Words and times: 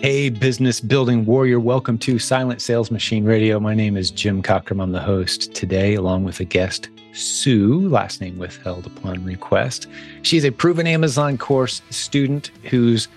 Hey, 0.00 0.30
business 0.30 0.80
building 0.80 1.26
warrior, 1.26 1.58
welcome 1.58 1.98
to 1.98 2.20
Silent 2.20 2.62
Sales 2.62 2.92
Machine 2.92 3.24
Radio. 3.24 3.58
My 3.58 3.74
name 3.74 3.96
is 3.96 4.12
Jim 4.12 4.44
Cockrum. 4.44 4.80
I'm 4.80 4.92
the 4.92 5.00
host 5.00 5.52
today, 5.56 5.94
along 5.94 6.22
with 6.22 6.38
a 6.38 6.44
guest, 6.44 6.88
Sue, 7.12 7.80
last 7.88 8.20
name 8.20 8.38
withheld 8.38 8.86
upon 8.86 9.24
request. 9.24 9.88
She's 10.22 10.44
a 10.44 10.52
proven 10.52 10.86
Amazon 10.86 11.36
course 11.36 11.82
student 11.90 12.52
who's 12.62 13.08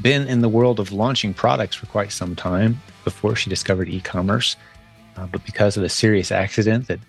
been 0.00 0.28
in 0.28 0.40
the 0.40 0.48
world 0.48 0.78
of 0.78 0.92
launching 0.92 1.34
products 1.34 1.74
for 1.74 1.86
quite 1.86 2.12
some 2.12 2.36
time 2.36 2.80
before 3.02 3.34
she 3.34 3.50
discovered 3.50 3.88
e 3.88 4.00
commerce. 4.00 4.54
Uh, 5.16 5.26
but 5.26 5.44
because 5.44 5.76
of 5.76 5.82
a 5.82 5.88
serious 5.88 6.30
accident 6.30 6.86
that 6.86 7.00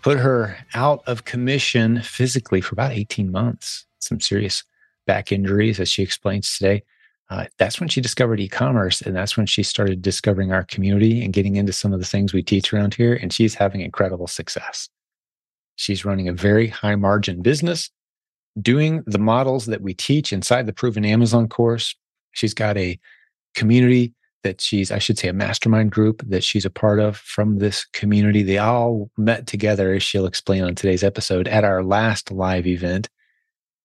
put 0.00 0.16
her 0.16 0.56
out 0.74 1.02
of 1.08 1.24
commission 1.24 2.00
physically 2.02 2.60
for 2.60 2.76
about 2.76 2.92
18 2.92 3.32
months, 3.32 3.84
some 3.98 4.20
serious 4.20 4.62
back 5.08 5.32
injuries, 5.32 5.80
as 5.80 5.88
she 5.88 6.04
explains 6.04 6.56
today 6.56 6.84
uh, 7.30 7.46
that's 7.58 7.80
when 7.80 7.88
she 7.88 8.00
discovered 8.00 8.40
e-commerce 8.40 9.00
and 9.00 9.16
that's 9.16 9.36
when 9.36 9.46
she 9.46 9.62
started 9.62 10.02
discovering 10.02 10.52
our 10.52 10.64
community 10.64 11.24
and 11.24 11.32
getting 11.32 11.56
into 11.56 11.72
some 11.72 11.92
of 11.92 11.98
the 11.98 12.06
things 12.06 12.32
we 12.32 12.42
teach 12.42 12.72
around 12.72 12.94
here 12.94 13.14
and 13.14 13.32
she's 13.32 13.54
having 13.54 13.80
incredible 13.80 14.26
success. 14.26 14.88
She's 15.76 16.04
running 16.04 16.28
a 16.28 16.32
very 16.32 16.68
high 16.68 16.96
margin 16.96 17.42
business 17.42 17.90
doing 18.60 19.02
the 19.06 19.18
models 19.18 19.66
that 19.66 19.80
we 19.80 19.94
teach 19.94 20.32
inside 20.32 20.66
the 20.66 20.72
proven 20.72 21.04
amazon 21.04 21.48
course. 21.48 21.96
She's 22.32 22.54
got 22.54 22.76
a 22.76 22.98
community 23.54 24.12
that 24.42 24.60
she's 24.60 24.92
i 24.92 24.98
should 24.98 25.18
say 25.18 25.28
a 25.28 25.32
mastermind 25.32 25.90
group 25.90 26.22
that 26.26 26.44
she's 26.44 26.66
a 26.66 26.70
part 26.70 27.00
of 27.00 27.16
from 27.16 27.58
this 27.58 27.86
community. 27.86 28.42
They 28.42 28.58
all 28.58 29.10
met 29.16 29.46
together 29.46 29.94
as 29.94 30.02
she'll 30.02 30.26
explain 30.26 30.62
on 30.62 30.74
today's 30.74 31.02
episode 31.02 31.48
at 31.48 31.64
our 31.64 31.82
last 31.82 32.30
live 32.30 32.66
event 32.66 33.08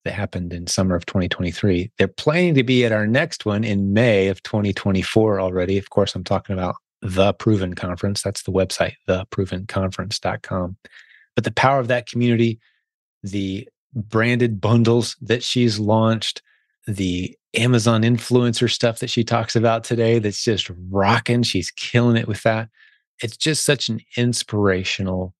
that 0.06 0.14
happened 0.14 0.54
in 0.54 0.68
summer 0.68 0.96
of 0.96 1.06
2023. 1.06 1.92
They're 1.98 2.08
planning 2.08 2.56
to 2.56 2.64
be 2.64 2.86
at 2.86 2.92
our 2.92 3.08
next 3.08 3.46
one 3.46 3.64
in 3.64 3.94
May 3.94 4.28
of 4.28 4.42
2024 4.44 5.40
already. 5.40 5.78
Of 5.78 5.90
course, 5.90 6.16
I'm 6.16 6.24
talking 6.24 6.54
about 6.54 6.76
the 7.02 7.34
Proven 7.34 7.76
Conference. 7.76 8.22
That's 8.22 8.44
the 8.44 8.52
website, 8.52 8.94
theprovenconference.com. 9.08 10.78
But 11.36 11.44
the 11.44 11.52
power 11.52 11.80
of 11.80 11.88
that 11.88 12.08
community, 12.08 12.60
the 13.24 13.68
branded 13.94 14.62
bundles 14.62 15.16
that 15.22 15.44
she's 15.44 15.80
launched, 15.80 16.42
the 16.88 17.38
Amazon 17.56 18.04
influencer 18.04 18.70
stuff 18.70 19.00
that 19.00 19.10
she 19.10 19.24
talks 19.24 19.56
about 19.56 19.84
today 19.84 20.20
that's 20.20 20.44
just 20.44 20.70
rocking. 20.90 21.44
She's 21.44 21.72
killing 21.72 22.18
it 22.18 22.28
with 22.28 22.44
that. 22.44 22.70
It's 23.22 23.38
just 23.38 23.66
such 23.66 23.90
an 23.90 24.00
inspirational 24.18 25.34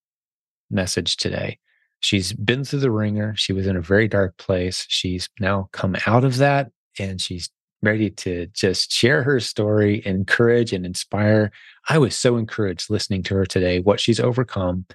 message 0.70 1.16
today. 1.16 1.58
She's 2.00 2.32
been 2.32 2.64
through 2.64 2.80
the 2.80 2.90
ringer. 2.90 3.34
She 3.36 3.52
was 3.52 3.66
in 3.66 3.76
a 3.76 3.82
very 3.82 4.08
dark 4.08 4.36
place. 4.38 4.86
She's 4.88 5.28
now 5.38 5.68
come 5.72 5.96
out 6.06 6.24
of 6.24 6.38
that 6.38 6.70
and 6.98 7.20
she's 7.20 7.50
ready 7.82 8.10
to 8.10 8.46
just 8.48 8.92
share 8.92 9.22
her 9.22 9.40
story, 9.40 10.02
encourage 10.04 10.72
and 10.72 10.84
inspire. 10.84 11.50
I 11.88 11.98
was 11.98 12.16
so 12.16 12.36
encouraged 12.36 12.90
listening 12.90 13.22
to 13.24 13.34
her 13.34 13.46
today, 13.46 13.80
what 13.80 14.00
she's 14.00 14.20
overcome, 14.20 14.86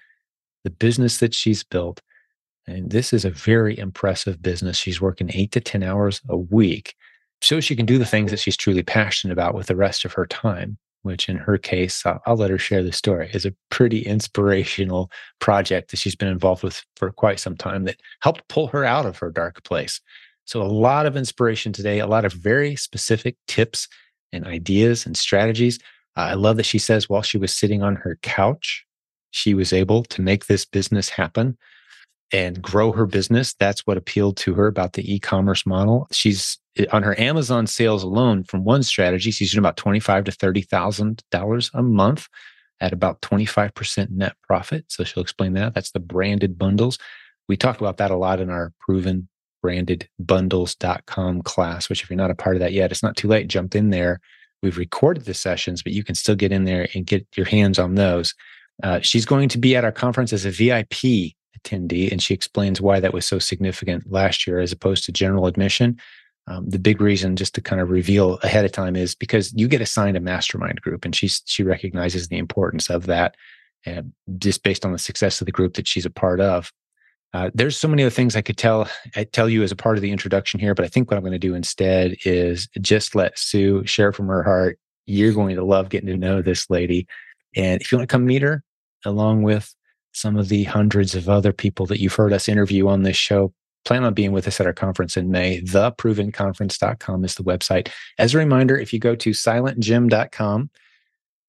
the 0.63 0.69
business 0.69 1.19
that 1.19 1.33
she's 1.33 1.63
built. 1.63 2.01
And 2.67 2.89
this 2.89 3.13
is 3.13 3.25
a 3.25 3.29
very 3.29 3.77
impressive 3.77 4.41
business. 4.41 4.77
She's 4.77 5.01
working 5.01 5.29
eight 5.33 5.51
to 5.53 5.61
10 5.61 5.83
hours 5.83 6.21
a 6.29 6.37
week 6.37 6.95
so 7.41 7.59
she 7.59 7.75
can 7.75 7.85
do 7.85 7.97
the 7.99 8.05
things 8.05 8.31
that 8.31 8.39
she's 8.39 8.57
truly 8.57 8.83
passionate 8.83 9.33
about 9.33 9.53
with 9.53 9.67
the 9.67 9.75
rest 9.75 10.05
of 10.05 10.13
her 10.13 10.25
time 10.25 10.77
which 11.05 11.29
in 11.29 11.37
her 11.37 11.57
case, 11.57 12.03
I'll, 12.05 12.19
I'll, 12.25 12.35
let 12.35 12.49
her 12.49 12.57
share 12.57 12.81
the 12.81 12.91
story, 12.91 13.29
is 13.31 13.45
a 13.45 13.53
pretty 13.69 13.99
inspirational 13.99 15.11
project 15.39 15.91
that 15.91 15.97
she's 15.97 16.15
been 16.15 16.27
involved 16.27 16.63
with 16.63 16.83
for 16.95 17.11
quite 17.11 17.39
some 17.39 17.55
time 17.55 17.83
that 17.83 18.01
helped 18.21 18.47
pull 18.47 18.67
her 18.67 18.83
out 18.83 19.05
of 19.05 19.19
her 19.19 19.29
dark 19.29 19.63
place. 19.63 20.01
So, 20.45 20.61
a 20.61 20.63
lot 20.63 21.05
of 21.05 21.15
inspiration 21.15 21.71
today, 21.71 21.99
a 21.99 22.07
lot 22.07 22.25
of 22.25 22.33
very 22.33 22.75
specific 22.75 23.37
tips 23.47 23.87
and 24.33 24.47
ideas 24.47 25.05
and 25.05 25.15
strategies. 25.15 25.77
Uh, 26.17 26.21
I 26.21 26.33
love 26.33 26.57
that 26.57 26.65
she 26.65 26.79
says 26.79 27.07
while 27.07 27.21
she 27.21 27.37
was 27.37 27.53
sitting 27.53 27.83
on 27.83 27.97
her 27.97 28.17
couch, 28.23 28.83
she 29.29 29.53
was 29.53 29.73
able 29.73 30.03
to 30.05 30.21
make 30.23 30.47
this 30.47 30.65
business 30.65 31.09
happen 31.09 31.55
and 32.31 32.61
grow 32.61 32.91
her 32.91 33.05
business. 33.05 33.53
That's 33.53 33.85
what 33.85 33.97
appealed 33.97 34.37
to 34.37 34.53
her 34.55 34.67
about 34.67 34.93
the 34.93 35.13
e 35.13 35.19
commerce 35.19 35.65
model. 35.65 36.07
She's 36.11 36.57
on 36.91 37.03
her 37.03 37.19
Amazon 37.19 37.67
sales 37.67 38.03
alone 38.03 38.43
from 38.43 38.63
one 38.63 38.83
strategy, 38.83 39.31
she's 39.31 39.51
doing 39.51 39.59
about 39.59 39.77
twenty-five 39.77 40.25
to 40.25 40.31
thirty 40.31 40.61
thousand 40.61 41.23
dollars 41.31 41.71
a 41.73 41.81
month 41.83 42.27
at 42.81 42.93
about 42.93 43.21
twenty-five 43.21 43.73
percent 43.73 44.11
net 44.11 44.35
profit. 44.43 44.85
So 44.89 45.03
she'll 45.03 45.23
explain 45.23 45.53
that. 45.53 45.73
That's 45.73 45.91
the 45.91 45.99
branded 45.99 46.57
bundles. 46.57 46.97
We 47.47 47.57
talked 47.57 47.79
about 47.79 47.97
that 47.97 48.11
a 48.11 48.17
lot 48.17 48.39
in 48.39 48.49
our 48.49 48.73
proven 48.79 49.27
branded 49.61 50.07
bundles.com 50.19 51.41
class, 51.43 51.89
which 51.89 52.03
if 52.03 52.09
you're 52.09 52.17
not 52.17 52.31
a 52.31 52.35
part 52.35 52.55
of 52.55 52.59
that 52.59 52.73
yet, 52.73 52.91
it's 52.91 53.03
not 53.03 53.15
too 53.15 53.27
late. 53.27 53.47
Jump 53.47 53.75
in 53.75 53.89
there. 53.89 54.19
We've 54.61 54.77
recorded 54.77 55.25
the 55.25 55.33
sessions, 55.33 55.83
but 55.83 55.93
you 55.93 56.03
can 56.03 56.15
still 56.15 56.35
get 56.35 56.51
in 56.51 56.65
there 56.65 56.87
and 56.93 57.05
get 57.05 57.25
your 57.35 57.45
hands 57.45 57.77
on 57.79 57.95
those. 57.95 58.33
Uh, 58.83 58.99
she's 58.99 59.25
going 59.25 59.49
to 59.49 59.57
be 59.57 59.75
at 59.75 59.85
our 59.85 59.91
conference 59.91 60.33
as 60.33 60.45
a 60.45 60.51
VIP 60.51 61.33
attendee, 61.65 62.11
and 62.11 62.21
she 62.21 62.33
explains 62.33 62.79
why 62.79 62.99
that 62.99 63.13
was 63.13 63.25
so 63.25 63.39
significant 63.39 64.11
last 64.11 64.45
year 64.45 64.59
as 64.59 64.71
opposed 64.71 65.03
to 65.05 65.11
general 65.11 65.47
admission. 65.47 65.99
Um, 66.47 66.69
the 66.69 66.79
big 66.79 67.01
reason, 67.01 67.35
just 67.35 67.55
to 67.55 67.61
kind 67.61 67.81
of 67.81 67.89
reveal 67.89 68.37
ahead 68.43 68.65
of 68.65 68.71
time, 68.71 68.95
is 68.95 69.15
because 69.15 69.51
you 69.55 69.67
get 69.67 69.81
assigned 69.81 70.15
a 70.15 70.19
mastermind 70.19 70.81
group, 70.81 71.03
and 71.03 71.15
she 71.15 71.27
she 71.27 71.63
recognizes 71.63 72.27
the 72.27 72.37
importance 72.37 72.89
of 72.89 73.07
that, 73.07 73.35
and 73.85 74.13
just 74.37 74.63
based 74.63 74.85
on 74.85 74.91
the 74.91 74.99
success 74.99 75.41
of 75.41 75.45
the 75.45 75.51
group 75.51 75.73
that 75.73 75.87
she's 75.87 76.05
a 76.05 76.11
part 76.11 76.39
of. 76.39 76.71
Uh, 77.33 77.49
there's 77.53 77.75
so 77.75 77.87
many 77.87 78.03
other 78.03 78.09
things 78.11 78.35
I 78.35 78.41
could 78.41 78.57
tell 78.57 78.87
I 79.15 79.23
tell 79.23 79.49
you 79.49 79.63
as 79.63 79.71
a 79.71 79.75
part 79.75 79.97
of 79.97 80.01
the 80.01 80.11
introduction 80.11 80.59
here, 80.59 80.75
but 80.75 80.85
I 80.85 80.87
think 80.87 81.09
what 81.09 81.17
I'm 81.17 81.23
going 81.23 81.33
to 81.33 81.39
do 81.39 81.55
instead 81.55 82.15
is 82.25 82.69
just 82.79 83.15
let 83.15 83.37
Sue 83.37 83.85
share 83.85 84.13
from 84.13 84.27
her 84.27 84.43
heart. 84.43 84.79
You're 85.07 85.33
going 85.33 85.55
to 85.55 85.63
love 85.63 85.89
getting 85.89 86.07
to 86.09 86.17
know 86.17 86.41
this 86.41 86.69
lady, 86.69 87.07
and 87.55 87.81
if 87.81 87.91
you 87.91 87.97
want 87.97 88.07
to 88.07 88.13
come 88.13 88.25
meet 88.25 88.43
her, 88.43 88.63
along 89.03 89.41
with 89.41 89.73
some 90.15 90.37
of 90.37 90.47
the 90.47 90.63
hundreds 90.63 91.13
of 91.13 91.27
other 91.27 91.51
people 91.51 91.85
that 91.87 91.99
you've 91.99 92.15
heard 92.15 92.31
us 92.31 92.47
interview 92.47 92.87
on 92.87 93.03
this 93.03 93.17
show, 93.17 93.53
plan 93.83 94.05
on 94.05 94.13
being 94.13 94.31
with 94.31 94.47
us 94.47 94.59
at 94.59 94.65
our 94.65 94.73
conference 94.73 95.17
in 95.17 95.29
May. 95.29 95.61
Theprovenconference.com 95.61 97.25
is 97.25 97.35
the 97.35 97.43
website. 97.43 97.89
As 98.17 98.33
a 98.33 98.37
reminder, 98.37 98.77
if 98.77 98.93
you 98.93 98.99
go 98.99 99.15
to 99.15 99.31
silentjim.com 99.31 100.69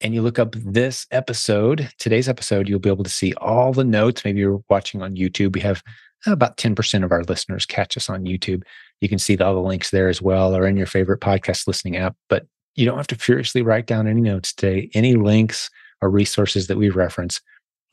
and 0.01 0.13
you 0.13 0.21
look 0.21 0.37
up 0.37 0.53
this 0.53 1.07
episode, 1.11 1.89
today's 1.97 2.27
episode, 2.27 2.67
you'll 2.67 2.79
be 2.79 2.89
able 2.89 3.05
to 3.05 3.09
see 3.09 3.33
all 3.35 3.71
the 3.71 3.85
notes. 3.85 4.25
Maybe 4.25 4.39
you're 4.39 4.61
watching 4.69 5.01
on 5.01 5.15
YouTube. 5.15 5.55
We 5.55 5.61
have 5.61 5.81
about 6.25 6.57
10% 6.57 7.05
of 7.05 7.11
our 7.11 7.23
listeners 7.23 7.65
catch 7.65 7.95
us 7.95 8.09
on 8.09 8.25
YouTube. 8.25 8.63
You 8.99 9.07
can 9.07 9.17
see 9.17 9.37
all 9.37 9.53
the 9.53 9.61
links 9.61 9.91
there 9.91 10.09
as 10.09 10.21
well 10.21 10.55
or 10.55 10.67
in 10.67 10.75
your 10.75 10.87
favorite 10.87 11.21
podcast 11.21 11.67
listening 11.67 11.95
app. 11.95 12.17
But 12.27 12.45
you 12.75 12.85
don't 12.85 12.97
have 12.97 13.07
to 13.07 13.15
furiously 13.15 13.61
write 13.61 13.87
down 13.87 14.07
any 14.07 14.21
notes 14.21 14.53
today, 14.53 14.89
any 14.93 15.15
links 15.15 15.69
or 16.01 16.09
resources 16.09 16.67
that 16.67 16.77
we 16.77 16.89
reference. 16.89 17.41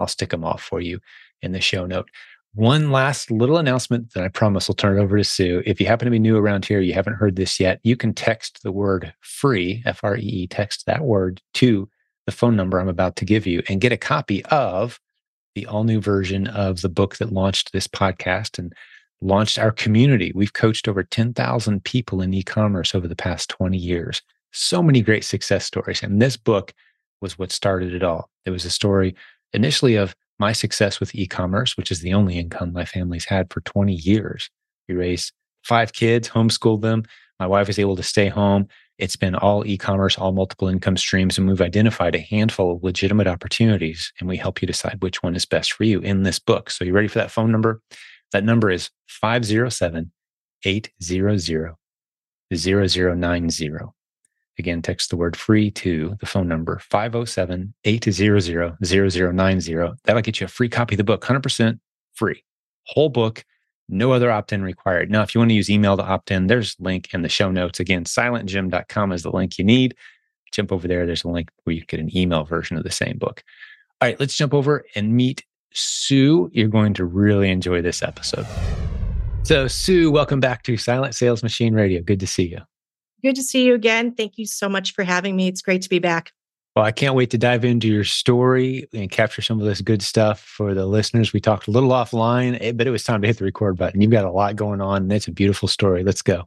I'll 0.01 0.07
stick 0.07 0.31
them 0.31 0.45
off 0.45 0.63
for 0.63 0.81
you 0.81 1.01
in 1.43 1.53
the 1.53 1.61
show 1.61 1.87
note. 1.87 2.09
One 2.55 2.93
last 2.93 3.33
little 3.33 3.57
announcement 3.57 4.13
that 4.15 4.23
I 4.23 4.29
promise 4.29 4.71
I'll 4.71 4.77
turn 4.77 4.97
it 4.97 5.03
over 5.03 5.17
to 5.17 5.25
Sue. 5.25 5.63
If 5.67 5.81
you 5.81 5.87
happen 5.87 6.07
to 6.07 6.11
be 6.11 6.21
new 6.21 6.37
around 6.37 6.65
here, 6.65 6.81
you 6.81 6.95
haven't 6.95 7.17
heard 7.17 7.35
this 7.35 7.59
yet, 7.59 7.81
you 7.83 7.97
can 7.97 8.15
text 8.15 8.63
the 8.63 8.71
word 8.71 9.13
free, 9.21 9.83
F 9.85 10.05
R 10.05 10.17
E 10.17 10.21
E, 10.21 10.47
text 10.47 10.87
that 10.87 11.03
word 11.03 11.43
to 11.55 11.89
the 12.27 12.33
phone 12.33 12.57
number 12.57 12.79
I'm 12.79 12.89
about 12.89 13.17
to 13.17 13.25
give 13.25 13.47
you 13.47 13.63
and 13.69 13.81
get 13.81 13.93
a 13.93 13.97
copy 13.97 14.45
of 14.47 15.01
the 15.55 15.67
all 15.67 15.85
new 15.85 16.01
version 16.01 16.47
of 16.49 16.81
the 16.81 16.89
book 16.89 17.17
that 17.17 17.33
launched 17.33 17.73
this 17.73 17.87
podcast 17.87 18.59
and 18.59 18.73
launched 19.21 19.59
our 19.59 19.73
community. 19.73 20.33
We've 20.35 20.53
coached 20.53 20.89
over 20.89 21.03
10,000 21.03 21.85
people 21.85 22.21
in 22.21 22.35
e 22.35 22.43
commerce 22.43 22.95
over 22.95 23.09
the 23.09 23.17
past 23.17 23.51
20 23.51 23.77
years. 23.77 24.23
So 24.53 24.83
many 24.83 25.01
great 25.01 25.25
success 25.25 25.65
stories. 25.65 26.03
And 26.03 26.21
this 26.21 26.37
book 26.37 26.73
was 27.21 27.39
what 27.39 27.53
started 27.53 27.95
it 27.95 28.03
all. 28.03 28.31
It 28.45 28.51
was 28.51 28.65
a 28.65 28.71
story 28.71 29.15
initially 29.55 29.97
of 29.97 30.15
my 30.39 30.53
success 30.53 31.01
with 31.01 31.15
e-commerce, 31.15 31.77
which 31.77 31.91
is 31.91 32.01
the 32.01 32.13
only 32.13 32.39
income 32.39 32.73
my 32.73 32.85
family's 32.85 33.25
had 33.25 33.53
for 33.53 33.61
20 33.63 33.95
years. 33.95 34.51
We 34.89 34.95
raised 34.95 35.33
five 35.63 35.93
kids, 35.93 36.29
homeschooled 36.29 36.83
them. 36.83 37.05
My 37.41 37.47
wife 37.47 37.67
was 37.67 37.79
able 37.79 37.97
to 37.97 38.03
stay 38.03 38.29
home. 38.29 38.67
It's 38.99 39.17
been 39.17 39.35
all 39.35 39.67
e-commerce, 39.67 40.19
all 40.19 40.33
multiple 40.33 40.69
income 40.69 40.97
streams, 40.97 41.37
and 41.37 41.49
we've 41.49 41.61
identified 41.61 42.15
a 42.15 42.21
handful 42.21 42.73
of 42.73 42.85
legitimate 42.85 43.27
opportunities, 43.27 44.13
and 44.21 44.29
we 44.29 44.37
help 44.37 44.63
you 44.63 44.67
decide 44.67 45.03
which 45.03 45.23
one 45.23 45.35
is 45.35 45.45
best 45.45 45.73
for 45.73 45.85
you 45.85 46.01
in 46.01 46.23
this 46.23 46.39
book. 46.39 46.71
So 46.71 46.85
you 46.85 46.93
ready 46.93 47.09
for 47.09 47.19
that 47.19 47.33
phone 47.33 47.51
number? 47.51 47.81
That 48.33 48.45
number 48.45 48.71
is 48.71 48.91
507 49.09 50.13
800 50.65 51.75
0090. 52.55 53.71
Again, 54.59 54.83
text 54.83 55.11
the 55.11 55.17
word 55.17 55.37
free 55.37 55.71
to 55.73 56.17
the 56.21 56.27
phone 56.27 56.47
number 56.47 56.79
507 56.79 57.75
800 57.85 58.77
0090. 58.85 59.75
That'll 60.05 60.23
get 60.23 60.41
you 60.41 60.45
a 60.45 60.49
free 60.49 60.69
copy 60.69 60.95
of 60.95 60.99
the 60.99 61.05
book, 61.05 61.23
100% 61.23 61.81
free. 62.15 62.45
Whole 62.87 63.09
book, 63.09 63.45
no 63.89 64.13
other 64.13 64.31
opt 64.31 64.53
in 64.53 64.63
required. 64.63 65.11
Now, 65.11 65.23
if 65.23 65.35
you 65.35 65.41
want 65.41 65.51
to 65.51 65.55
use 65.55 65.69
email 65.69 65.97
to 65.97 66.05
opt 66.05 66.31
in, 66.31 66.47
there's 66.47 66.77
a 66.79 66.83
link 66.83 67.13
in 67.13 67.23
the 67.23 67.29
show 67.29 67.51
notes. 67.51 67.81
Again, 67.81 68.05
silentjim.com 68.05 69.13
is 69.13 69.23
the 69.23 69.33
link 69.33 69.59
you 69.59 69.65
need. 69.65 69.97
Jump 70.53 70.73
over 70.73 70.87
there. 70.87 71.05
There's 71.05 71.25
a 71.25 71.29
link 71.29 71.51
where 71.65 71.75
you 71.75 71.85
get 71.85 72.01
an 72.01 72.17
email 72.17 72.45
version 72.45 72.77
of 72.77 72.85
the 72.85 72.91
same 72.91 73.19
book. 73.19 73.43
All 74.01 74.09
right, 74.09 74.19
let's 74.21 74.37
jump 74.37 74.55
over 74.55 74.85
and 74.95 75.15
meet 75.15 75.45
Sue. 75.73 76.49
You're 76.53 76.69
going 76.69 76.95
to 76.95 77.05
really 77.05 77.51
enjoy 77.51 77.83
this 77.83 78.03
episode. 78.03 78.47
So, 79.43 79.69
Sue, 79.69 80.11
welcome 80.11 80.41
back 80.41 80.63
to 80.65 80.77
Silent 80.77 81.15
Sales 81.15 81.43
Machine 81.43 81.75
Radio. 81.75 82.01
Good 82.01 82.21
to 82.21 82.27
see 82.27 82.45
you. 82.45 82.61
Good 83.25 83.37
to 83.37 83.43
see 83.43 83.65
you 83.65 83.75
again. 83.75 84.13
Thank 84.13 84.37
you 84.37 84.45
so 84.45 84.69
much 84.69 84.93
for 84.93 85.03
having 85.03 85.35
me. 85.35 85.49
It's 85.49 85.63
great 85.63 85.81
to 85.81 85.89
be 85.89 85.99
back. 85.99 86.33
Well, 86.77 86.85
I 86.85 86.93
can't 86.93 87.15
wait 87.15 87.31
to 87.31 87.39
dive 87.39 87.65
into 87.65 87.89
your 87.89 88.05
story 88.05 88.87
and 88.93 89.11
capture 89.11 89.41
some 89.41 89.59
of 89.59 89.65
this 89.65 89.81
good 89.81 90.03
stuff 90.03 90.41
for 90.41 90.75
the 90.75 90.85
listeners. 90.85 91.33
We 91.33 91.41
talked 91.41 91.67
a 91.67 91.71
little 91.71 91.89
offline, 91.89 92.59
eh, 92.61 92.73
but 92.73 92.87
it 92.87 92.91
was 92.91 93.03
time 93.03 93.23
to 93.23 93.27
hit 93.27 93.39
the 93.39 93.45
record 93.47 93.79
button. 93.79 94.03
You've 94.03 94.11
got 94.11 94.27
a 94.27 94.31
lot 94.31 94.57
going 94.57 94.83
on, 94.83 95.05
and 95.05 95.13
it's 95.13 95.27
a 95.27 95.33
beautiful 95.33 95.69
story. 95.69 96.05
Let's 96.05 96.21
go. 96.21 96.47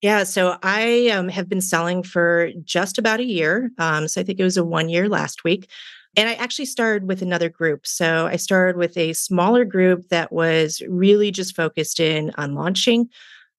Yeah, 0.00 0.24
so 0.24 0.56
I 0.62 1.08
um, 1.08 1.28
have 1.28 1.46
been 1.46 1.60
selling 1.60 2.02
for 2.02 2.52
just 2.62 2.96
about 2.96 3.20
a 3.20 3.24
year. 3.24 3.70
Um, 3.76 4.08
so 4.08 4.22
I 4.22 4.24
think 4.24 4.40
it 4.40 4.44
was 4.44 4.56
a 4.56 4.64
one 4.64 4.88
year 4.88 5.10
last 5.10 5.44
week. 5.44 5.68
And 6.16 6.26
I 6.26 6.34
actually 6.34 6.66
started 6.66 7.06
with 7.06 7.20
another 7.20 7.50
group. 7.50 7.86
So 7.86 8.28
I 8.28 8.36
started 8.36 8.78
with 8.78 8.96
a 8.96 9.12
smaller 9.12 9.66
group 9.66 10.08
that 10.08 10.32
was 10.32 10.80
really 10.88 11.30
just 11.30 11.54
focused 11.54 12.00
in 12.00 12.32
on 12.38 12.54
launching. 12.54 13.10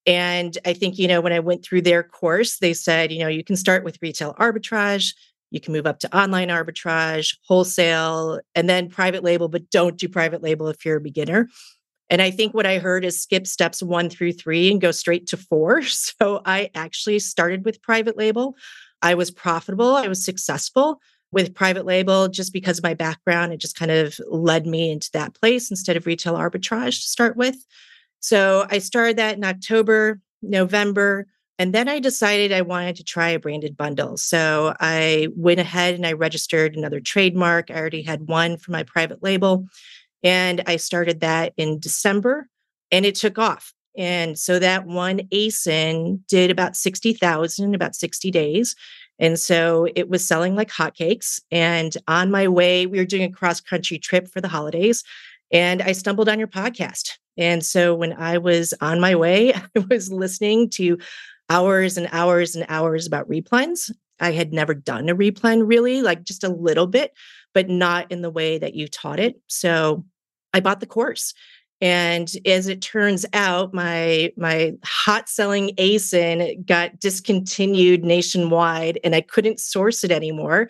And 0.05 0.57
I 0.65 0.73
think, 0.73 0.99
you 0.99 1.07
know, 1.07 1.21
when 1.21 1.33
I 1.33 1.39
went 1.39 1.63
through 1.63 1.81
their 1.81 2.03
course, 2.03 2.59
they 2.59 2.73
said, 2.73 3.11
you 3.11 3.19
know, 3.19 3.27
you 3.27 3.43
can 3.43 3.55
start 3.55 3.83
with 3.83 3.97
retail 4.01 4.35
arbitrage, 4.35 5.15
you 5.51 5.59
can 5.59 5.73
move 5.73 5.87
up 5.87 5.99
to 5.99 6.17
online 6.17 6.49
arbitrage, 6.49 7.37
wholesale, 7.47 8.39
and 8.53 8.69
then 8.69 8.89
private 8.89 9.23
label, 9.23 9.47
but 9.47 9.69
don't 9.69 9.97
do 9.97 10.07
private 10.07 10.43
label 10.43 10.67
if 10.67 10.85
you're 10.85 10.97
a 10.97 11.01
beginner. 11.01 11.49
And 12.09 12.21
I 12.21 12.29
think 12.29 12.53
what 12.53 12.67
I 12.67 12.77
heard 12.77 13.03
is 13.03 13.21
skip 13.21 13.47
steps 13.47 13.81
one 13.81 14.09
through 14.09 14.33
three 14.33 14.69
and 14.69 14.81
go 14.81 14.91
straight 14.91 15.27
to 15.27 15.37
four. 15.37 15.81
So 16.17 16.41
I 16.45 16.69
actually 16.75 17.19
started 17.19 17.65
with 17.65 17.81
private 17.81 18.17
label. 18.17 18.55
I 19.01 19.15
was 19.15 19.31
profitable, 19.31 19.95
I 19.95 20.07
was 20.07 20.23
successful 20.23 20.99
with 21.31 21.53
private 21.53 21.85
label 21.85 22.27
just 22.27 22.53
because 22.53 22.77
of 22.77 22.83
my 22.83 22.93
background. 22.93 23.51
It 23.51 23.59
just 23.59 23.75
kind 23.75 23.91
of 23.91 24.17
led 24.29 24.65
me 24.65 24.91
into 24.91 25.09
that 25.13 25.33
place 25.33 25.69
instead 25.69 25.97
of 25.97 26.05
retail 26.05 26.35
arbitrage 26.35 27.01
to 27.01 27.07
start 27.07 27.35
with. 27.35 27.57
So 28.19 28.65
I 28.69 28.79
started 28.79 29.17
that 29.17 29.37
in 29.37 29.43
October, 29.43 30.19
November. 30.41 31.27
And 31.57 31.73
then 31.73 31.87
I 31.87 31.99
decided 31.99 32.51
I 32.51 32.61
wanted 32.61 32.97
to 32.97 33.03
try 33.03 33.29
a 33.29 33.39
branded 33.39 33.77
bundle. 33.77 34.17
So 34.17 34.75
I 34.79 35.29
went 35.35 35.59
ahead 35.59 35.95
and 35.95 36.05
I 36.05 36.13
registered 36.13 36.75
another 36.75 36.99
trademark. 36.99 37.71
I 37.71 37.75
already 37.75 38.01
had 38.01 38.27
one 38.27 38.57
for 38.57 38.71
my 38.71 38.83
private 38.83 39.23
label. 39.23 39.65
And 40.23 40.63
I 40.67 40.77
started 40.77 41.21
that 41.21 41.53
in 41.55 41.79
December 41.79 42.47
and 42.91 43.05
it 43.05 43.15
took 43.15 43.37
off. 43.37 43.73
And 43.97 44.37
so 44.37 44.59
that 44.59 44.85
one 44.85 45.19
ASIN 45.31 46.19
did 46.27 46.51
about 46.51 46.75
60,000 46.75 47.73
about 47.73 47.95
60 47.95 48.31
days. 48.31 48.75
And 49.19 49.39
so 49.39 49.87
it 49.95 50.09
was 50.09 50.27
selling 50.27 50.55
like 50.55 50.69
hotcakes. 50.69 51.39
And 51.51 51.95
on 52.07 52.31
my 52.31 52.47
way, 52.47 52.85
we 52.85 52.97
were 52.97 53.05
doing 53.05 53.23
a 53.23 53.31
cross 53.31 53.61
country 53.61 53.97
trip 53.97 54.27
for 54.27 54.41
the 54.41 54.49
holidays. 54.49 55.03
And 55.51 55.81
I 55.81 55.93
stumbled 55.93 56.27
on 56.27 56.39
your 56.39 56.49
podcast. 56.49 57.11
And 57.37 57.65
so 57.65 57.95
when 57.95 58.13
I 58.13 58.37
was 58.37 58.73
on 58.81 58.99
my 58.99 59.15
way, 59.15 59.53
I 59.75 59.85
was 59.89 60.11
listening 60.11 60.69
to 60.71 60.97
hours 61.49 61.97
and 61.97 62.07
hours 62.11 62.55
and 62.55 62.65
hours 62.69 63.05
about 63.05 63.29
replens. 63.29 63.91
I 64.19 64.31
had 64.31 64.53
never 64.53 64.73
done 64.73 65.09
a 65.09 65.15
replen 65.15 65.67
really, 65.67 66.01
like 66.01 66.23
just 66.23 66.43
a 66.43 66.49
little 66.49 66.87
bit, 66.87 67.11
but 67.53 67.69
not 67.69 68.11
in 68.11 68.21
the 68.21 68.29
way 68.29 68.57
that 68.57 68.73
you 68.73 68.87
taught 68.87 69.19
it. 69.19 69.39
So 69.47 70.05
I 70.53 70.61
bought 70.61 70.79
the 70.79 70.85
course. 70.85 71.33
And 71.81 72.31
as 72.45 72.67
it 72.67 72.81
turns 72.81 73.25
out, 73.33 73.73
my 73.73 74.31
my 74.37 74.73
hot 74.83 75.27
selling 75.27 75.75
ASIN 75.75 76.65
got 76.65 76.99
discontinued 76.99 78.03
nationwide 78.05 78.97
and 79.03 79.13
I 79.13 79.21
couldn't 79.21 79.59
source 79.59 80.03
it 80.05 80.11
anymore. 80.11 80.69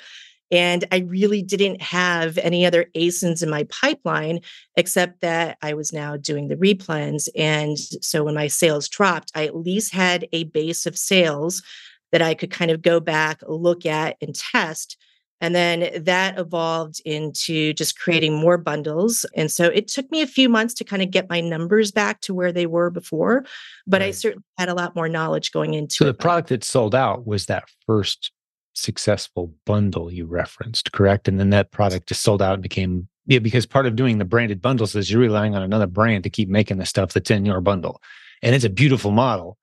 And 0.52 0.86
I 0.92 1.00
really 1.00 1.42
didn't 1.42 1.82
have 1.82 2.38
any 2.38 2.66
other 2.66 2.86
ASINs 2.96 3.42
in 3.42 3.50
my 3.50 3.64
pipeline, 3.66 4.42
except 4.78 5.22
that 5.22 5.58
I 5.62 5.74
was 5.74 5.92
now 5.92 6.18
doing 6.18 6.48
the 6.48 6.56
replens. 6.56 7.28
And 7.36 7.78
so 7.80 8.24
when 8.24 8.36
my 8.36 8.48
sales 8.48 8.88
dropped, 8.88 9.32
I 9.34 9.46
at 9.46 9.56
least 9.56 9.94
had 9.94 10.28
a 10.32 10.44
base 10.46 10.86
of 10.86 10.98
sales 10.98 11.64
that 12.12 12.22
I 12.22 12.36
could 12.36 12.52
kind 12.52 12.72
of 12.72 12.82
go 12.82 13.00
back, 13.00 13.42
look 13.48 13.86
at, 13.86 14.18
and 14.22 14.36
test. 14.36 14.98
And 15.42 15.54
then 15.54 16.04
that 16.04 16.40
evolved 16.40 17.02
into 17.04 17.74
just 17.74 18.00
creating 18.00 18.34
more 18.34 18.58
bundles. 18.58 19.26
And 19.36 19.52
so 19.52 19.66
it 19.66 19.88
took 19.88 20.10
me 20.10 20.22
a 20.22 20.28
few 20.28 20.48
months 20.48 20.74
to 20.76 20.84
kind 20.84 21.02
of 21.02 21.12
get 21.12 21.30
my 21.30 21.42
numbers 21.42 21.92
back 21.92 22.22
to 22.22 22.34
where 22.34 22.54
they 22.54 22.66
were 22.68 22.90
before, 22.90 23.46
but 23.86 24.00
right. 24.00 24.08
I 24.08 24.12
certainly 24.12 24.46
had 24.58 24.70
a 24.70 24.74
lot 24.74 24.96
more 24.96 25.10
knowledge 25.10 25.52
going 25.52 25.74
into 25.74 25.96
so 25.96 26.06
it. 26.06 26.08
The 26.08 26.14
product 26.14 26.50
that 26.50 26.64
sold 26.64 26.96
out 26.96 27.28
was 27.28 27.48
that 27.48 27.66
first 27.86 28.32
successful 28.76 29.54
bundle 29.66 30.12
you 30.12 30.26
referenced, 30.26 30.92
correct? 30.92 31.28
And 31.28 31.40
then 31.40 31.50
that 31.50 31.72
product 31.72 32.08
just 32.08 32.22
sold 32.22 32.42
out 32.42 32.56
and 32.56 32.64
became 32.64 33.08
yeah, 33.28 33.40
because 33.40 33.66
part 33.66 33.88
of 33.88 33.96
doing 33.96 34.20
the 34.20 34.26
branded 34.26 34.62
bundles 34.62 34.96
is 34.96 35.10
you're 35.10 35.22
relying 35.22 35.56
on 35.56 35.64
another 35.64 35.88
brand 35.88 36.24
to 36.24 36.30
keep 36.30 36.48
making 36.48 36.78
the 36.78 36.86
stuff 36.86 37.14
that's 37.14 37.32
in 37.32 37.46
your 37.46 37.60
bundle. 37.60 38.02
And 38.44 38.54
it's 38.54 38.66
a 38.66 38.70
beautiful 38.70 39.12
model. 39.12 39.58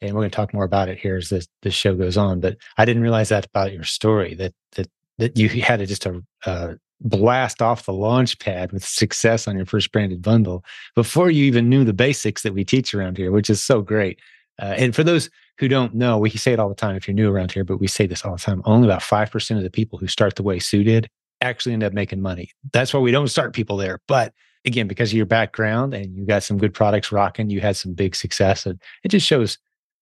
And 0.00 0.12
we're 0.12 0.22
going 0.22 0.30
to 0.30 0.36
talk 0.36 0.52
more 0.52 0.64
about 0.64 0.88
it 0.88 0.98
here 0.98 1.16
as 1.16 1.28
this, 1.28 1.46
this 1.62 1.74
show 1.74 1.94
goes 1.94 2.16
on. 2.16 2.40
But 2.40 2.56
I 2.76 2.84
didn't 2.84 3.02
realize 3.02 3.28
that 3.28 3.46
about 3.46 3.72
your 3.72 3.84
story 3.84 4.34
that 4.34 4.52
that 4.72 4.90
that 5.18 5.38
you 5.38 5.48
had 5.48 5.78
to 5.78 5.86
just 5.86 6.06
a, 6.06 6.22
uh, 6.44 6.74
blast 7.00 7.62
off 7.62 7.86
the 7.86 7.92
launch 7.92 8.38
pad 8.38 8.72
with 8.72 8.84
success 8.84 9.46
on 9.46 9.56
your 9.56 9.66
first 9.66 9.92
branded 9.92 10.22
bundle 10.22 10.64
before 10.94 11.30
you 11.30 11.44
even 11.44 11.68
knew 11.68 11.84
the 11.84 11.92
basics 11.92 12.42
that 12.42 12.54
we 12.54 12.64
teach 12.64 12.94
around 12.94 13.16
here, 13.16 13.30
which 13.30 13.50
is 13.50 13.62
so 13.62 13.80
great. 13.80 14.18
Uh, 14.60 14.74
and 14.76 14.94
for 14.94 15.02
those 15.02 15.30
who 15.58 15.68
don't 15.68 15.94
know, 15.94 16.18
we 16.18 16.30
say 16.30 16.52
it 16.52 16.58
all 16.58 16.68
the 16.68 16.74
time 16.74 16.96
if 16.96 17.06
you're 17.06 17.14
new 17.14 17.30
around 17.30 17.52
here, 17.52 17.64
but 17.64 17.78
we 17.78 17.86
say 17.86 18.06
this 18.06 18.24
all 18.24 18.32
the 18.32 18.38
time. 18.38 18.62
Only 18.64 18.86
about 18.86 19.02
5% 19.02 19.56
of 19.56 19.62
the 19.62 19.70
people 19.70 19.98
who 19.98 20.06
start 20.06 20.36
the 20.36 20.42
way 20.42 20.58
Sue 20.58 20.84
did 20.84 21.08
actually 21.40 21.72
end 21.72 21.84
up 21.84 21.92
making 21.92 22.20
money. 22.20 22.50
That's 22.72 22.94
why 22.94 23.00
we 23.00 23.10
don't 23.10 23.28
start 23.28 23.52
people 23.52 23.76
there. 23.76 24.00
But 24.08 24.32
again, 24.64 24.88
because 24.88 25.10
of 25.10 25.16
your 25.16 25.26
background 25.26 25.94
and 25.94 26.16
you 26.16 26.24
got 26.24 26.42
some 26.42 26.58
good 26.58 26.74
products 26.74 27.12
rocking, 27.12 27.50
you 27.50 27.60
had 27.60 27.76
some 27.76 27.94
big 27.94 28.16
success. 28.16 28.66
And 28.66 28.80
it 29.02 29.08
just 29.08 29.26
shows 29.26 29.58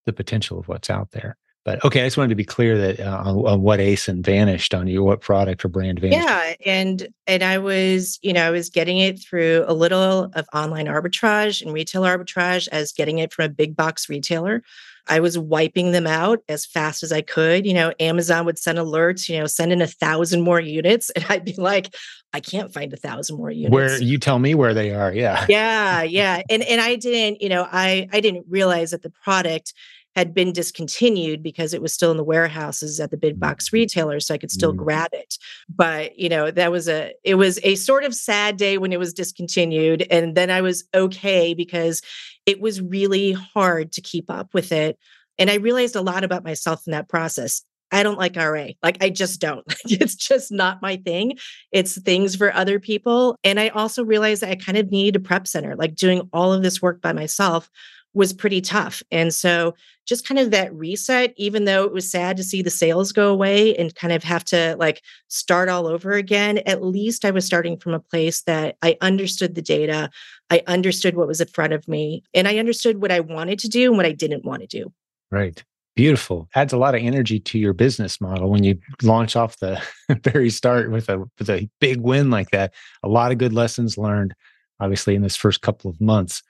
the 0.07 0.13
potential 0.13 0.59
of 0.59 0.69
what's 0.69 0.91
out 0.91 1.11
there. 1.13 1.37
But 1.65 1.85
okay, 1.85 2.03
I 2.03 2.07
just 2.07 2.17
wanted 2.17 2.31
to 2.31 2.35
be 2.35 2.45
clear 2.45 2.77
that 2.77 3.01
uh, 3.01 3.23
on, 3.25 3.37
on, 3.47 3.63
what 3.63 3.79
ASIN 3.79 4.25
vanished 4.25 4.75
on 4.75 4.89
you, 4.89 5.05
what 5.05 5.21
product 5.21 5.65
or 5.65 5.69
brand 5.69 6.01
vanished. 6.01 6.21
Yeah, 6.21 6.55
and 6.67 7.07
and 7.27 7.45
I 7.45 7.59
was, 7.59 8.19
you 8.23 8.33
know, 8.33 8.47
I 8.47 8.51
was 8.51 8.69
getting 8.69 8.99
it 8.99 9.21
through 9.21 9.65
a 9.69 9.75
little 9.75 10.31
of 10.35 10.47
online 10.53 10.87
arbitrage 10.87 11.63
and 11.63 11.73
retail 11.73 12.03
arbitrage 12.03 12.67
as 12.73 12.91
getting 12.91 13.19
it 13.19 13.33
from 13.33 13.45
a 13.45 13.49
big 13.49 13.77
box 13.77 14.09
retailer. 14.09 14.63
I 15.09 15.21
was 15.21 15.37
wiping 15.37 15.93
them 15.93 16.07
out 16.07 16.41
as 16.49 16.65
fast 16.65 17.03
as 17.03 17.13
I 17.13 17.23
could. 17.23 17.67
You 17.67 17.75
know, 17.75 17.93
Amazon 17.99 18.45
would 18.47 18.59
send 18.59 18.79
alerts, 18.79 19.29
you 19.29 19.39
know, 19.39 19.47
send 19.47 19.73
in 19.73 19.83
a 19.83 19.87
thousand 19.87 20.43
more 20.43 20.61
units. 20.61 21.11
And 21.23 21.27
I'd 21.29 21.45
be 21.45 21.55
like, 21.55 21.95
I 22.33 22.41
can't 22.41 22.73
find 22.73 22.93
a 22.93 22.97
thousand 22.97 23.37
more 23.37 23.51
units. 23.51 23.73
Where 23.73 24.01
you 24.01 24.19
tell 24.19 24.39
me 24.39 24.55
where 24.55 24.75
they 24.75 24.93
are. 24.93 25.13
Yeah. 25.13 25.45
Yeah. 25.49 26.03
Yeah. 26.03 26.43
And 26.49 26.63
and 26.63 26.81
I 26.81 26.97
didn't, 26.97 27.43
you 27.43 27.49
know, 27.49 27.67
I 27.71 28.09
I 28.13 28.21
didn't 28.21 28.47
realize 28.49 28.93
that 28.93 29.03
the 29.03 29.11
product 29.11 29.75
had 30.15 30.35
been 30.35 30.53
discontinued 30.53 31.43
because 31.43 31.73
it 31.73 31.83
was 31.83 31.93
still 31.93 32.11
in 32.11 32.17
the 32.17 32.25
warehouses 32.25 33.01
at 33.01 33.11
the 33.11 33.17
big 33.17 33.39
box 33.39 33.67
mm-hmm. 33.67 33.77
retailers 33.77 34.27
so 34.27 34.35
i 34.35 34.39
could 34.39 34.51
still 34.51 34.73
mm. 34.73 34.79
grab 34.79 35.11
it 35.13 35.37
but 35.69 36.19
you 36.19 36.29
know 36.29 36.51
that 36.51 36.73
was 36.73 36.89
a 36.89 37.13
it 37.25 37.35
was 37.35 37.59
a 37.63 37.75
sort 37.75 38.05
of 38.05 38.15
sad 38.15 38.57
day 38.57 38.79
when 38.79 38.93
it 38.93 38.99
was 38.99 39.13
discontinued 39.13 40.07
and 40.11 40.35
then 40.35 40.51
i 40.51 40.61
was 40.61 40.85
okay 40.95 41.55
because 41.55 42.03
it 42.47 42.61
was 42.61 42.81
really 42.81 43.33
hard 43.33 43.93
to 43.93 44.01
keep 44.01 44.31
up 44.31 44.55
with 44.55 44.73
it 44.73 44.99
and 45.39 45.51
i 45.51 45.55
realized 45.55 45.97
a 45.97 46.03
lot 46.03 46.25
about 46.25 46.45
myself 46.45 46.87
in 46.87 46.93
that 46.93 47.09
process 47.09 47.63
I 47.95 48.03
don't 48.03 48.19
like 48.19 48.37
RA. 48.37 48.69
Like, 48.83 49.05
I 49.05 49.11
just 49.11 49.39
don't. 49.39 49.65
it's 49.85 50.15
just 50.15 50.51
not 50.51 50.81
my 50.81 50.97
thing. 50.97 51.37
It's 51.71 52.01
things 52.01 52.35
for 52.35 52.53
other 52.53 52.81
people. 52.81 53.37
And 53.45 53.61
I 53.61 53.69
also 53.69 54.03
realized 54.03 54.41
that 54.43 54.51
I 54.51 54.57
kind 54.57 54.79
of 54.79 54.91
need 54.91 55.15
a 55.15 55.21
prep 55.21 55.47
center, 55.47 55.77
like 55.77 55.95
doing 55.95 56.29
all 56.33 56.55
of 56.55 56.63
this 56.63 56.81
work 56.81 57.03
by 57.03 57.13
myself 57.13 57.69
was 58.15 58.33
pretty 58.33 58.61
tough. 58.61 59.03
And 59.11 59.33
so 59.33 59.75
just 60.07 60.27
kind 60.27 60.39
of 60.39 60.51
that 60.51 60.75
reset, 60.75 61.33
even 61.37 61.65
though 61.65 61.85
it 61.85 61.93
was 61.93 62.11
sad 62.11 62.37
to 62.37 62.43
see 62.43 62.61
the 62.61 62.71
sales 62.71 63.13
go 63.13 63.31
away 63.31 63.75
and 63.77 63.95
kind 63.95 64.13
of 64.13 64.25
have 64.25 64.45
to 64.45 64.77
like 64.79 65.03
start 65.29 65.69
all 65.69 65.87
over 65.87 66.13
again, 66.13 66.59
at 66.67 66.83
least 66.83 67.25
I 67.25 67.31
was 67.31 67.47
starting 67.47 67.77
from 67.77 67.95
a 67.95 68.01
place 68.01 68.43
that 68.43 68.77
I 68.83 68.97
understood 69.01 69.55
the 69.55 69.63
data. 69.63 70.11
I 70.51 70.63
understood 70.67 71.17
what 71.17 71.29
was 71.29 71.41
in 71.41 71.49
front 71.49 71.73
of 71.73 71.89
me 71.89 72.23
and 72.35 72.49
I 72.49 72.59
understood 72.59 73.01
what 73.01 73.13
I 73.13 73.21
wanted 73.21 73.59
to 73.61 73.69
do 73.69 73.89
and 73.89 73.97
what 73.97 74.07
I 74.07 74.13
didn't 74.13 74.45
want 74.45 74.63
to 74.63 74.67
do. 74.67 74.93
Right. 75.31 75.63
Beautiful. 75.95 76.49
Adds 76.55 76.73
a 76.73 76.79
lot 76.79 76.95
of 76.95 77.03
energy 77.03 77.39
to 77.39 77.59
your 77.59 77.75
business 77.75 78.21
model 78.21 78.51
when 78.51 78.65
you 78.65 78.79
launch 79.03 79.37
off 79.37 79.59
the 79.59 79.83
very 80.25 80.49
start 80.49 80.91
with 80.91 81.09
a 81.11 81.23
with 81.39 81.51
a 81.51 81.69
big 81.81 82.01
win 82.01 82.31
like 82.31 82.51
that. 82.51 82.73
A 83.03 83.09
lot 83.09 83.31
of 83.31 83.37
good 83.37 83.53
lessons 83.53 83.99
learned, 83.99 84.35
obviously, 84.81 85.15
in 85.15 85.21
this 85.21 85.37
first 85.37 85.61
couple 85.61 85.91
of 85.91 86.01
months. 86.01 86.43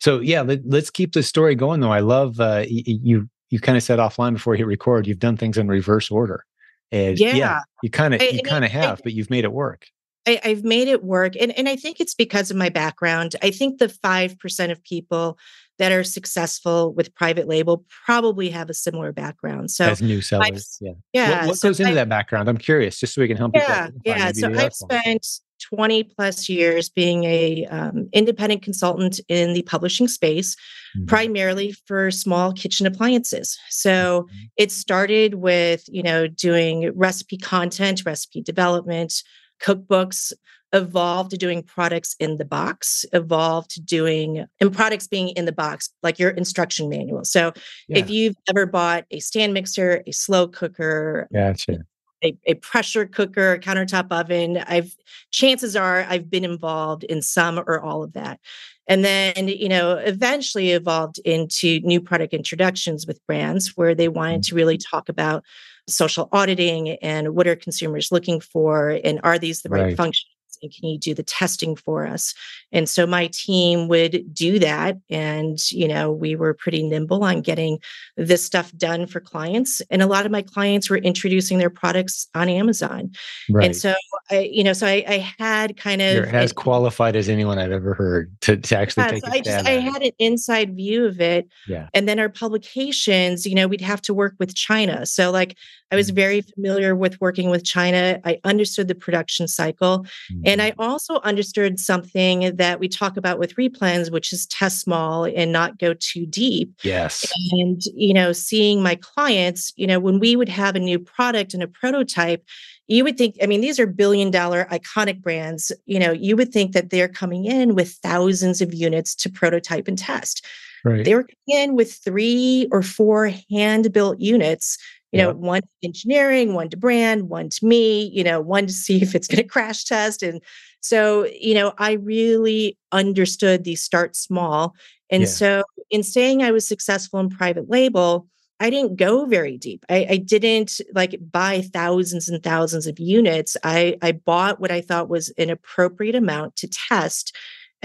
So 0.00 0.20
yeah, 0.20 0.42
let, 0.42 0.64
us 0.72 0.90
keep 0.90 1.12
the 1.12 1.22
story 1.22 1.54
going 1.54 1.80
though. 1.80 1.92
I 1.92 2.00
love 2.00 2.40
uh, 2.40 2.64
you. 2.68 3.28
You 3.48 3.60
kind 3.60 3.76
of 3.76 3.82
said 3.84 4.00
offline 4.00 4.32
before 4.32 4.54
you 4.54 4.58
hit 4.58 4.66
record. 4.66 5.06
You've 5.06 5.20
done 5.20 5.36
things 5.36 5.56
in 5.56 5.68
reverse 5.68 6.10
order, 6.10 6.44
and 6.90 7.18
yeah, 7.18 7.34
yeah 7.34 7.60
you 7.82 7.90
kind 7.90 8.12
of 8.12 8.20
you 8.20 8.40
kind 8.42 8.64
of 8.64 8.72
have, 8.72 8.98
I, 8.98 9.02
but 9.04 9.12
you've 9.12 9.30
made 9.30 9.44
it 9.44 9.52
work. 9.52 9.86
I, 10.26 10.40
have 10.42 10.64
made 10.64 10.88
it 10.88 11.04
work, 11.04 11.34
and 11.38 11.56
and 11.56 11.68
I 11.68 11.76
think 11.76 12.00
it's 12.00 12.14
because 12.14 12.50
of 12.50 12.56
my 12.56 12.68
background. 12.68 13.36
I 13.42 13.52
think 13.52 13.78
the 13.78 13.88
five 13.88 14.38
percent 14.38 14.72
of 14.72 14.82
people 14.82 15.38
that 15.78 15.92
are 15.92 16.02
successful 16.02 16.92
with 16.94 17.14
private 17.14 17.46
label 17.46 17.84
probably 18.04 18.50
have 18.50 18.70
a 18.70 18.74
similar 18.74 19.12
background. 19.12 19.70
So 19.70 19.84
as 19.84 20.02
new 20.02 20.20
sellers, 20.20 20.78
I've, 20.82 20.86
yeah, 20.86 20.92
yeah. 21.12 21.40
What, 21.40 21.48
what 21.48 21.58
so 21.58 21.68
goes 21.68 21.80
into 21.80 21.90
I've, 21.90 21.96
that 21.96 22.08
background? 22.08 22.48
I'm 22.48 22.58
curious, 22.58 22.98
just 22.98 23.14
so 23.14 23.20
we 23.20 23.28
can 23.28 23.36
help 23.36 23.52
yeah, 23.54 23.90
yeah. 24.04 24.32
So 24.32 24.52
I've 24.52 24.74
spent 24.74 25.26
20 25.60 26.04
plus 26.04 26.48
years 26.48 26.88
being 26.88 27.24
a 27.24 27.66
um, 27.66 28.08
independent 28.12 28.62
consultant 28.62 29.20
in 29.28 29.52
the 29.52 29.62
publishing 29.62 30.08
space 30.08 30.54
mm-hmm. 30.96 31.06
primarily 31.06 31.72
for 31.86 32.10
small 32.10 32.52
kitchen 32.52 32.86
appliances 32.86 33.58
so 33.70 34.22
mm-hmm. 34.22 34.44
it 34.56 34.70
started 34.70 35.34
with 35.34 35.84
you 35.88 36.02
know 36.02 36.26
doing 36.26 36.92
recipe 36.94 37.36
content 37.36 38.02
recipe 38.04 38.42
development 38.42 39.22
cookbooks 39.60 40.32
evolved 40.72 41.30
to 41.30 41.36
doing 41.36 41.62
products 41.62 42.14
in 42.18 42.36
the 42.36 42.44
box, 42.44 43.04
evolved 43.12 43.70
to 43.70 43.80
doing 43.80 44.46
and 44.60 44.72
products 44.72 45.06
being 45.06 45.28
in 45.30 45.44
the 45.44 45.52
box, 45.52 45.90
like 46.02 46.18
your 46.18 46.30
instruction 46.30 46.88
manual. 46.88 47.24
So 47.24 47.52
yeah. 47.88 47.98
if 47.98 48.10
you've 48.10 48.36
ever 48.48 48.66
bought 48.66 49.04
a 49.10 49.20
stand 49.20 49.54
mixer, 49.54 50.02
a 50.06 50.12
slow 50.12 50.48
cooker, 50.48 51.28
gotcha. 51.32 51.78
A, 52.24 52.36
a, 52.46 52.54
pressure 52.54 53.04
cooker, 53.04 53.52
a 53.52 53.60
countertop 53.60 54.06
oven. 54.10 54.58
I've 54.66 54.96
chances 55.30 55.76
are 55.76 56.06
I've 56.08 56.30
been 56.30 56.44
involved 56.44 57.04
in 57.04 57.20
some 57.20 57.58
or 57.58 57.80
all 57.80 58.02
of 58.02 58.14
that. 58.14 58.40
And 58.88 59.04
then, 59.04 59.48
you 59.48 59.68
know, 59.68 59.96
eventually 59.96 60.70
evolved 60.70 61.18
into 61.24 61.80
new 61.80 62.00
product 62.00 62.32
introductions 62.32 63.06
with 63.06 63.24
brands 63.26 63.76
where 63.76 63.94
they 63.94 64.08
wanted 64.08 64.42
mm-hmm. 64.42 64.50
to 64.50 64.54
really 64.54 64.78
talk 64.78 65.08
about 65.08 65.44
social 65.88 66.28
auditing 66.32 66.90
and 67.02 67.34
what 67.34 67.46
are 67.46 67.56
consumers 67.56 68.10
looking 68.10 68.40
for 68.40 68.98
and 69.04 69.20
are 69.22 69.38
these 69.38 69.62
the 69.62 69.68
right, 69.68 69.82
right. 69.82 69.96
functions 69.96 70.35
and 70.62 70.72
can 70.72 70.88
you 70.88 70.98
do 70.98 71.14
the 71.14 71.22
testing 71.22 71.76
for 71.76 72.06
us 72.06 72.34
and 72.72 72.88
so 72.88 73.06
my 73.06 73.28
team 73.32 73.88
would 73.88 74.32
do 74.32 74.58
that 74.58 74.96
and 75.10 75.70
you 75.70 75.88
know 75.88 76.10
we 76.10 76.36
were 76.36 76.54
pretty 76.54 76.82
nimble 76.82 77.22
on 77.24 77.40
getting 77.40 77.78
this 78.16 78.44
stuff 78.44 78.72
done 78.76 79.06
for 79.06 79.20
clients 79.20 79.82
and 79.90 80.02
a 80.02 80.06
lot 80.06 80.26
of 80.26 80.32
my 80.32 80.42
clients 80.42 80.90
were 80.90 80.98
introducing 80.98 81.58
their 81.58 81.70
products 81.70 82.28
on 82.34 82.48
amazon 82.48 83.10
right. 83.50 83.66
and 83.66 83.76
so 83.76 83.94
i 84.30 84.40
you 84.40 84.64
know 84.64 84.72
so 84.72 84.86
i, 84.86 85.04
I 85.06 85.34
had 85.38 85.76
kind 85.76 86.02
of 86.02 86.14
You're 86.14 86.26
as 86.26 86.52
qualified 86.52 87.16
as 87.16 87.28
anyone 87.28 87.58
i've 87.58 87.72
ever 87.72 87.94
heard 87.94 88.34
to, 88.42 88.56
to 88.56 88.78
actually 88.78 89.04
yeah, 89.04 89.10
take 89.10 89.24
so 89.24 89.30
I 89.30 89.40
just 89.40 89.66
I 89.66 89.72
had 89.72 90.02
an 90.02 90.12
inside 90.18 90.76
view 90.76 91.06
of 91.06 91.20
it 91.20 91.48
yeah 91.66 91.88
and 91.94 92.08
then 92.08 92.18
our 92.18 92.28
publications 92.28 93.46
you 93.46 93.54
know 93.54 93.66
we'd 93.66 93.80
have 93.80 94.02
to 94.02 94.14
work 94.14 94.34
with 94.38 94.54
china 94.54 95.06
so 95.06 95.30
like 95.30 95.56
I 95.92 95.96
was 95.96 96.08
mm-hmm. 96.08 96.16
very 96.16 96.40
familiar 96.40 96.96
with 96.96 97.20
working 97.20 97.50
with 97.50 97.64
China. 97.64 98.20
I 98.24 98.40
understood 98.44 98.88
the 98.88 98.94
production 98.94 99.46
cycle. 99.46 100.00
Mm-hmm. 100.00 100.45
And 100.46 100.62
I 100.62 100.70
mm-hmm. 100.70 100.80
also 100.80 101.20
understood 101.20 101.78
something 101.78 102.56
that 102.56 102.80
we 102.80 102.88
talk 102.88 103.16
about 103.16 103.38
with 103.38 103.56
replens, 103.56 104.10
which 104.10 104.32
is 104.32 104.46
test 104.46 104.80
small 104.80 105.24
and 105.24 105.52
not 105.52 105.78
go 105.78 105.92
too 105.92 106.24
deep. 106.24 106.72
Yes. 106.82 107.30
And, 107.52 107.82
you 107.94 108.14
know, 108.14 108.32
seeing 108.32 108.82
my 108.82 108.94
clients, 108.94 109.72
you 109.76 109.86
know, 109.86 109.98
when 109.98 110.20
we 110.20 110.36
would 110.36 110.48
have 110.48 110.76
a 110.76 110.80
new 110.80 110.98
product 110.98 111.52
and 111.52 111.62
a 111.62 111.68
prototype, 111.68 112.46
you 112.86 113.02
would 113.02 113.18
think, 113.18 113.36
I 113.42 113.46
mean, 113.46 113.60
these 113.60 113.80
are 113.80 113.86
billion 113.86 114.30
dollar 114.30 114.66
iconic 114.70 115.20
brands. 115.20 115.72
You 115.86 115.98
know, 115.98 116.12
you 116.12 116.36
would 116.36 116.52
think 116.52 116.72
that 116.72 116.90
they're 116.90 117.08
coming 117.08 117.44
in 117.44 117.74
with 117.74 117.90
thousands 118.02 118.60
of 118.60 118.72
units 118.72 119.14
to 119.16 119.28
prototype 119.28 119.88
and 119.88 119.98
test. 119.98 120.46
Right. 120.84 121.04
They 121.04 121.14
were 121.14 121.24
coming 121.24 121.62
in 121.62 121.76
with 121.76 121.94
three 121.94 122.68
or 122.70 122.82
four 122.82 123.32
hand 123.50 123.92
built 123.92 124.20
units 124.20 124.78
you 125.16 125.22
know, 125.22 125.32
one 125.32 125.62
to 125.62 125.68
engineering, 125.82 126.54
one 126.54 126.68
to 126.68 126.76
brand, 126.76 127.28
one 127.28 127.48
to 127.48 127.64
me, 127.64 128.10
you 128.12 128.22
know, 128.22 128.40
one 128.40 128.66
to 128.66 128.72
see 128.72 129.00
if 129.02 129.14
it's 129.14 129.28
going 129.28 129.42
to 129.42 129.48
crash 129.48 129.84
test. 129.84 130.22
And 130.22 130.42
so, 130.80 131.26
you 131.40 131.54
know, 131.54 131.72
I 131.78 131.92
really 131.92 132.76
understood 132.92 133.64
the 133.64 133.76
start 133.76 134.14
small. 134.16 134.74
And 135.10 135.22
yeah. 135.22 135.28
so, 135.28 135.62
in 135.90 136.02
saying 136.02 136.42
I 136.42 136.50
was 136.50 136.66
successful 136.66 137.20
in 137.20 137.30
private 137.30 137.70
label, 137.70 138.26
I 138.58 138.70
didn't 138.70 138.96
go 138.96 139.24
very 139.26 139.56
deep. 139.56 139.84
I, 139.88 140.06
I, 140.10 140.16
didn't 140.16 140.80
like 140.94 141.16
buy 141.30 141.60
thousands 141.60 142.28
and 142.28 142.42
thousands 142.42 142.86
of 142.88 142.98
units. 142.98 143.56
I, 143.62 143.96
I 144.02 144.12
bought 144.12 144.60
what 144.60 144.72
I 144.72 144.80
thought 144.80 145.08
was 145.08 145.28
an 145.38 145.48
appropriate 145.50 146.16
amount 146.16 146.56
to 146.56 146.68
test 146.68 147.36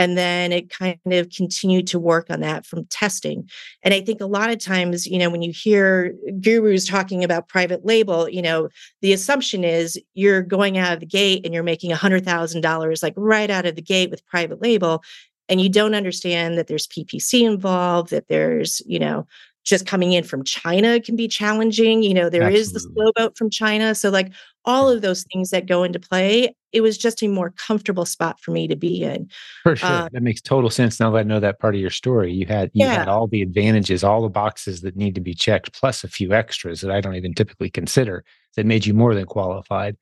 and 0.01 0.17
then 0.17 0.51
it 0.51 0.71
kind 0.71 0.97
of 1.05 1.29
continued 1.29 1.85
to 1.85 1.99
work 1.99 2.31
on 2.31 2.39
that 2.39 2.65
from 2.65 2.85
testing. 2.85 3.47
And 3.83 3.93
I 3.93 4.01
think 4.01 4.19
a 4.19 4.25
lot 4.25 4.49
of 4.49 4.57
times, 4.57 5.05
you 5.05 5.19
know, 5.19 5.29
when 5.29 5.43
you 5.43 5.51
hear 5.51 6.15
gurus 6.39 6.87
talking 6.87 7.23
about 7.23 7.47
private 7.47 7.85
label, 7.85 8.27
you 8.27 8.41
know, 8.41 8.69
the 9.03 9.13
assumption 9.13 9.63
is 9.63 10.01
you're 10.15 10.41
going 10.41 10.79
out 10.79 10.93
of 10.93 11.01
the 11.01 11.05
gate 11.05 11.45
and 11.45 11.53
you're 11.53 11.61
making 11.61 11.91
$100,000 11.91 13.03
like 13.03 13.13
right 13.15 13.51
out 13.51 13.67
of 13.67 13.75
the 13.75 13.81
gate 13.83 14.09
with 14.09 14.25
private 14.25 14.59
label. 14.59 15.03
And 15.47 15.61
you 15.61 15.69
don't 15.69 15.93
understand 15.93 16.57
that 16.57 16.65
there's 16.65 16.87
PPC 16.87 17.47
involved, 17.47 18.09
that 18.09 18.27
there's, 18.27 18.81
you 18.87 18.97
know, 18.97 19.27
just 19.63 19.85
coming 19.85 20.13
in 20.13 20.23
from 20.23 20.43
China 20.43 20.99
can 20.99 21.15
be 21.15 21.27
challenging. 21.27 22.03
You 22.03 22.13
know, 22.13 22.29
there 22.29 22.43
Absolutely. 22.43 22.61
is 22.61 22.73
the 22.73 22.79
slow 22.79 23.11
boat 23.15 23.37
from 23.37 23.49
China. 23.49 23.93
So, 23.93 24.09
like 24.09 24.31
all 24.65 24.89
of 24.89 25.01
those 25.01 25.23
things 25.31 25.49
that 25.51 25.65
go 25.65 25.83
into 25.83 25.99
play, 25.99 26.55
it 26.71 26.81
was 26.81 26.97
just 26.97 27.21
a 27.23 27.27
more 27.27 27.51
comfortable 27.51 28.05
spot 28.05 28.39
for 28.39 28.51
me 28.51 28.67
to 28.67 28.75
be 28.75 29.03
in. 29.03 29.29
For 29.63 29.75
sure. 29.75 29.89
Uh, 29.89 30.09
that 30.11 30.23
makes 30.23 30.41
total 30.41 30.69
sense 30.69 30.99
now 30.99 31.11
that 31.11 31.19
I 31.19 31.23
know 31.23 31.39
that 31.39 31.59
part 31.59 31.75
of 31.75 31.81
your 31.81 31.89
story. 31.89 32.33
You 32.33 32.45
had 32.45 32.71
you 32.73 32.85
yeah. 32.85 32.93
had 32.93 33.07
all 33.07 33.27
the 33.27 33.41
advantages, 33.41 34.03
all 34.03 34.21
the 34.21 34.29
boxes 34.29 34.81
that 34.81 34.95
need 34.95 35.15
to 35.15 35.21
be 35.21 35.33
checked, 35.33 35.73
plus 35.73 36.03
a 36.03 36.07
few 36.07 36.33
extras 36.33 36.81
that 36.81 36.91
I 36.91 37.01
don't 37.01 37.15
even 37.15 37.33
typically 37.33 37.69
consider 37.69 38.23
that 38.55 38.65
made 38.65 38.85
you 38.85 38.93
more 38.93 39.13
than 39.13 39.25
qualified. 39.25 39.97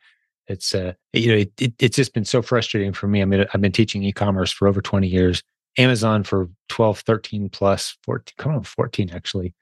It's 0.48 0.74
uh 0.74 0.94
you 1.14 1.28
know, 1.28 1.38
it, 1.38 1.52
it, 1.60 1.74
it's 1.80 1.96
just 1.96 2.14
been 2.14 2.26
so 2.26 2.42
frustrating 2.42 2.94
for 2.94 3.08
me. 3.08 3.22
I 3.22 3.26
mean, 3.26 3.46
I've 3.54 3.62
been 3.62 3.72
teaching 3.72 4.04
e-commerce 4.04 4.52
for 4.52 4.68
over 4.68 4.82
20 4.82 5.08
years 5.08 5.44
Amazon 5.78 6.24
for 6.24 6.50
12, 6.70 7.00
13 7.00 7.50
plus 7.50 7.98
14, 8.04 8.34
come 8.38 8.56
on, 8.56 8.64
14 8.64 9.12
actually 9.12 9.54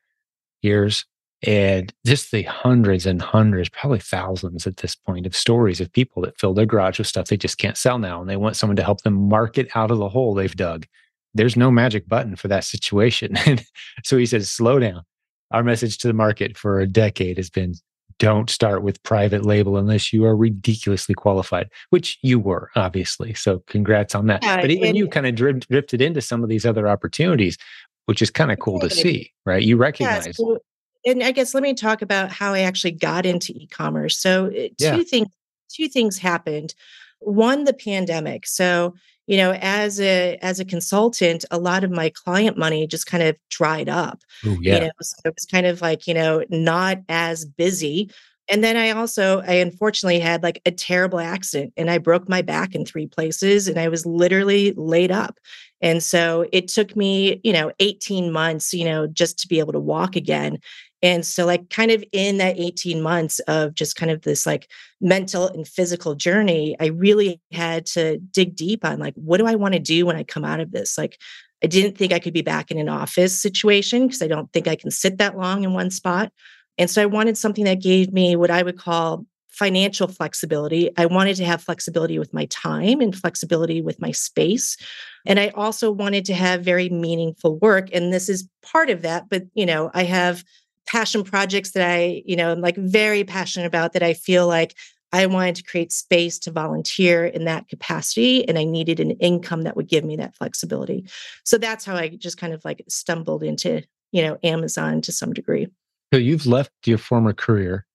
years. 0.61 1.05
And 1.45 1.93
just 2.03 2.31
the 2.31 2.43
hundreds 2.43 3.05
and 3.05 3.21
hundreds, 3.21 3.69
probably 3.69 3.99
thousands 3.99 4.65
at 4.65 4.77
this 4.77 4.95
point 4.95 5.27
of 5.27 5.35
stories 5.35 5.79
of 5.79 5.91
people 5.91 6.23
that 6.23 6.39
fill 6.39 6.55
their 6.55 6.65
garage 6.65 6.97
with 6.97 7.07
stuff 7.07 7.27
they 7.27 7.37
just 7.37 7.59
can't 7.59 7.77
sell 7.77 7.99
now. 7.99 8.19
And 8.19 8.29
they 8.29 8.37
want 8.37 8.55
someone 8.55 8.75
to 8.77 8.83
help 8.83 9.01
them 9.01 9.29
market 9.29 9.69
out 9.75 9.91
of 9.91 9.99
the 9.99 10.09
hole 10.09 10.33
they've 10.33 10.55
dug. 10.55 10.87
There's 11.35 11.55
no 11.55 11.69
magic 11.69 12.07
button 12.07 12.35
for 12.35 12.47
that 12.47 12.63
situation. 12.63 13.35
So 14.03 14.17
he 14.17 14.25
says, 14.25 14.49
slow 14.49 14.79
down. 14.79 15.03
Our 15.51 15.63
message 15.63 15.97
to 15.99 16.07
the 16.07 16.13
market 16.13 16.57
for 16.57 16.79
a 16.79 16.87
decade 16.87 17.37
has 17.37 17.49
been 17.49 17.73
don't 18.19 18.49
start 18.49 18.81
with 18.83 19.01
private 19.03 19.45
label 19.45 19.77
unless 19.77 20.11
you 20.11 20.25
are 20.25 20.35
ridiculously 20.35 21.15
qualified, 21.15 21.69
which 21.91 22.17
you 22.21 22.39
were, 22.39 22.69
obviously. 22.75 23.33
So 23.33 23.63
congrats 23.67 24.15
on 24.15 24.27
that. 24.27 24.43
Yeah, 24.43 24.61
but 24.61 24.71
even 24.71 24.95
you 24.95 25.07
kind 25.07 25.27
of 25.27 25.35
drift, 25.35 25.69
drifted 25.69 26.01
into 26.01 26.21
some 26.21 26.43
of 26.43 26.49
these 26.49 26.65
other 26.65 26.87
opportunities, 26.87 27.57
which 28.05 28.21
is 28.21 28.31
kind 28.31 28.51
of 28.51 28.59
cool 28.59 28.79
to 28.79 28.89
see, 28.89 29.31
right? 29.45 29.61
You 29.61 29.77
recognize. 29.77 30.25
Yeah, 30.25 30.31
so, 30.33 30.59
and 31.05 31.23
I 31.23 31.31
guess 31.31 31.53
let 31.53 31.63
me 31.63 31.73
talk 31.73 32.01
about 32.01 32.31
how 32.31 32.53
I 32.53 32.61
actually 32.61 32.91
got 32.91 33.25
into 33.25 33.53
e-commerce. 33.53 34.17
So 34.17 34.47
uh, 34.47 34.51
two 34.51 34.73
yeah. 34.79 35.03
things, 35.03 35.27
two 35.71 35.87
things 35.87 36.17
happened. 36.17 36.73
One, 37.19 37.65
the 37.65 37.73
pandemic. 37.73 38.47
So 38.47 38.95
you 39.27 39.37
know 39.37 39.51
as 39.61 39.99
a 39.99 40.37
as 40.41 40.59
a 40.59 40.65
consultant 40.65 41.45
a 41.51 41.59
lot 41.59 41.83
of 41.83 41.91
my 41.91 42.09
client 42.09 42.57
money 42.57 42.87
just 42.87 43.05
kind 43.05 43.21
of 43.21 43.35
dried 43.49 43.89
up 43.89 44.21
Ooh, 44.45 44.57
yeah. 44.61 44.75
you 44.75 44.79
know 44.81 44.91
so 45.01 45.17
it 45.25 45.35
was 45.35 45.45
kind 45.45 45.67
of 45.67 45.81
like 45.81 46.07
you 46.07 46.13
know 46.13 46.43
not 46.49 46.99
as 47.09 47.45
busy. 47.45 48.09
And 48.49 48.63
then 48.63 48.77
i 48.77 48.91
also 48.91 49.41
i 49.41 49.53
unfortunately 49.53 50.19
had 50.19 50.41
like 50.41 50.61
a 50.65 50.71
terrible 50.71 51.19
accident 51.19 51.73
and 51.75 51.91
i 51.91 51.97
broke 51.97 52.29
my 52.29 52.41
back 52.41 52.73
in 52.73 52.85
three 52.85 53.05
places 53.05 53.67
and 53.67 53.77
i 53.77 53.89
was 53.89 54.05
literally 54.05 54.73
laid 54.77 55.11
up. 55.11 55.37
And 55.79 56.01
so 56.01 56.47
it 56.51 56.69
took 56.69 56.95
me 56.95 57.41
you 57.43 57.51
know 57.51 57.71
18 57.79 58.31
months 58.31 58.73
you 58.73 58.85
know 58.85 59.05
just 59.07 59.37
to 59.39 59.47
be 59.47 59.59
able 59.59 59.73
to 59.73 59.79
walk 59.79 60.15
again 60.15 60.59
and 61.03 61.25
so, 61.25 61.45
like, 61.45 61.69
kind 61.69 61.91
of 61.91 62.03
in 62.11 62.37
that 62.37 62.57
18 62.57 63.01
months 63.01 63.39
of 63.41 63.75
just 63.75 63.95
kind 63.95 64.11
of 64.11 64.23
this 64.23 64.45
like 64.45 64.67
mental 64.99 65.47
and 65.47 65.67
physical 65.67 66.15
journey, 66.15 66.75
I 66.79 66.87
really 66.87 67.39
had 67.51 67.85
to 67.87 68.17
dig 68.17 68.55
deep 68.55 68.83
on 68.83 68.99
like, 68.99 69.13
what 69.15 69.37
do 69.37 69.45
I 69.45 69.55
want 69.55 69.73
to 69.75 69.79
do 69.79 70.05
when 70.05 70.15
I 70.15 70.23
come 70.23 70.43
out 70.43 70.59
of 70.59 70.71
this? 70.71 70.97
Like, 70.97 71.19
I 71.63 71.67
didn't 71.67 71.97
think 71.97 72.13
I 72.13 72.19
could 72.19 72.33
be 72.33 72.41
back 72.41 72.71
in 72.71 72.79
an 72.79 72.89
office 72.89 73.39
situation 73.39 74.07
because 74.07 74.21
I 74.21 74.27
don't 74.27 74.51
think 74.53 74.67
I 74.67 74.75
can 74.75 74.91
sit 74.91 75.17
that 75.19 75.37
long 75.37 75.63
in 75.63 75.73
one 75.73 75.91
spot. 75.91 76.31
And 76.79 76.89
so, 76.89 77.01
I 77.01 77.05
wanted 77.05 77.37
something 77.37 77.65
that 77.65 77.81
gave 77.81 78.11
me 78.11 78.35
what 78.35 78.51
I 78.51 78.63
would 78.63 78.79
call 78.79 79.25
financial 79.49 80.07
flexibility. 80.07 80.91
I 80.97 81.07
wanted 81.07 81.35
to 81.37 81.45
have 81.45 81.63
flexibility 81.63 82.19
with 82.19 82.33
my 82.33 82.45
time 82.45 83.01
and 83.01 83.15
flexibility 83.15 83.81
with 83.81 83.99
my 83.99 84.11
space. 84.11 84.77
And 85.25 85.39
I 85.39 85.49
also 85.49 85.91
wanted 85.91 86.25
to 86.25 86.35
have 86.35 86.63
very 86.63 86.89
meaningful 86.89 87.57
work. 87.57 87.89
And 87.91 88.13
this 88.13 88.29
is 88.29 88.47
part 88.61 88.91
of 88.91 89.01
that. 89.01 89.29
But, 89.29 89.43
you 89.55 89.65
know, 89.65 89.89
I 89.95 90.03
have 90.03 90.43
passion 90.87 91.23
projects 91.23 91.71
that 91.71 91.87
I, 91.87 92.23
you 92.25 92.35
know, 92.35 92.51
I'm 92.51 92.61
like 92.61 92.77
very 92.77 93.23
passionate 93.23 93.65
about 93.65 93.93
that 93.93 94.03
I 94.03 94.13
feel 94.13 94.47
like 94.47 94.75
I 95.11 95.25
wanted 95.25 95.55
to 95.55 95.63
create 95.63 95.91
space 95.91 96.37
to 96.39 96.51
volunteer 96.51 97.25
in 97.25 97.45
that 97.45 97.67
capacity 97.69 98.47
and 98.47 98.57
I 98.57 98.63
needed 98.63 98.99
an 98.99 99.11
income 99.11 99.61
that 99.63 99.75
would 99.75 99.87
give 99.87 100.03
me 100.03 100.17
that 100.17 100.35
flexibility. 100.35 101.07
So 101.43 101.57
that's 101.57 101.85
how 101.85 101.95
I 101.95 102.09
just 102.09 102.37
kind 102.37 102.53
of 102.53 102.63
like 102.65 102.83
stumbled 102.89 103.43
into, 103.43 103.83
you 104.11 104.21
know, 104.21 104.37
Amazon 104.43 105.01
to 105.01 105.11
some 105.11 105.33
degree. 105.33 105.67
So 106.13 106.19
you've 106.19 106.45
left 106.45 106.71
your 106.85 106.97
former 106.97 107.33
career. 107.33 107.85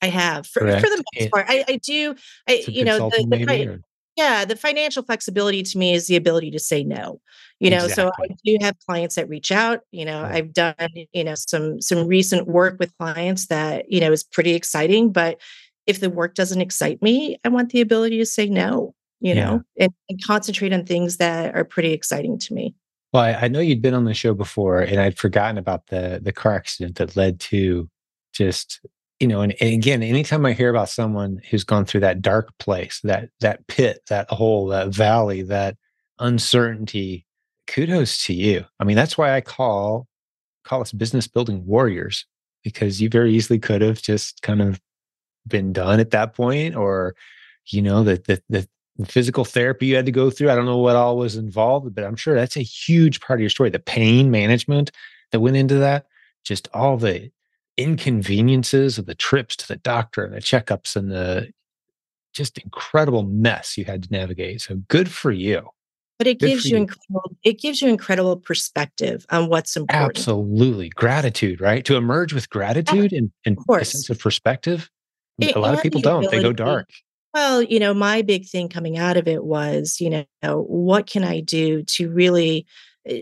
I 0.00 0.06
have 0.06 0.46
for, 0.46 0.60
for 0.60 0.66
the 0.66 1.04
most 1.14 1.30
part. 1.30 1.46
I, 1.48 1.64
I 1.68 1.76
do. 1.76 2.16
I, 2.48 2.64
you 2.66 2.84
know, 2.84 3.08
the, 3.10 3.26
the, 3.28 3.82
yeah, 4.16 4.44
the 4.44 4.56
financial 4.56 5.02
flexibility 5.02 5.62
to 5.62 5.78
me 5.78 5.94
is 5.94 6.06
the 6.06 6.16
ability 6.16 6.50
to 6.50 6.58
say 6.58 6.84
no. 6.84 7.20
You 7.60 7.70
know, 7.70 7.84
exactly. 7.84 8.26
so 8.28 8.34
I 8.34 8.36
do 8.44 8.56
have 8.60 8.76
clients 8.86 9.14
that 9.14 9.28
reach 9.28 9.52
out. 9.52 9.80
You 9.90 10.04
know, 10.04 10.22
right. 10.22 10.34
I've 10.34 10.52
done 10.52 10.74
you 11.12 11.24
know 11.24 11.34
some 11.34 11.80
some 11.80 12.06
recent 12.06 12.48
work 12.48 12.76
with 12.78 12.96
clients 12.98 13.46
that 13.46 13.90
you 13.90 14.00
know 14.00 14.12
is 14.12 14.24
pretty 14.24 14.54
exciting. 14.54 15.12
But 15.12 15.40
if 15.86 16.00
the 16.00 16.10
work 16.10 16.34
doesn't 16.34 16.60
excite 16.60 17.00
me, 17.02 17.38
I 17.44 17.48
want 17.48 17.70
the 17.70 17.80
ability 17.80 18.18
to 18.18 18.26
say 18.26 18.48
no. 18.48 18.94
you 19.20 19.34
yeah. 19.34 19.44
know, 19.44 19.62
and, 19.78 19.92
and, 20.08 20.24
concentrate 20.24 20.72
on 20.72 20.84
things 20.84 21.16
that 21.16 21.54
are 21.54 21.64
pretty 21.64 21.92
exciting 21.92 22.38
to 22.38 22.54
me. 22.54 22.74
Well, 23.12 23.22
I, 23.22 23.32
I 23.32 23.48
know 23.48 23.60
you'd 23.60 23.82
been 23.82 23.94
on 23.94 24.04
the 24.04 24.14
show 24.14 24.34
before, 24.34 24.80
and 24.80 25.00
I'd 25.00 25.18
forgotten 25.18 25.56
about 25.56 25.86
the 25.86 26.20
the 26.22 26.32
car 26.32 26.54
accident 26.54 26.96
that 26.96 27.16
led 27.16 27.40
to 27.40 27.88
just 28.34 28.80
you 29.22 29.28
know, 29.28 29.40
and, 29.40 29.54
and, 29.60 29.72
again, 29.72 30.02
anytime 30.02 30.44
I 30.44 30.52
hear 30.52 30.68
about 30.68 30.88
someone 30.88 31.40
who's 31.48 31.62
gone 31.62 31.84
through 31.84 32.00
that 32.00 32.22
dark 32.22 32.50
place, 32.58 33.00
that 33.04 33.28
that 33.38 33.64
pit, 33.68 34.00
that 34.08 34.28
hole, 34.28 34.66
that 34.66 34.88
valley, 34.88 35.42
that 35.42 35.76
uncertainty, 36.18 37.24
kudos 37.68 38.24
to 38.24 38.34
you. 38.34 38.64
I 38.80 38.84
mean, 38.84 38.96
that's 38.96 39.16
why 39.16 39.36
I 39.36 39.40
call 39.40 40.08
call 40.64 40.80
us 40.80 40.90
business 40.90 41.28
building 41.28 41.64
warriors 41.64 42.26
because 42.64 43.00
you 43.00 43.08
very 43.08 43.32
easily 43.32 43.60
could 43.60 43.80
have 43.80 44.02
just 44.02 44.42
kind 44.42 44.60
of 44.60 44.80
been 45.46 45.72
done 45.72 46.00
at 46.00 46.10
that 46.10 46.34
point, 46.34 46.74
or 46.74 47.14
you 47.66 47.80
know, 47.80 48.02
the 48.02 48.16
the 48.26 48.42
the, 48.48 48.68
the 48.96 49.06
physical 49.06 49.44
therapy 49.44 49.86
you 49.86 49.94
had 49.94 50.06
to 50.06 50.10
go 50.10 50.30
through. 50.30 50.50
I 50.50 50.56
don't 50.56 50.66
know 50.66 50.78
what 50.78 50.96
all 50.96 51.16
was 51.16 51.36
involved, 51.36 51.94
but 51.94 52.02
I'm 52.02 52.16
sure 52.16 52.34
that's 52.34 52.56
a 52.56 52.62
huge 52.62 53.20
part 53.20 53.38
of 53.38 53.42
your 53.42 53.50
story. 53.50 53.70
The 53.70 53.78
pain 53.78 54.32
management 54.32 54.90
that 55.30 55.38
went 55.38 55.56
into 55.56 55.76
that, 55.76 56.06
just 56.42 56.66
all 56.74 56.96
the 56.96 57.30
inconveniences 57.76 58.98
of 58.98 59.06
the 59.06 59.14
trips 59.14 59.56
to 59.56 59.68
the 59.68 59.76
doctor 59.76 60.24
and 60.24 60.34
the 60.34 60.40
checkups 60.40 60.96
and 60.96 61.10
the 61.10 61.52
just 62.32 62.58
incredible 62.58 63.24
mess 63.24 63.76
you 63.76 63.84
had 63.84 64.02
to 64.02 64.12
navigate. 64.12 64.60
So 64.60 64.76
good 64.88 65.10
for 65.10 65.30
you. 65.30 65.68
But 66.18 66.26
it 66.26 66.38
good 66.38 66.50
gives 66.50 66.64
you, 66.66 66.76
you 66.76 66.82
incredible 66.82 67.36
it 67.42 67.58
gives 67.58 67.82
you 67.82 67.88
incredible 67.88 68.36
perspective 68.36 69.26
on 69.30 69.48
what's 69.48 69.76
important. 69.76 70.18
Absolutely. 70.18 70.90
Gratitude, 70.90 71.60
right? 71.60 71.84
To 71.84 71.96
emerge 71.96 72.32
with 72.32 72.48
gratitude 72.48 73.12
and, 73.12 73.32
and 73.44 73.58
a 73.68 73.84
sense 73.84 74.08
of 74.08 74.18
perspective. 74.18 74.88
It, 75.38 75.56
a 75.56 75.58
lot 75.58 75.74
of 75.74 75.82
people 75.82 76.00
don't. 76.00 76.30
They 76.30 76.40
go 76.40 76.52
dark. 76.52 76.88
Well, 77.34 77.62
you 77.62 77.80
know, 77.80 77.94
my 77.94 78.22
big 78.22 78.46
thing 78.46 78.68
coming 78.68 78.98
out 78.98 79.16
of 79.16 79.26
it 79.26 79.44
was, 79.44 80.00
you 80.00 80.26
know, 80.42 80.62
what 80.62 81.06
can 81.06 81.24
I 81.24 81.40
do 81.40 81.82
to 81.84 82.10
really 82.10 82.66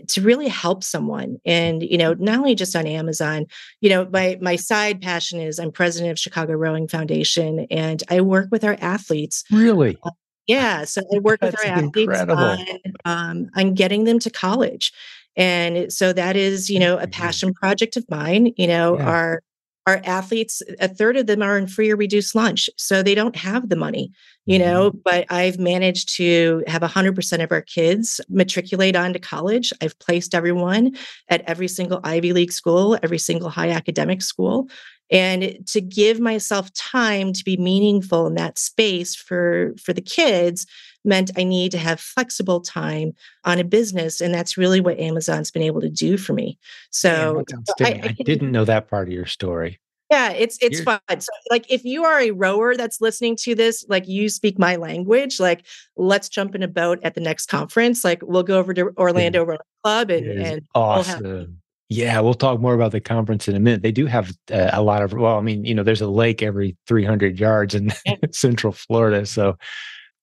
to 0.07 0.21
really 0.21 0.47
help 0.47 0.83
someone 0.83 1.37
and 1.45 1.81
you 1.81 1.97
know 1.97 2.13
not 2.15 2.37
only 2.37 2.53
just 2.53 2.75
on 2.75 2.85
amazon 2.85 3.45
you 3.79 3.89
know 3.89 4.07
my 4.11 4.37
my 4.41 4.55
side 4.55 5.01
passion 5.01 5.39
is 5.39 5.59
i'm 5.59 5.71
president 5.71 6.11
of 6.11 6.19
chicago 6.19 6.53
rowing 6.53 6.87
foundation 6.87 7.65
and 7.71 8.03
i 8.09 8.21
work 8.21 8.47
with 8.51 8.63
our 8.63 8.77
athletes 8.79 9.43
really? 9.51 9.97
uh, 10.03 10.11
yeah 10.45 10.83
so 10.83 11.01
i 11.13 11.19
work 11.19 11.41
with 11.41 11.55
our 11.57 11.71
athletes 11.71 12.19
on, 12.21 12.65
um, 13.05 13.49
on 13.55 13.73
getting 13.73 14.03
them 14.03 14.19
to 14.19 14.29
college 14.29 14.93
and 15.35 15.91
so 15.91 16.13
that 16.13 16.35
is 16.35 16.69
you 16.69 16.79
know 16.79 16.97
a 16.97 17.07
passion 17.07 17.53
project 17.53 17.97
of 17.97 18.05
mine 18.09 18.53
you 18.57 18.67
know 18.67 18.97
yeah. 18.97 19.05
our 19.05 19.43
our 19.87 20.01
athletes 20.03 20.61
a 20.79 20.87
third 20.87 21.17
of 21.17 21.27
them 21.27 21.41
are 21.41 21.57
in 21.57 21.67
free 21.67 21.91
or 21.91 21.95
reduced 21.95 22.35
lunch 22.35 22.69
so 22.77 23.01
they 23.01 23.15
don't 23.15 23.35
have 23.35 23.69
the 23.69 23.75
money 23.75 24.11
you 24.45 24.59
know 24.59 24.91
mm-hmm. 24.91 24.99
but 25.03 25.25
i've 25.29 25.59
managed 25.59 26.15
to 26.15 26.63
have 26.67 26.81
100% 26.81 27.43
of 27.43 27.51
our 27.51 27.61
kids 27.61 28.21
matriculate 28.29 28.95
onto 28.95 29.19
college 29.19 29.73
i've 29.81 29.97
placed 29.99 30.35
everyone 30.35 30.95
at 31.29 31.41
every 31.41 31.67
single 31.67 31.99
ivy 32.03 32.33
league 32.33 32.51
school 32.51 32.97
every 33.03 33.19
single 33.19 33.49
high 33.49 33.69
academic 33.69 34.21
school 34.21 34.69
and 35.11 35.57
to 35.67 35.81
give 35.81 36.19
myself 36.19 36.71
time 36.73 37.33
to 37.33 37.43
be 37.43 37.57
meaningful 37.57 38.27
in 38.27 38.35
that 38.35 38.57
space 38.57 39.15
for 39.15 39.73
for 39.81 39.93
the 39.93 40.01
kids 40.01 40.65
meant 41.03 41.31
i 41.37 41.43
need 41.43 41.71
to 41.71 41.77
have 41.77 41.99
flexible 41.99 42.61
time 42.61 43.13
on 43.45 43.59
a 43.59 43.63
business 43.63 44.21
and 44.21 44.33
that's 44.33 44.57
really 44.57 44.81
what 44.81 44.99
amazon's 44.99 45.51
been 45.51 45.63
able 45.63 45.81
to 45.81 45.89
do 45.89 46.17
for 46.17 46.33
me 46.33 46.57
so 46.89 47.43
I, 47.79 47.85
I, 47.85 48.15
I 48.19 48.23
didn't 48.23 48.51
know 48.51 48.65
that 48.65 48.89
part 48.89 49.07
of 49.07 49.13
your 49.13 49.25
story 49.25 49.79
yeah, 50.11 50.31
it's 50.31 50.57
it's 50.61 50.79
You're, 50.79 50.83
fun. 50.83 51.21
So 51.21 51.31
like 51.49 51.65
if 51.71 51.85
you 51.85 52.03
are 52.03 52.19
a 52.19 52.31
rower 52.31 52.75
that's 52.75 52.99
listening 52.99 53.37
to 53.43 53.55
this, 53.55 53.85
like 53.87 54.09
you 54.09 54.27
speak 54.27 54.59
my 54.59 54.75
language, 54.75 55.39
like 55.39 55.65
let's 55.95 56.27
jump 56.27 56.53
in 56.53 56.61
a 56.61 56.67
boat 56.67 56.99
at 57.03 57.15
the 57.15 57.21
next 57.21 57.45
conference. 57.45 58.03
Like 58.03 58.21
we'll 58.21 58.43
go 58.43 58.59
over 58.59 58.73
to 58.73 58.91
Orlando 58.97 59.45
Rowing 59.45 59.59
Club 59.85 60.09
and, 60.09 60.27
and 60.27 60.61
awesome. 60.75 61.23
We'll 61.23 61.39
have- 61.39 61.49
yeah, 61.87 62.21
we'll 62.21 62.33
talk 62.33 62.61
more 62.61 62.73
about 62.73 62.93
the 62.93 63.01
conference 63.01 63.49
in 63.49 63.55
a 63.55 63.59
minute. 63.59 63.83
They 63.83 63.91
do 63.91 64.05
have 64.05 64.31
uh, 64.49 64.69
a 64.71 64.81
lot 64.81 65.01
of 65.01 65.11
well, 65.13 65.37
I 65.37 65.41
mean, 65.41 65.65
you 65.65 65.75
know, 65.75 65.83
there's 65.83 66.01
a 66.01 66.07
lake 66.07 66.41
every 66.41 66.77
300 66.87 67.39
yards 67.39 67.73
in 67.73 67.91
Central 68.31 68.71
Florida, 68.73 69.25
so 69.25 69.57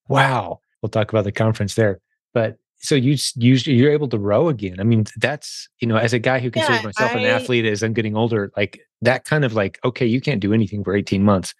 wow. 0.08 0.60
We'll 0.82 0.90
talk 0.90 1.10
about 1.10 1.24
the 1.24 1.32
conference 1.32 1.74
there. 1.74 2.00
But 2.34 2.58
so 2.80 2.94
you 2.94 3.16
you 3.34 3.54
you're 3.54 3.92
able 3.92 4.08
to 4.08 4.18
row 4.18 4.48
again. 4.48 4.78
I 4.78 4.84
mean, 4.84 5.04
that's 5.16 5.68
you 5.80 5.88
know, 5.88 5.96
as 5.96 6.12
a 6.12 6.18
guy 6.18 6.38
who 6.38 6.50
considers 6.50 6.80
yeah, 6.80 6.86
myself 6.86 7.12
I, 7.12 7.18
an 7.18 7.26
athlete 7.26 7.64
as 7.64 7.82
I'm 7.82 7.92
getting 7.92 8.16
older, 8.16 8.52
like 8.56 8.80
that 9.02 9.24
kind 9.24 9.44
of 9.44 9.54
like, 9.54 9.78
okay, 9.84 10.06
you 10.06 10.20
can't 10.20 10.40
do 10.40 10.52
anything 10.52 10.84
for 10.84 10.94
18 10.94 11.22
months. 11.22 11.54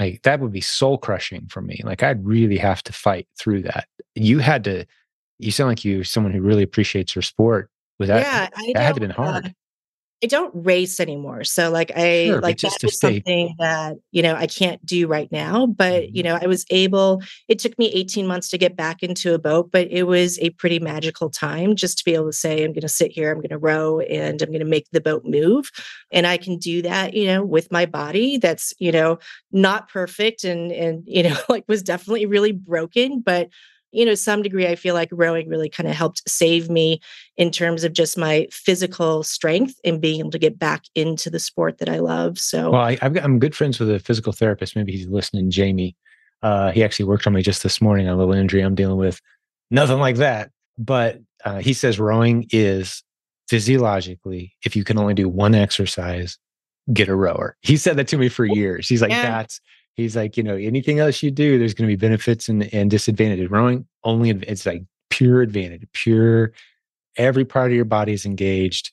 Like 0.00 0.22
that 0.22 0.40
would 0.40 0.52
be 0.52 0.60
soul 0.60 0.98
crushing 0.98 1.46
for 1.48 1.60
me. 1.60 1.80
Like 1.84 2.02
I'd 2.02 2.24
really 2.24 2.58
have 2.58 2.82
to 2.84 2.92
fight 2.92 3.28
through 3.38 3.62
that. 3.62 3.86
You 4.14 4.40
had 4.40 4.64
to. 4.64 4.84
You 5.38 5.50
sound 5.50 5.68
like 5.68 5.84
you're 5.84 6.04
someone 6.04 6.32
who 6.32 6.40
really 6.40 6.62
appreciates 6.62 7.14
your 7.14 7.22
sport. 7.22 7.68
Was 7.98 8.08
that 8.08 8.22
yeah, 8.22 8.72
that 8.74 8.82
had 8.82 8.94
to 8.94 9.00
been 9.00 9.10
hard. 9.10 9.46
Uh, 9.46 9.50
I 10.22 10.26
don't 10.26 10.52
race 10.54 11.00
anymore. 11.00 11.44
So 11.44 11.70
like 11.70 11.90
I 11.94 12.26
sure, 12.26 12.40
like 12.40 12.58
that 12.58 12.82
is 12.82 12.98
something 12.98 13.54
that, 13.58 13.96
you 14.10 14.22
know, 14.22 14.34
I 14.34 14.46
can't 14.46 14.84
do 14.86 15.06
right 15.06 15.30
now. 15.30 15.66
But, 15.66 16.04
mm-hmm. 16.04 16.16
you 16.16 16.22
know, 16.22 16.38
I 16.40 16.46
was 16.46 16.64
able, 16.70 17.22
it 17.48 17.58
took 17.58 17.78
me 17.78 17.92
18 17.92 18.26
months 18.26 18.48
to 18.50 18.58
get 18.58 18.76
back 18.76 19.02
into 19.02 19.34
a 19.34 19.38
boat, 19.38 19.70
but 19.70 19.88
it 19.90 20.04
was 20.04 20.38
a 20.38 20.50
pretty 20.50 20.78
magical 20.78 21.28
time 21.28 21.76
just 21.76 21.98
to 21.98 22.04
be 22.04 22.14
able 22.14 22.26
to 22.26 22.32
say, 22.32 22.64
I'm 22.64 22.72
going 22.72 22.80
to 22.82 22.88
sit 22.88 23.10
here, 23.10 23.30
I'm 23.30 23.38
going 23.38 23.50
to 23.50 23.58
row 23.58 24.00
and 24.00 24.40
I'm 24.40 24.48
going 24.48 24.60
to 24.60 24.64
make 24.64 24.88
the 24.92 25.00
boat 25.00 25.24
move. 25.24 25.70
And 26.10 26.26
I 26.26 26.38
can 26.38 26.58
do 26.58 26.80
that, 26.82 27.14
you 27.14 27.26
know, 27.26 27.44
with 27.44 27.70
my 27.70 27.84
body 27.84 28.38
that's, 28.38 28.72
you 28.78 28.92
know, 28.92 29.18
not 29.52 29.90
perfect 29.90 30.44
and 30.44 30.72
and, 30.72 31.02
you 31.06 31.22
know, 31.22 31.36
like 31.48 31.64
was 31.68 31.82
definitely 31.82 32.26
really 32.26 32.52
broken, 32.52 33.20
but 33.20 33.48
you 33.94 34.04
know, 34.04 34.14
some 34.14 34.42
degree, 34.42 34.66
I 34.66 34.74
feel 34.74 34.94
like 34.94 35.08
rowing 35.12 35.48
really 35.48 35.68
kind 35.68 35.88
of 35.88 35.94
helped 35.94 36.28
save 36.28 36.68
me 36.68 37.00
in 37.36 37.50
terms 37.50 37.84
of 37.84 37.92
just 37.92 38.18
my 38.18 38.48
physical 38.50 39.22
strength 39.22 39.78
and 39.84 40.00
being 40.00 40.20
able 40.20 40.30
to 40.30 40.38
get 40.38 40.58
back 40.58 40.84
into 40.94 41.30
the 41.30 41.38
sport 41.38 41.78
that 41.78 41.88
I 41.88 41.98
love. 41.98 42.38
So, 42.38 42.70
well, 42.70 42.82
I, 42.82 42.98
am 43.00 43.38
good 43.38 43.54
friends 43.54 43.78
with 43.78 43.90
a 43.90 43.98
physical 43.98 44.32
therapist. 44.32 44.76
Maybe 44.76 44.92
he's 44.92 45.08
listening, 45.08 45.50
Jamie. 45.50 45.96
Uh, 46.42 46.72
he 46.72 46.84
actually 46.84 47.06
worked 47.06 47.26
on 47.26 47.32
me 47.32 47.42
just 47.42 47.62
this 47.62 47.80
morning 47.80 48.08
on 48.08 48.14
a 48.14 48.18
little 48.18 48.34
injury 48.34 48.60
I'm 48.60 48.74
dealing 48.74 48.98
with. 48.98 49.20
Nothing 49.70 49.98
like 49.98 50.16
that. 50.16 50.50
But 50.76 51.20
uh, 51.44 51.58
he 51.58 51.72
says 51.72 51.98
rowing 51.98 52.46
is 52.50 53.02
physiologically, 53.48 54.54
if 54.64 54.74
you 54.74 54.84
can 54.84 54.98
only 54.98 55.14
do 55.14 55.28
one 55.28 55.54
exercise, 55.54 56.38
get 56.92 57.08
a 57.08 57.14
rower. 57.14 57.56
He 57.62 57.76
said 57.76 57.96
that 57.96 58.08
to 58.08 58.18
me 58.18 58.28
for 58.28 58.44
years. 58.44 58.88
He's 58.88 59.02
like, 59.02 59.10
yeah. 59.10 59.22
that's 59.22 59.60
he's 59.94 60.16
like, 60.16 60.36
you 60.36 60.42
know, 60.42 60.56
anything 60.56 60.98
else 60.98 61.22
you 61.22 61.30
do, 61.30 61.58
there's 61.58 61.74
going 61.74 61.88
to 61.88 61.96
be 61.96 62.00
benefits 62.00 62.48
and, 62.48 62.72
and 62.74 62.90
disadvantages. 62.90 63.50
Rowing 63.50 63.86
only, 64.04 64.30
it's 64.30 64.66
like 64.66 64.82
pure 65.10 65.42
advantage, 65.42 65.86
pure, 65.92 66.52
every 67.16 67.44
part 67.44 67.70
of 67.70 67.76
your 67.76 67.84
body 67.84 68.12
is 68.12 68.26
engaged 68.26 68.92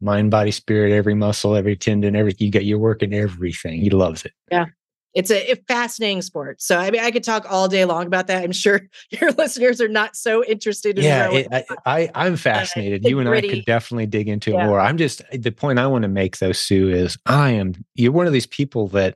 mind, 0.00 0.30
body, 0.30 0.50
spirit, 0.50 0.92
every 0.92 1.14
muscle, 1.14 1.56
every 1.56 1.76
tendon, 1.76 2.14
every, 2.14 2.34
you 2.38 2.50
got, 2.50 2.64
you're 2.64 2.78
working 2.78 3.14
everything. 3.14 3.80
He 3.80 3.90
loves 3.90 4.24
it. 4.24 4.32
Yeah. 4.50 4.66
It's 5.14 5.30
a, 5.30 5.52
a, 5.52 5.56
fascinating 5.68 6.22
sport. 6.22 6.60
So 6.60 6.76
I 6.76 6.90
mean, 6.90 7.00
I 7.00 7.12
could 7.12 7.22
talk 7.22 7.46
all 7.48 7.68
day 7.68 7.84
long 7.84 8.06
about 8.06 8.26
that. 8.26 8.42
I'm 8.42 8.50
sure 8.50 8.80
your 9.10 9.30
listeners 9.32 9.80
are 9.80 9.88
not 9.88 10.16
so 10.16 10.44
interested 10.44 10.98
in. 10.98 11.04
Yeah, 11.04 11.30
it, 11.30 11.48
I, 11.86 12.10
I, 12.14 12.26
am 12.26 12.36
fascinated. 12.36 13.06
Uh, 13.06 13.08
you 13.08 13.20
and 13.20 13.28
gritty. 13.28 13.48
I 13.48 13.54
could 13.54 13.64
definitely 13.64 14.06
dig 14.06 14.28
into 14.28 14.50
yeah. 14.50 14.64
it 14.64 14.66
more. 14.66 14.80
I'm 14.80 14.96
just 14.96 15.22
the 15.30 15.52
point 15.52 15.78
I 15.78 15.86
want 15.86 16.02
to 16.02 16.08
make 16.08 16.38
though, 16.38 16.50
Sue, 16.50 16.90
is 16.90 17.16
I 17.26 17.50
am. 17.50 17.74
You're 17.94 18.10
one 18.10 18.26
of 18.26 18.32
these 18.32 18.46
people 18.46 18.88
that 18.88 19.14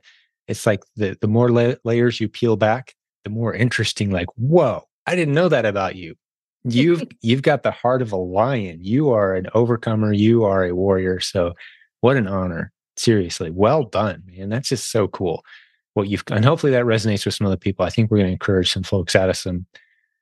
it's 0.49 0.65
like 0.65 0.83
the 0.95 1.15
the 1.21 1.27
more 1.27 1.49
la- 1.49 1.75
layers 1.85 2.19
you 2.19 2.27
peel 2.27 2.57
back, 2.57 2.95
the 3.23 3.29
more 3.29 3.53
interesting. 3.53 4.09
Like, 4.09 4.27
whoa, 4.35 4.83
I 5.05 5.15
didn't 5.15 5.35
know 5.35 5.47
that 5.47 5.65
about 5.65 5.95
you. 5.95 6.15
You've 6.63 7.03
you've 7.21 7.43
got 7.43 7.63
the 7.63 7.71
heart 7.71 8.01
of 8.01 8.11
a 8.11 8.17
lion. 8.17 8.79
You 8.81 9.11
are 9.11 9.35
an 9.35 9.47
overcomer. 9.53 10.11
You 10.11 10.43
are 10.43 10.65
a 10.65 10.75
warrior. 10.75 11.19
So, 11.19 11.53
what 12.01 12.17
an 12.17 12.27
honor! 12.27 12.73
Seriously, 12.97 13.51
well 13.51 13.83
done, 13.83 14.23
man. 14.25 14.49
That's 14.49 14.69
just 14.69 14.91
so 14.91 15.07
cool. 15.07 15.45
What 15.93 16.09
you've 16.09 16.23
and 16.31 16.43
hopefully 16.43 16.71
that 16.73 16.85
resonates 16.85 17.25
with 17.25 17.35
some 17.35 17.47
other 17.47 17.55
people. 17.55 17.85
I 17.85 17.91
think 17.91 18.09
we're 18.09 18.17
going 18.17 18.29
to 18.29 18.33
encourage 18.33 18.73
some 18.73 18.83
folks 18.83 19.15
out 19.15 19.29
of 19.29 19.37
some 19.37 19.67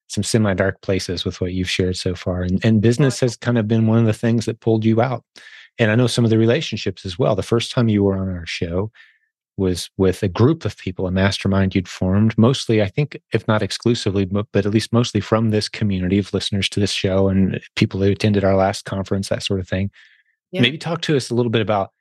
some 0.09 0.23
semi 0.23 0.53
dark 0.53 0.81
places 0.81 1.23
with 1.23 1.39
what 1.39 1.53
you've 1.53 1.69
shared 1.69 1.95
so 1.95 2.15
far. 2.15 2.41
And, 2.41 2.63
and 2.65 2.81
business 2.81 3.19
has 3.21 3.37
kind 3.37 3.57
of 3.57 3.67
been 3.67 3.87
one 3.87 3.99
of 3.99 4.05
the 4.05 4.13
things 4.13 4.45
that 4.45 4.59
pulled 4.59 4.83
you 4.83 5.01
out. 5.01 5.23
And 5.79 5.91
I 5.91 5.95
know 5.95 6.07
some 6.07 6.23
of 6.23 6.31
the 6.31 6.37
relationships 6.37 7.05
as 7.05 7.19
well. 7.19 7.35
The 7.35 7.43
first 7.43 7.71
time 7.71 7.87
you 7.87 8.03
were 8.03 8.17
on 8.17 8.29
our 8.29 8.45
show, 8.45 8.91
was 9.57 9.89
with 9.97 10.21
a 10.21 10.27
group 10.27 10.65
of 10.65 10.77
people, 10.77 11.07
a 11.07 11.11
mastermind 11.11 11.73
you'd 11.73 11.87
formed, 11.87 12.37
mostly, 12.37 12.81
I 12.81 12.87
think, 12.87 13.19
if 13.33 13.47
not 13.47 13.63
exclusively, 13.63 14.25
but, 14.25 14.45
but 14.51 14.65
at 14.65 14.71
least 14.71 14.93
mostly 14.93 15.19
from 15.19 15.49
this 15.49 15.67
community 15.67 16.19
of 16.19 16.33
listeners 16.33 16.69
to 16.69 16.79
this 16.79 16.91
show 16.91 17.27
and 17.27 17.59
people 17.75 18.01
who 18.01 18.11
attended 18.11 18.43
our 18.43 18.55
last 18.55 18.85
conference, 18.85 19.29
that 19.29 19.43
sort 19.43 19.59
of 19.59 19.67
thing. 19.67 19.89
Yeah. 20.51 20.61
Maybe 20.61 20.77
talk 20.77 21.01
to 21.01 21.17
us 21.17 21.29
a 21.29 21.35
little 21.35 21.49
bit 21.49 21.61
about 21.61 21.91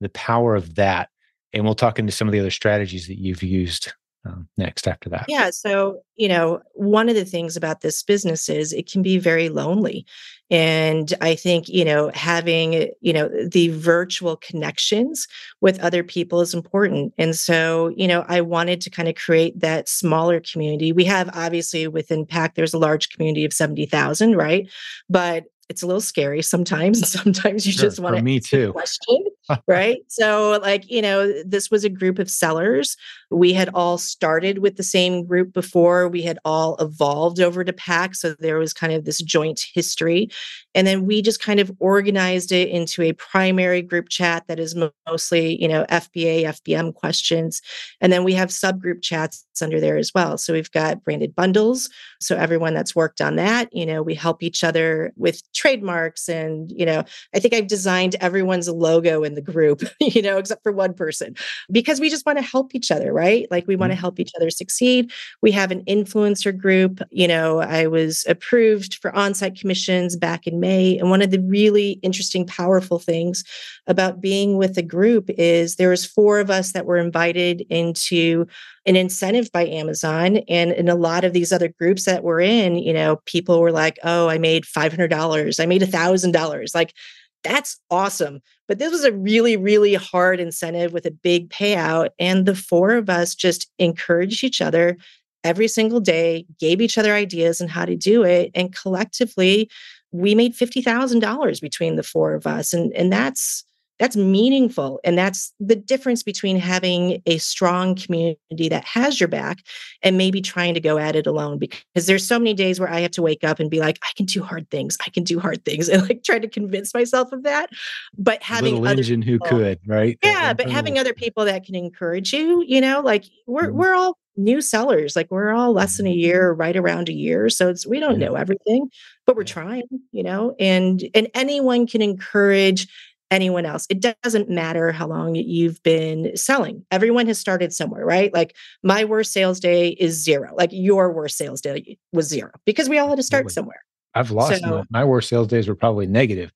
the 0.00 0.10
power 0.10 0.54
of 0.54 0.74
that. 0.74 1.08
And 1.52 1.64
we'll 1.64 1.74
talk 1.74 1.98
into 1.98 2.12
some 2.12 2.28
of 2.28 2.32
the 2.32 2.40
other 2.40 2.50
strategies 2.50 3.06
that 3.06 3.18
you've 3.18 3.42
used 3.42 3.92
um, 4.26 4.48
next 4.58 4.86
after 4.86 5.08
that. 5.08 5.24
Yeah. 5.28 5.50
So, 5.50 6.02
you 6.16 6.28
know, 6.28 6.60
one 6.74 7.08
of 7.08 7.14
the 7.14 7.24
things 7.24 7.56
about 7.56 7.80
this 7.80 8.02
business 8.02 8.48
is 8.48 8.72
it 8.72 8.90
can 8.90 9.02
be 9.02 9.18
very 9.18 9.48
lonely. 9.48 10.04
And 10.50 11.12
I 11.20 11.34
think, 11.34 11.68
you 11.68 11.84
know, 11.84 12.10
having, 12.14 12.88
you 13.00 13.12
know, 13.12 13.28
the 13.50 13.68
virtual 13.68 14.36
connections 14.36 15.26
with 15.60 15.80
other 15.80 16.04
people 16.04 16.40
is 16.40 16.54
important. 16.54 17.12
And 17.18 17.34
so, 17.34 17.92
you 17.96 18.06
know, 18.06 18.24
I 18.28 18.40
wanted 18.40 18.80
to 18.82 18.90
kind 18.90 19.08
of 19.08 19.16
create 19.16 19.58
that 19.60 19.88
smaller 19.88 20.40
community. 20.40 20.92
We 20.92 21.04
have 21.04 21.30
obviously 21.34 21.88
within 21.88 22.26
PAC, 22.26 22.54
there's 22.54 22.74
a 22.74 22.78
large 22.78 23.08
community 23.10 23.44
of 23.44 23.52
70,000, 23.52 24.36
right? 24.36 24.70
But 25.08 25.44
it's 25.68 25.82
a 25.82 25.86
little 25.86 26.00
scary 26.00 26.42
sometimes. 26.42 27.10
Sometimes 27.10 27.66
you 27.66 27.72
sure, 27.72 27.84
just 27.84 27.98
want 27.98 28.16
to 28.16 28.22
me 28.22 28.40
too. 28.40 28.72
question, 28.72 29.26
right? 29.66 29.98
So, 30.08 30.58
like 30.62 30.90
you 30.90 31.02
know, 31.02 31.42
this 31.44 31.70
was 31.70 31.84
a 31.84 31.88
group 31.88 32.18
of 32.18 32.30
sellers. 32.30 32.96
We 33.30 33.52
had 33.52 33.68
all 33.70 33.98
started 33.98 34.58
with 34.58 34.76
the 34.76 34.82
same 34.82 35.26
group 35.26 35.52
before. 35.52 36.08
We 36.08 36.22
had 36.22 36.38
all 36.44 36.76
evolved 36.76 37.40
over 37.40 37.64
to 37.64 37.72
PAC, 37.72 38.14
so 38.14 38.34
there 38.34 38.58
was 38.58 38.72
kind 38.72 38.92
of 38.92 39.04
this 39.04 39.18
joint 39.18 39.64
history, 39.74 40.30
and 40.74 40.86
then 40.86 41.06
we 41.06 41.22
just 41.22 41.42
kind 41.42 41.60
of 41.60 41.70
organized 41.78 42.52
it 42.52 42.68
into 42.68 43.02
a 43.02 43.12
primary 43.14 43.82
group 43.82 44.08
chat 44.08 44.44
that 44.48 44.58
is 44.58 44.76
mostly 45.06 45.60
you 45.60 45.68
know 45.68 45.84
FBA, 45.88 46.44
FBM 46.44 46.94
questions, 46.94 47.62
and 48.00 48.12
then 48.12 48.24
we 48.24 48.34
have 48.34 48.50
subgroup 48.50 49.02
chats 49.02 49.45
under 49.62 49.80
there 49.80 49.96
as 49.96 50.12
well. 50.14 50.38
So 50.38 50.52
we've 50.52 50.70
got 50.70 51.04
branded 51.04 51.34
bundles. 51.34 51.90
So 52.20 52.36
everyone 52.36 52.74
that's 52.74 52.96
worked 52.96 53.20
on 53.20 53.36
that, 53.36 53.68
you 53.72 53.86
know, 53.86 54.02
we 54.02 54.14
help 54.14 54.42
each 54.42 54.64
other 54.64 55.12
with 55.16 55.42
trademarks 55.52 56.28
and 56.28 56.72
you 56.72 56.86
know 56.86 57.02
i 57.34 57.38
think 57.38 57.52
i've 57.54 57.66
designed 57.66 58.14
everyone's 58.20 58.68
logo 58.68 59.22
in 59.22 59.34
the 59.34 59.40
group 59.40 59.82
you 60.00 60.22
know 60.22 60.38
except 60.38 60.62
for 60.62 60.72
one 60.72 60.94
person 60.94 61.34
because 61.70 62.00
we 62.00 62.10
just 62.10 62.26
want 62.26 62.38
to 62.38 62.44
help 62.44 62.74
each 62.74 62.90
other 62.90 63.12
right 63.12 63.46
like 63.50 63.66
we 63.66 63.76
want 63.76 63.90
to 63.90 63.94
mm-hmm. 63.94 64.00
help 64.00 64.20
each 64.20 64.32
other 64.36 64.50
succeed 64.50 65.10
we 65.42 65.50
have 65.50 65.70
an 65.70 65.84
influencer 65.84 66.56
group 66.56 67.00
you 67.10 67.26
know 67.26 67.60
i 67.60 67.86
was 67.86 68.24
approved 68.28 68.94
for 68.96 69.14
on-site 69.14 69.58
commissions 69.58 70.16
back 70.16 70.46
in 70.46 70.60
may 70.60 70.98
and 70.98 71.10
one 71.10 71.22
of 71.22 71.30
the 71.30 71.40
really 71.40 71.92
interesting 72.02 72.46
powerful 72.46 72.98
things 72.98 73.44
about 73.86 74.20
being 74.20 74.56
with 74.56 74.74
the 74.74 74.82
group 74.82 75.30
is 75.38 75.76
there 75.76 75.90
was 75.90 76.04
four 76.04 76.40
of 76.40 76.50
us 76.50 76.72
that 76.72 76.86
were 76.86 76.98
invited 76.98 77.64
into 77.70 78.46
an 78.86 78.96
incentive 78.96 79.50
by 79.52 79.66
Amazon. 79.66 80.38
And 80.48 80.72
in 80.72 80.88
a 80.88 80.94
lot 80.94 81.24
of 81.24 81.32
these 81.32 81.52
other 81.52 81.68
groups 81.68 82.04
that 82.04 82.22
we're 82.22 82.40
in, 82.40 82.76
you 82.76 82.92
know, 82.92 83.20
people 83.26 83.60
were 83.60 83.72
like, 83.72 83.98
oh, 84.04 84.28
I 84.28 84.38
made 84.38 84.64
$500, 84.64 85.60
I 85.60 85.66
made 85.66 85.82
$1,000. 85.82 86.74
Like, 86.74 86.94
that's 87.42 87.78
awesome. 87.90 88.40
But 88.68 88.78
this 88.78 88.90
was 88.90 89.04
a 89.04 89.12
really, 89.12 89.56
really 89.56 89.94
hard 89.94 90.40
incentive 90.40 90.92
with 90.92 91.06
a 91.06 91.10
big 91.10 91.50
payout. 91.50 92.10
And 92.18 92.46
the 92.46 92.54
four 92.54 92.92
of 92.92 93.10
us 93.10 93.34
just 93.34 93.70
encouraged 93.78 94.42
each 94.42 94.60
other 94.60 94.96
every 95.44 95.68
single 95.68 96.00
day, 96.00 96.44
gave 96.58 96.80
each 96.80 96.98
other 96.98 97.14
ideas 97.14 97.60
on 97.60 97.68
how 97.68 97.84
to 97.84 97.96
do 97.96 98.24
it. 98.24 98.50
And 98.54 98.74
collectively, 98.74 99.70
we 100.10 100.34
made 100.34 100.56
$50,000 100.56 101.60
between 101.60 101.96
the 101.96 102.02
four 102.02 102.34
of 102.34 102.46
us. 102.46 102.72
And, 102.72 102.92
and 102.94 103.12
that's, 103.12 103.64
that's 103.98 104.16
meaningful 104.16 105.00
and 105.04 105.16
that's 105.16 105.52
the 105.60 105.76
difference 105.76 106.22
between 106.22 106.58
having 106.58 107.22
a 107.26 107.38
strong 107.38 107.94
community 107.94 108.68
that 108.68 108.84
has 108.84 109.20
your 109.20 109.28
back 109.28 109.58
and 110.02 110.18
maybe 110.18 110.40
trying 110.40 110.74
to 110.74 110.80
go 110.80 110.98
at 110.98 111.16
it 111.16 111.26
alone 111.26 111.58
because 111.58 112.06
there's 112.06 112.26
so 112.26 112.38
many 112.38 112.54
days 112.54 112.78
where 112.78 112.90
i 112.90 113.00
have 113.00 113.10
to 113.10 113.22
wake 113.22 113.44
up 113.44 113.58
and 113.58 113.70
be 113.70 113.80
like 113.80 113.98
i 114.04 114.10
can 114.16 114.26
do 114.26 114.42
hard 114.42 114.68
things 114.70 114.96
i 115.06 115.10
can 115.10 115.24
do 115.24 115.38
hard 115.38 115.64
things 115.64 115.88
and 115.96 116.02
like 116.02 116.22
try 116.22 116.38
to 116.38 116.48
convince 116.48 116.92
myself 116.94 117.32
of 117.32 117.42
that 117.42 117.70
but 118.18 118.42
having 118.42 118.74
Little 118.74 118.88
other 118.88 118.98
engine 118.98 119.22
people, 119.22 119.48
who 119.48 119.58
could 119.58 119.80
right 119.86 120.18
yeah 120.22 120.52
but 120.52 120.70
having 120.70 120.98
other 120.98 121.14
people 121.14 121.44
that 121.44 121.64
can 121.64 121.74
encourage 121.74 122.32
you 122.32 122.62
you 122.66 122.80
know 122.80 123.00
like 123.00 123.24
we're 123.46 123.68
mm-hmm. 123.68 123.76
we're 123.76 123.94
all 123.94 124.18
new 124.36 124.60
sellers 124.60 125.16
like 125.16 125.30
we're 125.30 125.50
all 125.50 125.72
less 125.72 125.96
than 125.96 126.06
a 126.06 126.10
mm-hmm. 126.10 126.18
year 126.18 126.52
right 126.52 126.76
around 126.76 127.08
a 127.08 127.12
year 127.12 127.48
so 127.48 127.70
it's 127.70 127.86
we 127.86 127.98
don't 127.98 128.20
yeah. 128.20 128.28
know 128.28 128.34
everything 128.34 128.90
but 129.24 129.34
we're 129.34 129.44
trying 129.44 129.82
you 130.12 130.22
know 130.22 130.54
and 130.60 131.04
and 131.14 131.28
anyone 131.34 131.86
can 131.86 132.02
encourage 132.02 132.86
anyone 133.30 133.66
else. 133.66 133.86
It 133.90 134.00
doesn't 134.22 134.48
matter 134.48 134.92
how 134.92 135.06
long 135.06 135.34
you've 135.34 135.82
been 135.82 136.36
selling. 136.36 136.84
Everyone 136.90 137.26
has 137.26 137.38
started 137.38 137.72
somewhere, 137.72 138.04
right? 138.04 138.32
Like 138.32 138.54
my 138.82 139.04
worst 139.04 139.32
sales 139.32 139.60
day 139.60 139.90
is 139.90 140.22
zero. 140.22 140.54
Like 140.56 140.70
your 140.72 141.12
worst 141.12 141.36
sales 141.36 141.60
day 141.60 141.98
was 142.12 142.28
zero 142.28 142.52
because 142.64 142.88
we 142.88 142.98
all 142.98 143.08
had 143.08 143.16
to 143.16 143.22
start 143.22 143.50
somewhere. 143.50 143.84
I've 144.14 144.30
lost 144.30 144.62
so, 144.62 144.84
my, 144.90 145.04
worst 145.04 145.28
sales 145.28 145.48
days 145.48 145.68
were 145.68 145.74
probably 145.74 146.06
negative, 146.06 146.50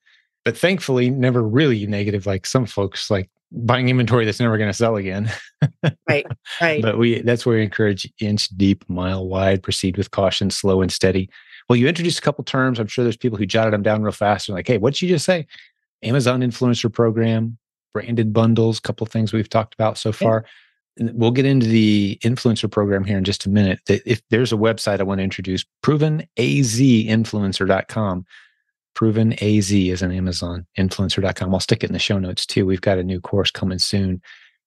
but 0.45 0.57
thankfully 0.57 1.11
never 1.11 1.43
really 1.43 1.87
negative 1.87 2.25
like 2.25 2.47
some 2.47 2.65
folks 2.65 3.11
like 3.11 3.29
buying 3.53 3.89
inventory 3.89 4.25
that's 4.25 4.41
never 4.41 4.57
going 4.57 4.71
to 4.71 4.75
sell 4.75 4.97
again. 4.97 5.31
right. 6.09 6.27
Right. 6.61 6.83
But 6.83 6.99
we 6.99 7.23
that's 7.23 7.47
where 7.47 7.57
we 7.57 7.63
encourage 7.63 8.11
inch 8.21 8.49
deep, 8.51 8.85
mile 8.89 9.27
wide, 9.27 9.63
proceed 9.63 9.97
with 9.97 10.11
caution, 10.11 10.51
slow 10.51 10.83
and 10.83 10.93
steady. 10.93 11.31
Well, 11.69 11.77
you 11.77 11.87
introduced 11.87 12.19
a 12.19 12.23
couple 12.23 12.43
terms. 12.45 12.79
I'm 12.79 12.89
sure 12.89 13.05
there's 13.05 13.17
people 13.17 13.39
who 13.39 13.47
jotted 13.47 13.73
them 13.73 13.83
down 13.83 14.03
real 14.03 14.13
fast 14.13 14.49
and 14.49 14.57
like, 14.57 14.67
hey, 14.67 14.79
what 14.79 14.95
did 14.95 15.03
you 15.03 15.09
just 15.09 15.25
say? 15.25 15.47
Amazon 16.03 16.41
influencer 16.41 16.93
program, 16.93 17.57
branded 17.93 18.33
bundles, 18.33 18.79
a 18.79 18.83
couple 18.83 19.05
of 19.05 19.13
things 19.13 19.33
we've 19.33 19.49
talked 19.49 19.75
about 19.75 19.99
so 19.99 20.13
far. 20.13 20.45
Yeah. 20.97 21.11
We'll 21.15 21.31
get 21.31 21.47
into 21.47 21.67
the 21.67 22.19
influencer 22.23 22.71
program 22.71 23.05
here 23.05 23.17
in 23.17 23.25
just 23.25 23.47
a 23.47 23.49
minute. 23.49 23.81
If 23.89 24.21
there's 24.29 24.53
a 24.53 24.57
website 24.57 25.01
I 25.01 25.05
want 25.05 25.19
to 25.19 25.25
introduce, 25.25 25.65
provenazinfluencer.com. 25.83 28.27
Proven 28.95 29.33
AZ 29.35 29.73
is 29.73 30.03
an 30.03 30.13
Amazon 30.13 30.67
influencer.com. 30.77 31.55
I'll 31.55 31.61
stick 31.61 31.85
it 31.85 31.91
in 31.91 31.95
the 31.95 31.99
show 31.99 32.19
notes 32.19 32.45
too. 32.45 32.67
We've 32.67 32.81
got 32.81 32.99
a 32.99 33.05
new 33.05 33.21
course 33.21 33.51
coming 33.51 33.79
soon 33.79 34.21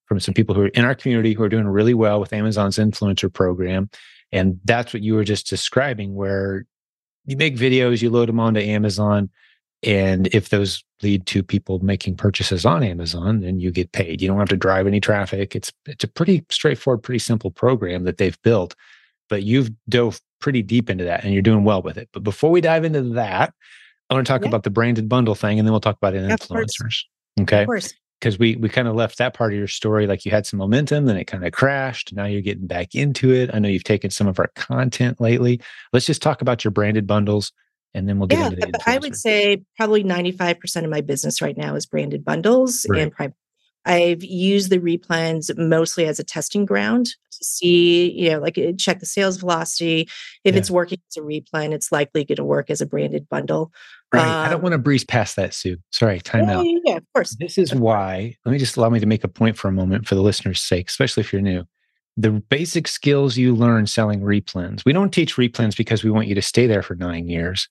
from 0.06 0.20
some 0.20 0.34
people 0.34 0.56
who 0.56 0.64
are 0.64 0.70
in 0.70 0.86
our 0.86 0.96
community 0.96 1.34
who 1.34 1.44
are 1.44 1.50
doing 1.50 1.68
really 1.68 1.94
well 1.94 2.20
with 2.20 2.34
Amazon's 2.34 2.78
influencer 2.78 3.32
program. 3.32 3.90
And 4.32 4.60
that's 4.64 4.94
what 4.94 5.04
you 5.04 5.14
were 5.14 5.24
just 5.24 5.48
describing, 5.48 6.16
where 6.16 6.66
you 7.26 7.38
make 7.38 7.56
videos, 7.56 8.02
you 8.02 8.10
load 8.10 8.30
them 8.30 8.40
onto 8.40 8.60
Amazon, 8.60 9.30
and 9.84 10.28
if 10.28 10.50
those 10.50 10.84
lead 11.02 11.26
to 11.28 11.44
people 11.44 11.80
making 11.80 12.16
purchases 12.16 12.66
on 12.66 12.84
Amazon, 12.84 13.42
then 13.42 13.60
you 13.60 13.72
get 13.72 13.92
paid. 13.92 14.22
You 14.22 14.30
don't 14.30 14.40
have 14.40 14.50
to 14.50 14.58
drive 14.58 14.88
any 14.88 15.02
traffic. 15.02 15.56
It's 15.56 15.72
it's 15.86 16.04
a 16.04 16.08
pretty 16.08 16.46
straightforward, 16.50 17.04
pretty 17.04 17.20
simple 17.20 17.52
program 17.52 18.06
that 18.06 18.18
they've 18.18 18.42
built. 18.44 18.76
But 19.30 19.44
you've 19.44 19.72
dove 19.90 20.20
pretty 20.40 20.62
deep 20.62 20.90
into 20.90 21.04
that 21.06 21.24
and 21.24 21.34
you're 21.34 21.42
doing 21.42 21.64
well 21.64 21.82
with 21.82 21.98
it. 21.98 22.10
But 22.14 22.24
before 22.24 22.52
we 22.52 22.62
dive 22.62 22.86
into 22.86 23.02
that, 23.02 23.54
I 24.10 24.14
want 24.14 24.26
to 24.26 24.32
talk 24.32 24.42
yeah. 24.42 24.50
about 24.50 24.64
the 24.64 24.70
branded 24.70 25.10
bundle 25.10 25.36
thing 25.36 25.60
and 25.60 25.68
then 25.68 25.74
we'll 25.74 25.82
talk 25.82 25.98
about 25.98 26.14
it 26.14 26.24
influencers. 26.24 27.04
Okay. 27.42 27.62
Of 27.62 27.68
course. 27.68 27.94
Because 28.20 28.40
we 28.40 28.56
we 28.56 28.70
kind 28.70 28.88
of 28.88 28.96
left 28.96 29.18
that 29.18 29.34
part 29.34 29.52
of 29.52 29.58
your 29.58 29.68
story 29.68 30.08
like 30.08 30.24
you 30.24 30.32
had 30.32 30.46
some 30.46 30.58
momentum, 30.58 31.08
then 31.08 31.18
it 31.18 31.26
kind 31.26 31.46
of 31.46 31.52
crashed. 31.52 32.14
Now 32.14 32.24
you're 32.24 32.42
getting 32.42 32.68
back 32.68 32.96
into 32.96 33.34
it. 33.34 33.50
I 33.54 33.60
know 33.60 33.68
you've 33.68 33.84
taken 33.84 34.12
some 34.12 34.28
of 34.28 34.40
our 34.40 34.50
content 34.56 35.20
lately. 35.20 35.60
Let's 35.92 36.06
just 36.06 36.22
talk 36.22 36.42
about 36.42 36.64
your 36.64 36.72
branded 36.72 37.06
bundles 37.06 37.52
and 37.94 38.08
then 38.08 38.20
we'll 38.20 38.28
get 38.28 38.40
yeah, 38.40 38.46
into 38.48 38.58
the 38.58 38.80
I 38.86 38.98
would 38.98 39.16
say 39.16 39.64
probably 39.78 40.04
95% 40.04 40.84
of 40.84 40.90
my 40.90 41.02
business 41.02 41.42
right 41.42 41.58
now 41.58 41.76
is 41.76 41.86
branded 41.86 42.26
bundles 42.26 42.86
right. 42.90 43.02
and 43.02 43.12
private. 43.12 43.36
I've 43.86 44.24
used 44.24 44.70
the 44.70 44.80
replens 44.80 45.56
mostly 45.58 46.06
as 46.06 46.18
a 46.18 46.24
testing 46.24 46.66
ground 46.66 47.08
to 47.08 47.44
see, 47.44 48.12
you 48.12 48.32
know, 48.32 48.40
like 48.40 48.58
check 48.78 49.00
the 49.00 49.06
sales 49.06 49.38
velocity. 49.38 50.08
If 50.44 50.54
yeah. 50.54 50.60
it's 50.60 50.72
working 50.72 51.00
as 51.12 51.18
a 51.18 51.22
replen, 51.22 51.74
it's 51.74 51.92
likely 51.92 52.24
going 52.24 52.38
to 52.38 52.46
work 52.46 52.70
as 52.70 52.80
a 52.80 52.86
branded 52.86 53.28
bundle. 53.28 53.74
Right. 54.14 54.22
Um, 54.22 54.30
I 54.30 54.46
don't 54.46 54.58
um 54.58 54.62
want 54.62 54.74
to 54.74 54.78
breeze 54.78 55.04
past 55.04 55.36
that, 55.36 55.54
Sue. 55.54 55.78
Sorry, 55.92 56.22
time 56.22 56.46
yeah, 56.46 56.60
out. 56.60 56.66
Yeah, 56.86 56.98
of 56.98 57.04
course. 57.14 57.36
This 57.40 57.58
is 57.58 57.76
why, 57.76 58.38
let 58.46 58.54
me 58.54 58.58
just 58.58 58.78
allow 58.78 58.90
me 58.90 59.02
to 59.02 59.06
make 59.06 59.26
a 59.26 59.28
point 59.28 59.58
for 59.58 59.68
a 59.68 59.74
moment 59.74 60.08
for 60.08 60.16
the 60.16 60.22
listener's 60.22 60.62
sake, 60.62 60.88
especially 60.88 61.22
if 61.22 61.34
you're 61.34 61.42
new 61.42 61.66
the 62.16 62.30
basic 62.30 62.88
skills 62.88 63.38
you 63.38 63.56
learn 63.56 63.88
selling 63.88 64.22
replens. 64.22 64.86
We 64.86 64.94
don't 64.94 65.12
teach 65.12 65.36
replens 65.36 65.76
because 65.76 66.04
we 66.04 66.12
want 66.12 66.28
you 66.28 66.36
to 66.36 66.44
stay 66.44 66.68
there 66.68 66.84
for 66.84 66.94
nine 66.96 67.28
years 67.28 67.68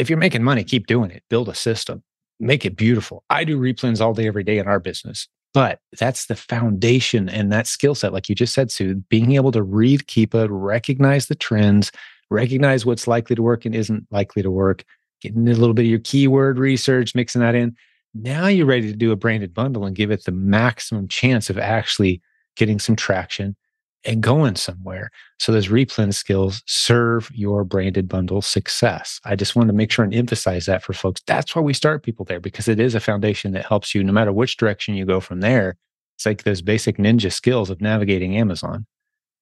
if 0.00 0.08
you're 0.08 0.18
making 0.18 0.42
money, 0.42 0.64
keep 0.64 0.86
doing 0.86 1.10
it. 1.10 1.22
Build 1.28 1.48
a 1.50 1.54
system, 1.54 2.02
make 2.40 2.64
it 2.64 2.74
beautiful. 2.74 3.22
I 3.28 3.44
do 3.44 3.60
replens 3.60 4.00
all 4.00 4.14
day, 4.14 4.26
every 4.26 4.42
day 4.42 4.58
in 4.58 4.66
our 4.66 4.80
business. 4.80 5.28
But 5.52 5.80
that's 5.98 6.26
the 6.26 6.36
foundation 6.36 7.28
and 7.28 7.52
that 7.52 7.66
skill 7.66 7.94
set, 7.94 8.12
like 8.12 8.28
you 8.28 8.34
just 8.34 8.54
said, 8.54 8.70
Sue, 8.70 8.94
being 9.10 9.32
able 9.32 9.52
to 9.52 9.62
read 9.62 10.06
Keepa, 10.06 10.46
recognize 10.50 11.26
the 11.26 11.34
trends, 11.34 11.92
recognize 12.30 12.86
what's 12.86 13.06
likely 13.06 13.36
to 13.36 13.42
work 13.42 13.66
and 13.66 13.74
isn't 13.74 14.06
likely 14.10 14.42
to 14.42 14.50
work, 14.50 14.84
getting 15.20 15.46
a 15.48 15.52
little 15.52 15.74
bit 15.74 15.82
of 15.82 15.90
your 15.90 15.98
keyword 15.98 16.58
research, 16.58 17.14
mixing 17.14 17.40
that 17.42 17.56
in. 17.56 17.76
Now 18.14 18.46
you're 18.46 18.66
ready 18.66 18.90
to 18.90 18.96
do 18.96 19.12
a 19.12 19.16
branded 19.16 19.52
bundle 19.52 19.84
and 19.84 19.94
give 19.94 20.10
it 20.10 20.24
the 20.24 20.32
maximum 20.32 21.08
chance 21.08 21.50
of 21.50 21.58
actually 21.58 22.22
getting 22.56 22.78
some 22.78 22.96
traction 22.96 23.56
and 24.04 24.22
going 24.22 24.56
somewhere. 24.56 25.10
So 25.38 25.52
those 25.52 25.68
replen 25.68 26.14
skills 26.14 26.62
serve 26.66 27.30
your 27.34 27.64
branded 27.64 28.08
bundle 28.08 28.42
success. 28.42 29.20
I 29.24 29.36
just 29.36 29.54
wanted 29.54 29.68
to 29.68 29.76
make 29.76 29.90
sure 29.90 30.04
and 30.04 30.14
emphasize 30.14 30.66
that 30.66 30.82
for 30.82 30.92
folks. 30.92 31.22
That's 31.26 31.54
why 31.54 31.62
we 31.62 31.74
start 31.74 32.02
people 32.02 32.24
there 32.24 32.40
because 32.40 32.68
it 32.68 32.80
is 32.80 32.94
a 32.94 33.00
foundation 33.00 33.52
that 33.52 33.66
helps 33.66 33.94
you 33.94 34.02
no 34.02 34.12
matter 34.12 34.32
which 34.32 34.56
direction 34.56 34.94
you 34.94 35.04
go 35.04 35.20
from 35.20 35.40
there. 35.40 35.76
It's 36.16 36.26
like 36.26 36.44
those 36.44 36.62
basic 36.62 36.96
ninja 36.98 37.32
skills 37.32 37.70
of 37.70 37.80
navigating 37.80 38.36
Amazon. 38.36 38.86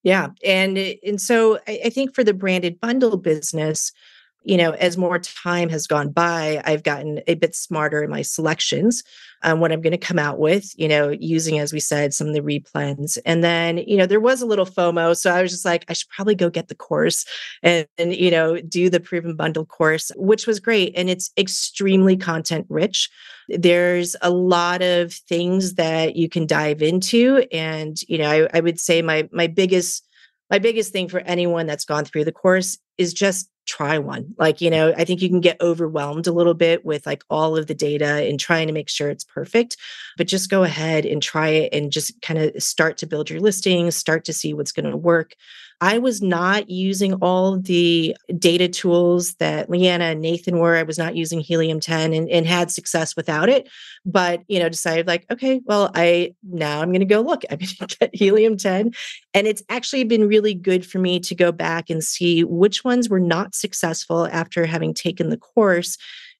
Yeah. 0.02 0.28
And 0.44 0.78
and 0.78 1.20
so 1.20 1.58
I, 1.66 1.80
I 1.86 1.90
think 1.90 2.14
for 2.14 2.22
the 2.22 2.34
branded 2.34 2.80
bundle 2.80 3.16
business, 3.16 3.92
you 4.42 4.56
know, 4.56 4.72
as 4.72 4.96
more 4.96 5.18
time 5.18 5.68
has 5.68 5.86
gone 5.86 6.10
by, 6.10 6.62
I've 6.64 6.82
gotten 6.82 7.20
a 7.26 7.34
bit 7.34 7.54
smarter 7.54 8.02
in 8.02 8.10
my 8.10 8.22
selections 8.22 9.02
um, 9.42 9.60
what 9.60 9.72
I'm 9.72 9.80
going 9.80 9.92
to 9.92 9.98
come 9.98 10.18
out 10.18 10.38
with, 10.38 10.72
you 10.78 10.88
know, 10.88 11.10
using, 11.10 11.58
as 11.58 11.72
we 11.72 11.80
said, 11.80 12.12
some 12.12 12.28
of 12.28 12.34
the 12.34 12.40
replens. 12.40 13.18
And 13.24 13.44
then, 13.44 13.78
you 13.78 13.96
know, 13.96 14.06
there 14.06 14.20
was 14.20 14.42
a 14.42 14.46
little 14.46 14.66
FOMO. 14.66 15.16
So 15.16 15.32
I 15.32 15.42
was 15.42 15.52
just 15.52 15.64
like, 15.64 15.84
I 15.88 15.92
should 15.92 16.08
probably 16.08 16.34
go 16.34 16.50
get 16.50 16.68
the 16.68 16.74
course 16.74 17.24
and, 17.62 17.86
and 17.98 18.14
you 18.14 18.30
know, 18.30 18.60
do 18.60 18.90
the 18.90 19.00
proven 19.00 19.36
bundle 19.36 19.64
course, 19.64 20.10
which 20.16 20.46
was 20.46 20.60
great. 20.60 20.92
And 20.96 21.08
it's 21.08 21.30
extremely 21.36 22.16
content 22.16 22.66
rich. 22.68 23.10
There's 23.48 24.16
a 24.22 24.30
lot 24.30 24.82
of 24.82 25.12
things 25.12 25.74
that 25.74 26.16
you 26.16 26.28
can 26.28 26.46
dive 26.46 26.82
into. 26.82 27.46
And, 27.52 28.00
you 28.08 28.18
know, 28.18 28.30
I, 28.30 28.48
I 28.54 28.60
would 28.60 28.80
say 28.80 29.02
my 29.02 29.28
my 29.32 29.46
biggest 29.46 30.04
my 30.50 30.58
biggest 30.58 30.92
thing 30.92 31.08
for 31.08 31.20
anyone 31.20 31.66
that's 31.66 31.84
gone 31.84 32.04
through 32.04 32.24
the 32.24 32.32
course 32.32 32.78
is 32.96 33.12
just 33.12 33.50
try 33.68 33.98
one. 33.98 34.34
Like, 34.38 34.60
you 34.60 34.70
know, 34.70 34.94
I 34.96 35.04
think 35.04 35.20
you 35.20 35.28
can 35.28 35.40
get 35.40 35.60
overwhelmed 35.60 36.26
a 36.26 36.32
little 36.32 36.54
bit 36.54 36.84
with 36.84 37.06
like 37.06 37.22
all 37.28 37.56
of 37.56 37.66
the 37.66 37.74
data 37.74 38.26
and 38.26 38.40
trying 38.40 38.66
to 38.66 38.72
make 38.72 38.88
sure 38.88 39.10
it's 39.10 39.24
perfect, 39.24 39.76
but 40.16 40.26
just 40.26 40.50
go 40.50 40.64
ahead 40.64 41.04
and 41.04 41.22
try 41.22 41.48
it 41.48 41.74
and 41.74 41.92
just 41.92 42.20
kind 42.22 42.40
of 42.40 42.62
start 42.62 42.96
to 42.98 43.06
build 43.06 43.28
your 43.28 43.40
listings, 43.40 43.94
start 43.94 44.24
to 44.24 44.32
see 44.32 44.54
what's 44.54 44.72
going 44.72 44.90
to 44.90 44.96
work. 44.96 45.34
I 45.80 45.98
was 45.98 46.20
not 46.20 46.68
using 46.68 47.14
all 47.14 47.58
the 47.58 48.16
data 48.36 48.68
tools 48.68 49.34
that 49.34 49.70
Leanna 49.70 50.06
and 50.06 50.20
Nathan 50.20 50.58
were. 50.58 50.76
I 50.76 50.82
was 50.82 50.98
not 50.98 51.14
using 51.14 51.38
Helium 51.38 51.78
10 51.78 52.12
and, 52.12 52.28
and 52.28 52.46
had 52.46 52.70
success 52.70 53.14
without 53.14 53.48
it. 53.48 53.68
But, 54.04 54.42
you 54.48 54.58
know, 54.58 54.68
decided 54.68 55.06
like, 55.06 55.24
okay, 55.30 55.60
well, 55.66 55.90
I 55.94 56.34
now 56.42 56.80
I'm 56.82 56.88
going 56.88 57.00
to 57.00 57.06
go 57.06 57.20
look. 57.20 57.44
I'm 57.50 57.58
going 57.78 57.88
to 57.88 57.96
get 57.98 58.14
Helium 58.14 58.56
10. 58.56 58.92
And 59.34 59.46
it's 59.46 59.62
actually 59.68 60.04
been 60.04 60.26
really 60.26 60.54
good 60.54 60.84
for 60.84 60.98
me 60.98 61.20
to 61.20 61.34
go 61.34 61.52
back 61.52 61.90
and 61.90 62.02
see 62.02 62.42
which 62.42 62.82
ones 62.82 63.08
were 63.08 63.20
not 63.20 63.54
successful 63.54 64.26
after 64.32 64.66
having 64.66 64.94
taken 64.94 65.30
the 65.30 65.36
course 65.36 65.96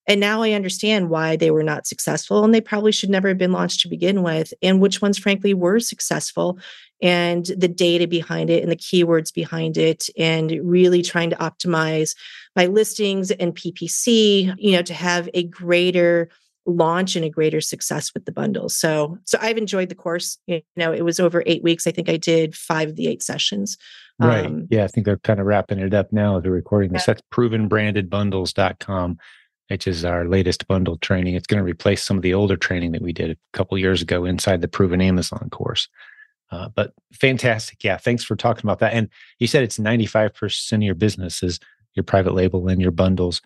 and 0.09 0.19
now 0.21 0.43
I 0.43 0.53
understand 0.53 1.11
why 1.11 1.37
they 1.37 1.51
were 1.51 1.63
not 1.63 1.87
successful 1.87 2.43
and 2.43 2.55
they 2.55 2.63
probably 2.63 2.93
should 2.93 3.11
never 3.11 3.29
have 3.29 3.37
been 3.37 3.53
launched 3.53 3.81
to 3.81 3.89
begin 3.89 4.23
with, 4.23 4.55
and 4.63 4.81
which 4.81 5.03
ones, 5.03 5.19
frankly, 5.19 5.53
were 5.53 5.79
successful 5.79 6.59
and 7.01 7.47
the 7.57 7.69
data 7.69 8.09
behind 8.09 8.51
it 8.51 8.63
and 8.63 8.73
the 8.73 8.77
keywords 8.77 9.33
behind 9.33 9.77
it, 9.77 10.09
and 10.17 10.59
really 10.65 11.03
trying 11.03 11.31
to 11.31 11.37
optimize 11.37 12.17
my 12.57 12.67
listings 12.67 13.31
and 13.31 13.55
PPC, 13.55 14.55
you 14.59 14.73
know, 14.73 14.83
to 14.83 14.95
have 14.95 15.29
a 15.35 15.45
greater 15.45 16.31
launch 16.67 17.15
and 17.15 17.25
a 17.25 17.31
greater 17.31 17.61
success 17.61 18.13
with 18.15 18.25
the 18.25 18.33
bundles. 18.33 18.77
So, 18.77 19.19
so 19.27 19.39
I've 19.41 19.59
enjoyed 19.59 19.91
the 19.91 19.95
course. 19.95 20.39
You 20.47 20.63
know, 20.77 20.93
it 20.93 21.05
was 21.05 21.21
over 21.21 21.43
eight 21.47 21.63
weeks. 21.63 21.87
I 21.87 21.93
think 21.93 22.09
I 22.09 22.17
did 22.17 22.57
five 22.57 22.89
of 22.89 22.97
the 22.97 23.07
eight 23.07 23.23
sessions. 23.23 23.77
Right. 24.19 24.47
Um, 24.47 24.67
yeah. 24.71 24.85
I 24.85 24.89
think 24.89 25.07
they're 25.07 25.19
kind 25.19 25.39
of 25.39 25.47
wrapping 25.47 25.79
it 25.79 25.95
up 25.95 26.13
now. 26.13 26.41
They're 26.41 26.51
recording 26.51 26.93
this. 26.93 27.03
Yeah. 27.03 27.15
That's 27.15 27.23
provenbrandedbundles.com 27.33 29.19
which 29.69 29.87
is 29.87 30.05
our 30.05 30.27
latest 30.27 30.67
bundled 30.67 31.01
training. 31.03 31.35
It's 31.35 31.47
going 31.47 31.59
to 31.59 31.65
replace 31.65 32.03
some 32.03 32.17
of 32.17 32.23
the 32.23 32.35
older 32.35 32.57
training 32.57 32.93
that 32.93 33.03
we 33.03 33.13
did 33.13 33.31
a 33.31 33.37
couple 33.53 33.79
years 33.79 34.03
ago 34.03 34.25
inside 34.25 34.61
the 34.61 34.69
Proven 34.69 35.01
Amazon 35.01 35.49
course. 35.51 35.89
Uh, 36.51 36.69
but 36.71 36.93
fantastic. 37.13 37.85
Yeah. 37.85 37.99
Thanks 37.99 38.25
for 38.25 38.35
talking 38.35 38.65
about 38.65 38.79
that. 38.79 38.95
And 38.95 39.11
you 39.39 39.47
said 39.47 39.63
it's 39.63 39.79
95% 39.79 40.73
of 40.73 40.83
your 40.83 40.95
business 40.95 41.43
is 41.43 41.61
your 41.95 42.05
private 42.05 42.35
label 42.35 42.69
and 42.69 42.81
your 42.81 42.91
bundles. 42.91 43.43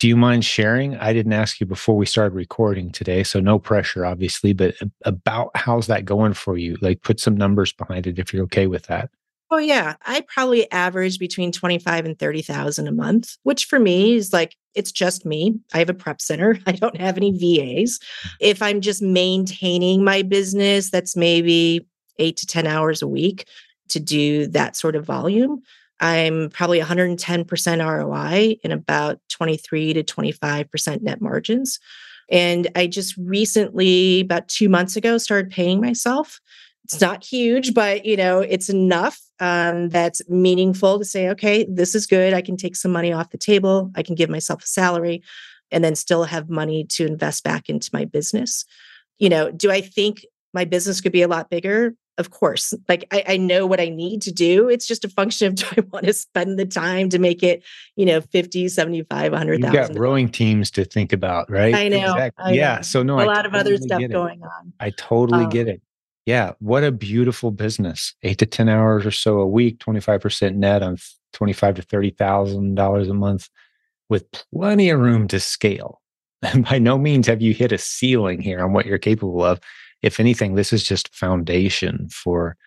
Do 0.00 0.08
you 0.08 0.16
mind 0.16 0.44
sharing? 0.44 0.96
I 0.96 1.12
didn't 1.12 1.32
ask 1.32 1.60
you 1.60 1.66
before 1.66 1.96
we 1.96 2.04
started 2.04 2.34
recording 2.34 2.90
today, 2.90 3.22
so 3.22 3.40
no 3.40 3.58
pressure, 3.58 4.04
obviously, 4.04 4.52
but 4.52 4.74
about 5.04 5.50
how's 5.54 5.86
that 5.86 6.04
going 6.04 6.34
for 6.34 6.58
you? 6.58 6.76
Like 6.80 7.02
put 7.02 7.20
some 7.20 7.36
numbers 7.36 7.72
behind 7.72 8.06
it 8.06 8.18
if 8.18 8.34
you're 8.34 8.42
okay 8.44 8.66
with 8.66 8.86
that. 8.86 9.10
Oh 9.54 9.58
yeah, 9.58 9.94
I 10.04 10.24
probably 10.26 10.68
average 10.72 11.20
between 11.20 11.52
25 11.52 12.06
and 12.06 12.18
30,000 12.18 12.88
a 12.88 12.90
month, 12.90 13.36
which 13.44 13.66
for 13.66 13.78
me 13.78 14.16
is 14.16 14.32
like 14.32 14.56
it's 14.74 14.90
just 14.90 15.24
me. 15.24 15.54
I 15.72 15.78
have 15.78 15.88
a 15.88 15.94
prep 15.94 16.20
center. 16.20 16.58
I 16.66 16.72
don't 16.72 16.96
have 16.96 17.16
any 17.16 17.30
VAs. 17.30 18.00
If 18.40 18.60
I'm 18.60 18.80
just 18.80 19.00
maintaining 19.00 20.02
my 20.02 20.22
business, 20.22 20.90
that's 20.90 21.14
maybe 21.14 21.86
8 22.18 22.36
to 22.36 22.46
10 22.46 22.66
hours 22.66 23.00
a 23.00 23.06
week 23.06 23.46
to 23.90 24.00
do 24.00 24.48
that 24.48 24.74
sort 24.74 24.96
of 24.96 25.04
volume. 25.04 25.62
I'm 26.00 26.50
probably 26.50 26.80
110% 26.80 27.86
ROI 27.86 28.56
and 28.64 28.72
about 28.72 29.20
23 29.28 29.92
to 29.92 30.02
25% 30.02 31.02
net 31.02 31.20
margins. 31.20 31.78
And 32.28 32.68
I 32.74 32.88
just 32.88 33.16
recently, 33.18 34.22
about 34.22 34.48
two 34.48 34.68
months 34.68 34.96
ago, 34.96 35.16
started 35.16 35.52
paying 35.52 35.80
myself 35.80 36.40
it's 36.84 37.00
not 37.00 37.24
huge, 37.24 37.72
but 37.74 38.04
you 38.04 38.16
know, 38.16 38.40
it's 38.40 38.68
enough 38.68 39.18
um, 39.40 39.88
that's 39.88 40.26
meaningful 40.28 40.98
to 40.98 41.04
say, 41.04 41.28
okay, 41.30 41.66
this 41.68 41.94
is 41.94 42.06
good. 42.06 42.34
I 42.34 42.42
can 42.42 42.56
take 42.56 42.76
some 42.76 42.92
money 42.92 43.12
off 43.12 43.30
the 43.30 43.38
table. 43.38 43.90
I 43.96 44.02
can 44.02 44.14
give 44.14 44.30
myself 44.30 44.62
a 44.62 44.66
salary 44.66 45.22
and 45.70 45.82
then 45.82 45.96
still 45.96 46.24
have 46.24 46.50
money 46.50 46.84
to 46.84 47.06
invest 47.06 47.42
back 47.42 47.68
into 47.68 47.90
my 47.92 48.04
business. 48.04 48.64
You 49.18 49.28
know, 49.28 49.50
do 49.50 49.70
I 49.70 49.80
think 49.80 50.24
my 50.52 50.64
business 50.64 51.00
could 51.00 51.12
be 51.12 51.22
a 51.22 51.28
lot 51.28 51.50
bigger? 51.50 51.94
Of 52.16 52.30
course. 52.30 52.72
Like 52.88 53.06
I, 53.10 53.24
I 53.26 53.36
know 53.38 53.66
what 53.66 53.80
I 53.80 53.88
need 53.88 54.22
to 54.22 54.32
do. 54.32 54.68
It's 54.68 54.86
just 54.86 55.04
a 55.04 55.08
function 55.08 55.48
of 55.48 55.54
do 55.56 55.66
I 55.76 55.80
want 55.90 56.04
to 56.04 56.12
spend 56.12 56.58
the 56.58 56.66
time 56.66 57.08
to 57.08 57.18
make 57.18 57.42
it, 57.42 57.64
you 57.96 58.04
know, 58.04 58.20
50, 58.20 58.68
75, 58.68 59.32
100,000. 59.32 59.74
You've 59.74 59.88
got 59.88 59.98
rowing 59.98 60.28
teams 60.28 60.70
to 60.72 60.84
think 60.84 61.12
about, 61.12 61.50
right? 61.50 61.74
I 61.74 61.88
know. 61.88 62.12
Exactly. 62.12 62.44
I 62.44 62.52
yeah. 62.52 62.76
Know. 62.76 62.82
So 62.82 63.02
no, 63.02 63.18
a 63.18 63.22
I 63.22 63.24
lot 63.24 63.34
totally 63.42 63.48
of 63.48 63.66
other 63.66 63.76
stuff 63.78 64.02
going 64.10 64.42
on. 64.42 64.72
I 64.78 64.90
totally 64.90 65.44
um, 65.44 65.50
get 65.50 65.66
it 65.66 65.80
yeah, 66.26 66.52
what 66.58 66.84
a 66.84 66.92
beautiful 66.92 67.50
business. 67.50 68.14
Eight 68.22 68.38
to 68.38 68.46
10 68.46 68.68
hours 68.68 69.04
or 69.04 69.10
so 69.10 69.40
a 69.40 69.46
week, 69.46 69.78
25% 69.78 70.54
net 70.54 70.82
on 70.82 70.96
25 71.32 71.76
to 71.76 71.82
$30,000 71.82 73.10
a 73.10 73.14
month 73.14 73.48
with 74.08 74.26
plenty 74.32 74.90
of 74.90 75.00
room 75.00 75.28
to 75.28 75.40
scale. 75.40 76.00
And 76.42 76.66
by 76.66 76.78
no 76.78 76.98
means 76.98 77.26
have 77.26 77.40
you 77.40 77.54
hit 77.54 77.72
a 77.72 77.78
ceiling 77.78 78.42
here 78.42 78.62
on 78.62 78.74
what 78.74 78.84
you're 78.84 78.98
capable 78.98 79.42
of. 79.42 79.60
If 80.02 80.20
anything, 80.20 80.56
this 80.56 80.74
is 80.74 80.82
just 80.82 81.14
foundation 81.14 82.10
for 82.10 82.58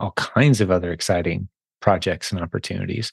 all 0.00 0.10
kinds 0.12 0.60
of 0.60 0.72
other 0.72 0.90
exciting 0.90 1.48
projects 1.80 2.32
and 2.32 2.40
opportunities 2.40 3.12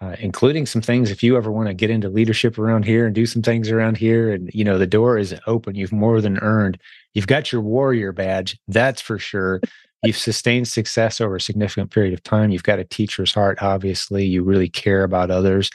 uh, 0.00 0.16
including 0.18 0.66
some 0.66 0.82
things 0.82 1.10
if 1.10 1.22
you 1.22 1.36
ever 1.36 1.50
want 1.50 1.68
to 1.68 1.74
get 1.74 1.90
into 1.90 2.08
leadership 2.08 2.58
around 2.58 2.84
here 2.84 3.06
and 3.06 3.14
do 3.14 3.26
some 3.26 3.42
things 3.42 3.70
around 3.70 3.96
here 3.96 4.32
and 4.32 4.50
you 4.52 4.64
know 4.64 4.78
the 4.78 4.86
door 4.86 5.16
is 5.16 5.34
open 5.46 5.74
you've 5.74 5.92
more 5.92 6.20
than 6.20 6.38
earned 6.38 6.78
you've 7.14 7.26
got 7.26 7.52
your 7.52 7.60
warrior 7.60 8.12
badge 8.12 8.58
that's 8.68 9.00
for 9.00 9.18
sure. 9.18 9.60
You've 10.04 10.18
sustained 10.18 10.68
success 10.68 11.18
over 11.18 11.36
a 11.36 11.40
significant 11.40 11.90
period 11.90 12.12
of 12.12 12.22
time. 12.22 12.50
You've 12.50 12.62
got 12.62 12.78
a 12.78 12.84
teacher's 12.84 13.32
heart 13.32 13.58
obviously. 13.62 14.24
You 14.26 14.42
really 14.42 14.68
care 14.68 15.02
about 15.04 15.30
others. 15.30 15.70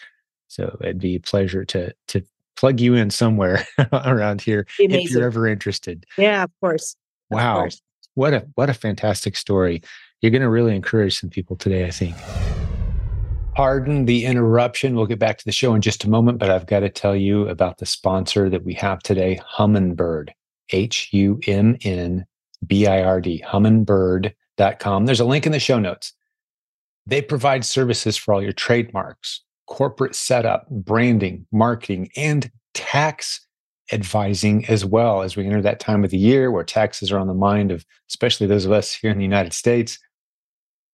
So 0.47 0.77
it'd 0.81 0.99
be 0.99 1.15
a 1.15 1.19
pleasure 1.19 1.65
to 1.65 1.93
to 2.09 2.21
plug 2.55 2.79
you 2.79 2.93
in 2.93 3.09
somewhere 3.09 3.65
around 3.93 4.41
here 4.41 4.67
if 4.77 5.11
you're 5.11 5.23
ever 5.23 5.47
interested. 5.47 6.05
Yeah 6.17 6.43
of 6.43 6.51
course. 6.61 6.95
Wow. 7.29 7.55
of 7.55 7.61
course. 7.61 7.81
what 8.15 8.33
a 8.33 8.47
what 8.55 8.69
a 8.69 8.73
fantastic 8.73 9.35
story. 9.35 9.81
You're 10.21 10.31
going 10.31 10.41
to 10.41 10.49
really 10.49 10.75
encourage 10.75 11.17
some 11.17 11.29
people 11.29 11.55
today 11.55 11.85
i 11.85 11.91
think. 11.91 12.15
Pardon 13.55 14.05
the 14.05 14.25
interruption. 14.25 14.95
We'll 14.95 15.05
get 15.05 15.19
back 15.19 15.37
to 15.37 15.45
the 15.45 15.51
show 15.51 15.73
in 15.73 15.81
just 15.81 16.05
a 16.05 16.09
moment, 16.09 16.37
but 16.37 16.49
I've 16.49 16.65
got 16.65 16.79
to 16.79 16.89
tell 16.89 17.15
you 17.15 17.47
about 17.49 17.77
the 17.77 17.85
sponsor 17.85 18.49
that 18.49 18.63
we 18.63 18.73
have 18.75 18.99
today, 18.99 19.39
Humminbird, 19.57 20.29
H 20.71 21.09
U 21.11 21.39
M 21.47 21.77
N 21.83 22.25
B 22.65 22.87
I 22.87 23.03
R 23.03 23.21
D, 23.21 23.43
humminbird.com. 23.47 25.05
There's 25.05 25.19
a 25.19 25.25
link 25.25 25.45
in 25.45 25.51
the 25.51 25.59
show 25.59 25.79
notes. 25.79 26.13
They 27.05 27.21
provide 27.21 27.65
services 27.65 28.17
for 28.17 28.33
all 28.33 28.43
your 28.43 28.53
trademarks, 28.53 29.41
corporate 29.67 30.15
setup, 30.15 30.69
branding, 30.69 31.45
marketing, 31.51 32.09
and 32.15 32.51
tax 32.73 33.45
advising 33.91 34.65
as 34.67 34.85
well 34.85 35.23
as 35.23 35.35
we 35.35 35.45
enter 35.45 35.61
that 35.63 35.79
time 35.79 36.03
of 36.03 36.11
the 36.11 36.17
year 36.17 36.51
where 36.51 36.63
taxes 36.63 37.11
are 37.11 37.17
on 37.17 37.25
the 37.25 37.33
mind 37.33 37.71
of 37.71 37.83
especially 38.07 38.45
those 38.45 38.63
of 38.63 38.71
us 38.71 38.93
here 38.93 39.09
in 39.09 39.17
the 39.17 39.23
United 39.23 39.51
States 39.51 39.97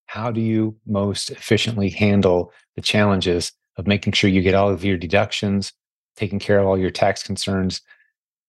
how 0.08 0.32
do 0.32 0.42
you 0.42 0.76
most 0.86 1.32
efficiently 1.32 1.90
handle 1.90 2.52
the 2.76 2.82
challenges 2.82 3.52
of 3.78 3.88
making 3.88 4.14
sure 4.14 4.30
you 4.30 4.42
get 4.42 4.56
all 4.56 4.70
of 4.70 4.86
your 4.86 4.98
deductions, 4.98 5.74
taking 6.16 6.40
care 6.40 6.60
of 6.60 6.68
all 6.68 6.78
your 6.78 6.92
tax 6.92 7.24
concerns, 7.24 7.82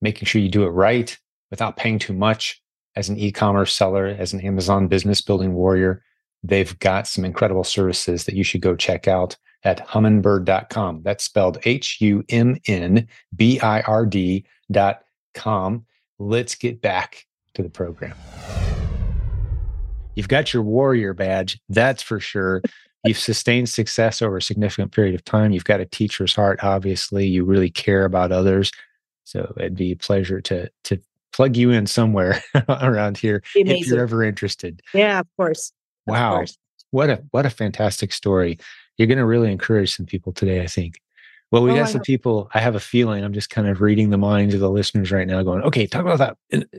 making 0.00 0.26
sure 0.26 0.40
you 0.40 0.48
do 0.48 0.64
it 0.64 0.70
right 0.70 1.16
without 1.50 1.76
paying 1.76 1.98
too 1.98 2.12
much 2.12 2.60
as 2.96 3.08
an 3.08 3.18
e-commerce 3.18 3.74
seller, 3.74 4.06
as 4.06 4.32
an 4.32 4.40
Amazon 4.40 4.88
business 4.88 5.20
building 5.20 5.54
warrior. 5.54 6.02
They've 6.42 6.78
got 6.78 7.06
some 7.06 7.24
incredible 7.24 7.64
services 7.64 8.24
that 8.24 8.34
you 8.34 8.44
should 8.44 8.60
go 8.60 8.76
check 8.76 9.08
out 9.08 9.36
at 9.64 9.86
humminbird.com. 9.86 11.02
That's 11.02 11.24
spelled 11.24 11.58
H 11.64 12.00
U 12.00 12.24
M 12.28 12.56
N 12.66 13.08
B 13.34 13.60
I 13.60 13.80
R 13.82 14.06
D.com. 14.06 15.86
Let's 16.18 16.54
get 16.54 16.80
back 16.80 17.26
to 17.54 17.62
the 17.62 17.68
program. 17.68 18.14
You've 20.14 20.28
got 20.28 20.54
your 20.54 20.62
warrior 20.62 21.12
badge, 21.12 21.60
that's 21.68 22.02
for 22.02 22.20
sure. 22.20 22.62
You've 23.04 23.18
sustained 23.18 23.68
success 23.68 24.22
over 24.22 24.38
a 24.38 24.42
significant 24.42 24.92
period 24.92 25.14
of 25.14 25.24
time. 25.24 25.52
You've 25.52 25.64
got 25.64 25.80
a 25.80 25.86
teacher's 25.86 26.34
heart, 26.34 26.58
obviously. 26.62 27.26
You 27.26 27.44
really 27.44 27.70
care 27.70 28.04
about 28.04 28.32
others. 28.32 28.72
So 29.26 29.52
it'd 29.58 29.74
be 29.74 29.92
a 29.92 29.96
pleasure 29.96 30.40
to 30.42 30.70
to 30.84 30.98
plug 31.32 31.56
you 31.56 31.70
in 31.70 31.86
somewhere 31.86 32.42
around 32.68 33.18
here 33.18 33.42
if 33.54 33.86
you're 33.86 34.00
ever 34.00 34.22
interested. 34.22 34.80
Yeah, 34.94 35.18
of 35.18 35.26
course. 35.36 35.72
Of 36.06 36.12
wow. 36.12 36.36
Course. 36.36 36.56
What 36.92 37.10
a 37.10 37.22
what 37.32 37.44
a 37.44 37.50
fantastic 37.50 38.12
story. 38.12 38.58
You're 38.96 39.08
going 39.08 39.18
to 39.18 39.26
really 39.26 39.52
encourage 39.52 39.94
some 39.94 40.06
people 40.06 40.32
today, 40.32 40.62
I 40.62 40.66
think. 40.66 41.00
Well, 41.52 41.62
we 41.62 41.70
Oh, 41.70 41.76
got 41.76 41.88
some 41.88 42.00
people. 42.00 42.50
I 42.54 42.58
have 42.58 42.74
a 42.74 42.80
feeling 42.80 43.22
I'm 43.22 43.32
just 43.32 43.50
kind 43.50 43.68
of 43.68 43.80
reading 43.80 44.10
the 44.10 44.18
minds 44.18 44.52
of 44.52 44.60
the 44.60 44.70
listeners 44.70 45.12
right 45.12 45.26
now, 45.26 45.42
going, 45.42 45.62
"Okay, 45.62 45.86
talk 45.86 46.04
about 46.04 46.18
that 46.18 46.36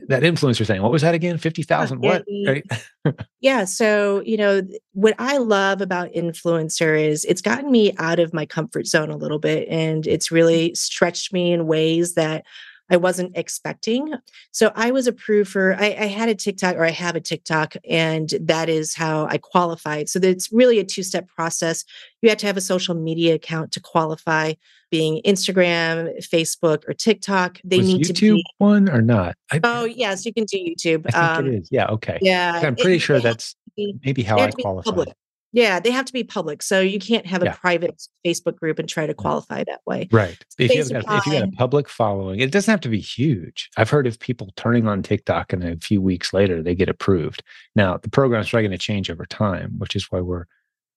that 0.08 0.22
influencer 0.22 0.66
thing. 0.66 0.82
What 0.82 0.92
was 0.92 1.02
that 1.02 1.14
again? 1.14 1.38
Fifty 1.38 1.62
uh, 1.62 1.66
thousand? 1.66 2.02
Yeah, 2.02 2.10
What? 2.10 2.24
Right? 2.46 2.64
Yeah. 3.40 3.64
So, 3.64 4.20
you 4.26 4.36
know, 4.36 4.60
what 4.92 5.14
I 5.18 5.38
love 5.38 5.80
about 5.80 6.12
influencer 6.12 7.00
is 7.00 7.24
it's 7.24 7.40
gotten 7.40 7.70
me 7.70 7.94
out 7.98 8.18
of 8.18 8.34
my 8.34 8.44
comfort 8.44 8.86
zone 8.86 9.10
a 9.10 9.16
little 9.16 9.38
bit 9.38 9.66
and 9.68 10.06
it's 10.06 10.28
mm. 10.28 10.32
really 10.32 10.74
stretched 10.74 11.32
me 11.32 11.52
in 11.52 11.66
ways 11.66 12.14
that 12.14 12.44
I 12.90 12.96
wasn't 12.96 13.36
expecting. 13.36 14.14
So 14.50 14.72
I 14.74 14.90
was 14.90 15.06
approved 15.06 15.50
for, 15.50 15.74
I, 15.74 15.86
I 15.88 16.06
had 16.06 16.28
a 16.28 16.34
TikTok 16.34 16.76
or 16.76 16.84
I 16.84 16.90
have 16.90 17.16
a 17.16 17.20
TikTok, 17.20 17.74
and 17.88 18.32
that 18.40 18.68
is 18.68 18.94
how 18.94 19.26
I 19.26 19.38
qualified. 19.38 20.08
So 20.08 20.18
it's 20.22 20.50
really 20.52 20.78
a 20.78 20.84
two 20.84 21.02
step 21.02 21.28
process. 21.28 21.84
You 22.22 22.28
have 22.30 22.38
to 22.38 22.46
have 22.46 22.56
a 22.56 22.62
social 22.62 22.94
media 22.94 23.34
account 23.34 23.72
to 23.72 23.80
qualify, 23.80 24.54
being 24.90 25.20
Instagram, 25.26 26.16
Facebook, 26.26 26.88
or 26.88 26.94
TikTok. 26.94 27.60
They 27.62 27.78
was 27.78 27.86
need 27.88 28.02
YouTube 28.06 28.14
to 28.16 28.34
be. 28.36 28.44
one 28.58 28.88
or 28.88 29.02
not? 29.02 29.36
I, 29.52 29.60
Oh, 29.62 29.84
yes, 29.84 30.24
you 30.24 30.32
can 30.32 30.44
do 30.44 30.56
YouTube. 30.56 31.06
I 31.06 31.10
think 31.10 31.16
Um, 31.38 31.46
it 31.46 31.54
is. 31.62 31.68
Yeah. 31.70 31.86
Okay. 31.88 32.18
Yeah. 32.22 32.58
I'm 32.62 32.72
it- 32.74 32.78
pretty 32.78 32.98
sure 32.98 33.18
they 33.18 33.22
that's 33.24 33.54
be- 33.76 33.96
maybe 34.04 34.22
how 34.22 34.38
I 34.38 34.50
qualify. 34.50 34.90
public. 34.90 35.08
Yeah, 35.52 35.80
they 35.80 35.90
have 35.90 36.04
to 36.04 36.12
be 36.12 36.24
public. 36.24 36.62
So 36.62 36.80
you 36.80 36.98
can't 36.98 37.24
have 37.26 37.40
a 37.42 37.46
Yeah. 37.46 37.54
private 37.54 38.02
Facebook 38.24 38.56
group 38.56 38.78
and 38.78 38.86
try 38.88 39.06
to 39.06 39.14
qualify 39.14 39.64
that 39.64 39.80
way. 39.86 40.08
Right. 40.12 40.36
If 40.58 40.74
you, 40.74 40.82
have 40.82 41.06
got, 41.06 41.18
if 41.18 41.26
you 41.26 41.32
got 41.40 41.48
a 41.48 41.52
public 41.52 41.88
following, 41.88 42.40
it 42.40 42.52
doesn't 42.52 42.70
have 42.70 42.82
to 42.82 42.90
be 42.90 43.00
huge. 43.00 43.70
I've 43.76 43.88
heard 43.88 44.06
of 44.06 44.20
people 44.20 44.52
turning 44.56 44.86
on 44.86 45.02
TikTok 45.02 45.54
and 45.54 45.64
a 45.64 45.76
few 45.78 46.02
weeks 46.02 46.34
later 46.34 46.62
they 46.62 46.74
get 46.74 46.90
approved. 46.90 47.42
Now 47.74 47.96
the 47.96 48.10
program's 48.10 48.50
probably 48.50 48.68
going 48.68 48.78
to 48.78 48.84
change 48.84 49.10
over 49.10 49.24
time, 49.24 49.78
which 49.78 49.96
is 49.96 50.10
why 50.10 50.20
we're 50.20 50.44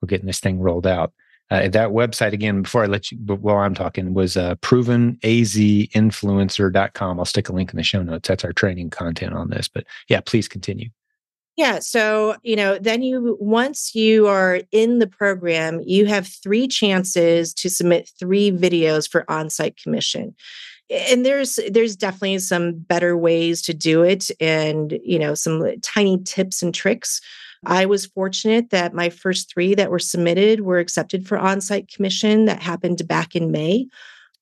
we're 0.02 0.08
getting 0.08 0.28
this 0.28 0.40
thing 0.40 0.60
rolled 0.60 0.88
out. 0.88 1.14
Uh, 1.52 1.68
that 1.68 1.90
website 1.90 2.32
again, 2.34 2.62
before 2.64 2.84
I 2.84 2.88
let 2.88 3.12
you, 3.12 3.18
while 3.18 3.58
I'm 3.58 3.76
talking, 3.76 4.14
was 4.14 4.38
uh, 4.38 4.56
provenazinfluencer.com. 4.56 7.20
I'll 7.20 7.26
stick 7.26 7.50
a 7.50 7.54
link 7.54 7.72
in 7.72 7.78
the 7.78 7.84
show 7.84 8.02
notes. 8.02 8.30
That's 8.30 8.46
our 8.46 8.54
training 8.54 8.90
content 8.90 9.34
on 9.34 9.50
this. 9.50 9.68
But 9.68 9.86
yeah, 10.08 10.22
please 10.22 10.48
continue. 10.48 10.90
Yeah. 11.62 11.78
So, 11.78 12.38
you 12.42 12.56
know, 12.56 12.80
then 12.80 13.04
you, 13.04 13.38
once 13.40 13.94
you 13.94 14.26
are 14.26 14.62
in 14.72 14.98
the 14.98 15.06
program, 15.06 15.80
you 15.86 16.08
have 16.08 16.26
three 16.26 16.68
chances 16.68 17.54
to 17.54 17.70
submit 17.70 18.10
three 18.20 18.52
videos 18.52 19.08
for 19.08 19.30
on 19.30 19.52
site 19.52 19.78
commission. 19.78 20.34
And 20.90 21.24
there's 21.24 21.60
there's 21.70 21.96
definitely 21.96 22.40
some 22.40 22.74
better 22.74 23.16
ways 23.16 23.62
to 23.62 23.76
do 23.76 24.02
it 24.02 24.32
and 24.40 25.00
you 25.04 25.20
know 25.20 25.36
some 25.36 25.80
tiny 25.82 26.18
tips 26.24 26.64
and 26.64 26.74
tricks. 26.74 27.22
I 27.64 27.86
was 27.86 28.08
fortunate 28.08 28.72
that 28.72 28.96
my 28.96 29.10
first 29.10 29.54
three 29.54 29.76
that 29.76 29.92
were 29.92 30.00
submitted 30.00 30.62
were 30.62 30.80
accepted 30.80 31.28
for 31.28 31.38
on-site 31.38 31.92
commission 31.94 32.46
that 32.46 32.60
happened 32.60 33.08
back 33.08 33.36
in 33.36 33.52
May. 33.52 33.86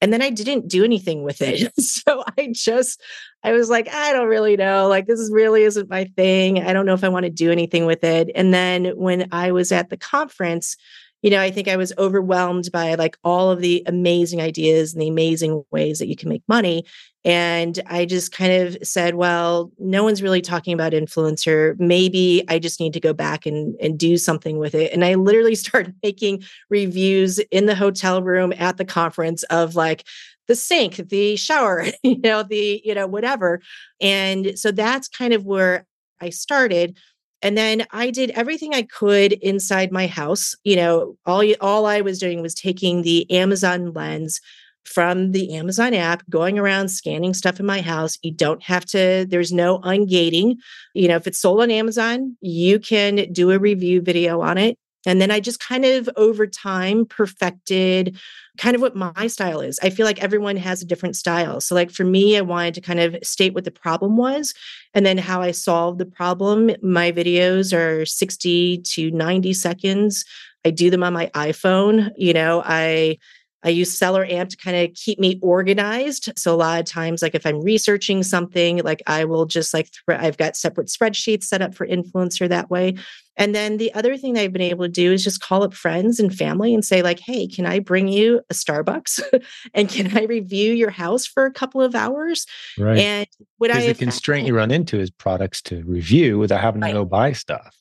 And 0.01 0.13
then 0.13 0.21
I 0.21 0.29
didn't 0.29 0.67
do 0.67 0.83
anything 0.83 1.23
with 1.23 1.41
it. 1.41 1.71
So 1.79 2.23
I 2.37 2.49
just 2.53 3.01
I 3.43 3.51
was 3.53 3.69
like, 3.69 3.87
I 3.89 4.13
don't 4.13 4.27
really 4.27 4.57
know. 4.57 4.87
Like, 4.87 5.07
this 5.07 5.29
really 5.31 5.63
isn't 5.63 5.89
my 5.89 6.05
thing. 6.15 6.61
I 6.61 6.73
don't 6.73 6.85
know 6.85 6.93
if 6.93 7.03
I 7.03 7.09
want 7.09 7.23
to 7.23 7.29
do 7.29 7.51
anything 7.51 7.85
with 7.85 8.03
it. 8.03 8.29
And 8.35 8.53
then 8.53 8.87
when 8.97 9.27
I 9.31 9.51
was 9.51 9.71
at 9.71 9.89
the 9.89 9.97
conference, 9.97 10.75
you 11.21 11.29
know, 11.29 11.41
I 11.41 11.51
think 11.51 11.67
I 11.67 11.77
was 11.77 11.93
overwhelmed 11.97 12.71
by 12.71 12.95
like 12.95 13.17
all 13.23 13.51
of 13.51 13.59
the 13.59 13.83
amazing 13.85 14.41
ideas 14.41 14.93
and 14.93 15.01
the 15.01 15.07
amazing 15.07 15.63
ways 15.71 15.99
that 15.99 16.07
you 16.07 16.15
can 16.15 16.29
make 16.29 16.43
money. 16.47 16.85
And 17.25 17.79
I 17.87 18.05
just 18.05 18.31
kind 18.31 18.53
of 18.53 18.77
said, 18.81 19.15
well, 19.15 19.71
no 19.77 20.03
one's 20.03 20.23
really 20.23 20.41
talking 20.41 20.73
about 20.73 20.93
influencer. 20.93 21.77
Maybe 21.77 22.43
I 22.47 22.59
just 22.59 22.79
need 22.79 22.93
to 22.93 23.01
go 23.01 23.13
back 23.13 23.45
and, 23.45 23.75
and 23.81 23.99
do 23.99 24.17
something 24.17 24.57
with 24.57 24.73
it. 24.73 24.93
And 24.93 25.03
I 25.03 25.15
literally 25.15 25.55
started 25.55 25.95
making 26.01 26.43
reviews 26.69 27.39
in 27.51 27.65
the 27.65 27.75
hotel 27.75 28.23
room 28.23 28.53
at 28.57 28.77
the 28.77 28.85
conference 28.85 29.43
of 29.43 29.75
like, 29.75 30.05
the 30.47 30.55
sink, 30.55 30.95
the 30.95 31.35
shower, 31.35 31.85
you 32.03 32.17
know, 32.19 32.43
the, 32.43 32.81
you 32.83 32.95
know, 32.95 33.07
whatever. 33.07 33.61
And 34.01 34.57
so 34.57 34.71
that's 34.71 35.07
kind 35.07 35.31
of 35.31 35.45
where 35.45 35.85
I 36.19 36.31
started. 36.31 36.97
And 37.41 37.57
then 37.57 37.85
I 37.91 38.11
did 38.11 38.31
everything 38.31 38.73
I 38.73 38.83
could 38.83 39.33
inside 39.33 39.91
my 39.91 40.07
house. 40.07 40.55
You 40.63 40.75
know, 40.75 41.17
all 41.25 41.43
all 41.61 41.85
I 41.85 42.01
was 42.01 42.19
doing 42.19 42.41
was 42.41 42.53
taking 42.53 43.01
the 43.01 43.29
Amazon 43.31 43.93
lens 43.93 44.41
from 44.85 45.31
the 45.31 45.55
Amazon 45.55 45.93
app, 45.93 46.23
going 46.29 46.57
around 46.57 46.89
scanning 46.89 47.33
stuff 47.33 47.59
in 47.59 47.65
my 47.65 47.81
house. 47.81 48.17
You 48.23 48.31
don't 48.31 48.63
have 48.63 48.85
to, 48.87 49.25
there's 49.29 49.51
no 49.51 49.79
ungating. 49.79 50.55
You 50.95 51.07
know, 51.07 51.15
if 51.15 51.27
it's 51.27 51.39
sold 51.39 51.61
on 51.61 51.69
Amazon, 51.69 52.35
you 52.41 52.79
can 52.79 53.31
do 53.31 53.51
a 53.51 53.59
review 53.59 54.01
video 54.01 54.41
on 54.41 54.57
it. 54.57 54.77
And 55.05 55.21
then 55.21 55.31
I 55.31 55.39
just 55.39 55.59
kind 55.59 55.85
of 55.85 56.09
over 56.17 56.45
time 56.45 57.05
perfected 57.05 58.19
kind 58.57 58.75
of 58.75 58.81
what 58.81 58.95
my 58.95 59.27
style 59.27 59.61
is. 59.61 59.79
I 59.81 59.89
feel 59.89 60.05
like 60.05 60.21
everyone 60.21 60.57
has 60.57 60.81
a 60.81 60.85
different 60.85 61.15
style. 61.15 61.61
So, 61.61 61.73
like 61.73 61.91
for 61.91 62.03
me, 62.03 62.37
I 62.37 62.41
wanted 62.41 62.73
to 62.75 62.81
kind 62.81 62.99
of 62.99 63.15
state 63.23 63.53
what 63.53 63.63
the 63.63 63.71
problem 63.71 64.17
was 64.17 64.53
and 64.93 65.05
then 65.05 65.17
how 65.17 65.41
I 65.41 65.51
solved 65.51 65.99
the 65.99 66.05
problem. 66.05 66.71
My 66.81 67.11
videos 67.11 67.73
are 67.73 68.05
60 68.05 68.79
to 68.79 69.11
90 69.11 69.53
seconds. 69.53 70.25
I 70.65 70.71
do 70.71 70.89
them 70.89 71.03
on 71.03 71.13
my 71.13 71.27
iPhone. 71.33 72.11
You 72.17 72.33
know, 72.33 72.61
I 72.65 73.17
I 73.63 73.69
use 73.69 73.97
SellerAmp 73.97 74.49
to 74.49 74.57
kind 74.57 74.77
of 74.77 74.95
keep 74.95 75.19
me 75.19 75.37
organized. 75.41 76.31
So 76.37 76.53
a 76.53 76.57
lot 76.57 76.79
of 76.79 76.85
times, 76.85 77.21
like 77.21 77.35
if 77.35 77.45
I'm 77.45 77.61
researching 77.61 78.23
something, 78.23 78.77
like 78.83 79.03
I 79.05 79.25
will 79.25 79.45
just 79.45 79.73
like 79.73 79.89
th- 79.91 80.19
I've 80.19 80.37
got 80.37 80.55
separate 80.55 80.87
spreadsheets 80.87 81.43
set 81.43 81.61
up 81.61 81.75
for 81.75 81.85
influencer 81.85 82.47
that 82.47 82.69
way. 82.69 82.95
And 83.35 83.53
then 83.55 83.77
the 83.77 83.93
other 83.93 84.17
thing 84.17 84.33
that 84.33 84.41
I've 84.41 84.53
been 84.53 84.61
able 84.61 84.85
to 84.85 84.91
do 84.91 85.13
is 85.13 85.23
just 85.23 85.41
call 85.41 85.63
up 85.63 85.73
friends 85.73 86.19
and 86.19 86.33
family 86.33 86.73
and 86.73 86.83
say 86.83 87.01
like, 87.01 87.19
"Hey, 87.19 87.47
can 87.47 87.65
I 87.65 87.79
bring 87.79 88.07
you 88.07 88.41
a 88.49 88.53
Starbucks? 88.53 89.21
and 89.73 89.89
can 89.89 90.17
I 90.17 90.23
review 90.23 90.73
your 90.73 90.89
house 90.89 91.25
for 91.25 91.45
a 91.45 91.51
couple 91.51 91.81
of 91.81 91.95
hours?" 91.95 92.45
Right. 92.77 92.99
And 92.99 93.27
what 93.57 93.71
I 93.71 93.75
Because 93.75 93.97
the 93.97 94.05
constraint 94.05 94.47
you 94.47 94.55
run 94.55 94.71
into 94.71 94.99
is 94.99 95.09
products 95.09 95.61
to 95.63 95.83
review 95.83 96.39
without 96.39 96.61
having 96.61 96.81
to 96.81 96.91
go 96.91 97.05
buy 97.05 97.33
stuff. 97.33 97.75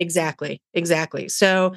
Exactly. 0.00 0.62
Exactly. 0.74 1.28
So 1.28 1.74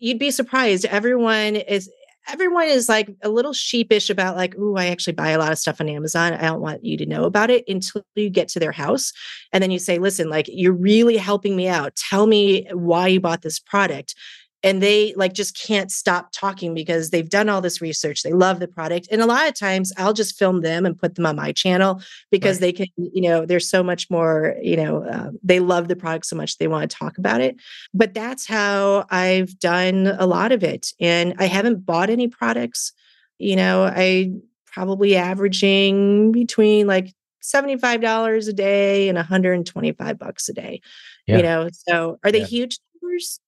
you'd 0.00 0.18
be 0.18 0.30
surprised. 0.30 0.86
Everyone 0.86 1.56
is 1.56 1.90
everyone 2.28 2.66
is 2.66 2.88
like 2.88 3.14
a 3.22 3.28
little 3.28 3.52
sheepish 3.52 4.10
about 4.10 4.36
like, 4.36 4.54
oh, 4.58 4.76
I 4.76 4.86
actually 4.86 5.12
buy 5.12 5.30
a 5.30 5.38
lot 5.38 5.52
of 5.52 5.58
stuff 5.58 5.80
on 5.80 5.88
Amazon. 5.88 6.32
I 6.34 6.42
don't 6.42 6.60
want 6.60 6.84
you 6.84 6.96
to 6.96 7.06
know 7.06 7.24
about 7.24 7.50
it 7.50 7.64
until 7.68 8.02
you 8.14 8.30
get 8.30 8.48
to 8.48 8.58
their 8.58 8.72
house. 8.72 9.12
And 9.52 9.62
then 9.62 9.70
you 9.70 9.78
say, 9.78 9.98
listen, 9.98 10.28
like 10.28 10.46
you're 10.48 10.72
really 10.72 11.16
helping 11.16 11.56
me 11.56 11.68
out. 11.68 11.94
Tell 11.96 12.26
me 12.26 12.66
why 12.72 13.08
you 13.08 13.20
bought 13.20 13.42
this 13.42 13.58
product. 13.58 14.14
And 14.62 14.82
they 14.82 15.12
like 15.16 15.32
just 15.34 15.56
can't 15.56 15.92
stop 15.92 16.30
talking 16.32 16.74
because 16.74 17.10
they've 17.10 17.28
done 17.28 17.48
all 17.48 17.60
this 17.60 17.80
research. 17.80 18.22
They 18.22 18.32
love 18.32 18.58
the 18.58 18.66
product. 18.66 19.06
And 19.12 19.20
a 19.20 19.26
lot 19.26 19.46
of 19.46 19.54
times 19.54 19.92
I'll 19.96 20.14
just 20.14 20.36
film 20.38 20.62
them 20.62 20.84
and 20.86 20.98
put 20.98 21.14
them 21.14 21.26
on 21.26 21.36
my 21.36 21.52
channel 21.52 22.00
because 22.30 22.56
Right. 22.56 22.60
they 22.62 22.72
can, 22.72 22.86
you 22.96 23.22
know, 23.22 23.46
there's 23.46 23.68
so 23.68 23.82
much 23.82 24.10
more, 24.10 24.56
you 24.60 24.76
know, 24.76 25.04
uh, 25.04 25.30
they 25.42 25.60
love 25.60 25.88
the 25.88 25.94
product 25.94 26.26
so 26.26 26.36
much 26.36 26.56
they 26.58 26.66
want 26.68 26.90
to 26.90 26.96
talk 26.96 27.18
about 27.18 27.40
it 27.40 27.56
but 27.94 28.14
that's 28.14 28.46
how 28.46 29.06
I've 29.10 29.58
done 29.58 30.08
a 30.18 30.26
lot 30.26 30.50
of 30.52 30.64
it. 30.64 30.88
And 31.00 31.34
I 31.38 31.46
haven't 31.46 31.84
bought 31.86 32.10
any 32.10 32.26
products. 32.26 32.92
You 33.38 33.56
know, 33.56 33.84
I 33.84 34.32
probably 34.66 35.16
averaging 35.16 36.32
between 36.32 36.86
like 36.86 37.12
$75 37.42 38.48
a 38.48 38.52
day 38.52 39.08
and 39.08 39.16
125 39.16 40.18
bucks 40.18 40.48
a 40.48 40.52
day. 40.52 40.80
Yeah. 41.26 41.36
You 41.36 41.42
know, 41.42 41.68
so 41.72 42.18
are 42.24 42.32
they 42.32 42.40
Yeah. 42.40 42.46
huge 42.46 42.78
numbers? 43.02 43.38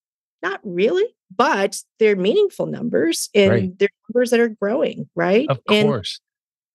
Not 0.42 0.60
really, 0.62 1.04
but 1.36 1.80
they're 1.98 2.16
meaningful 2.16 2.66
numbers 2.66 3.28
and 3.34 3.50
Right. 3.50 3.78
they're 3.78 3.88
numbers 4.08 4.30
that 4.30 4.40
are 4.40 4.48
growing, 4.48 5.08
right? 5.14 5.48
Of 5.48 5.60
And 5.68 5.86
course. 5.88 6.20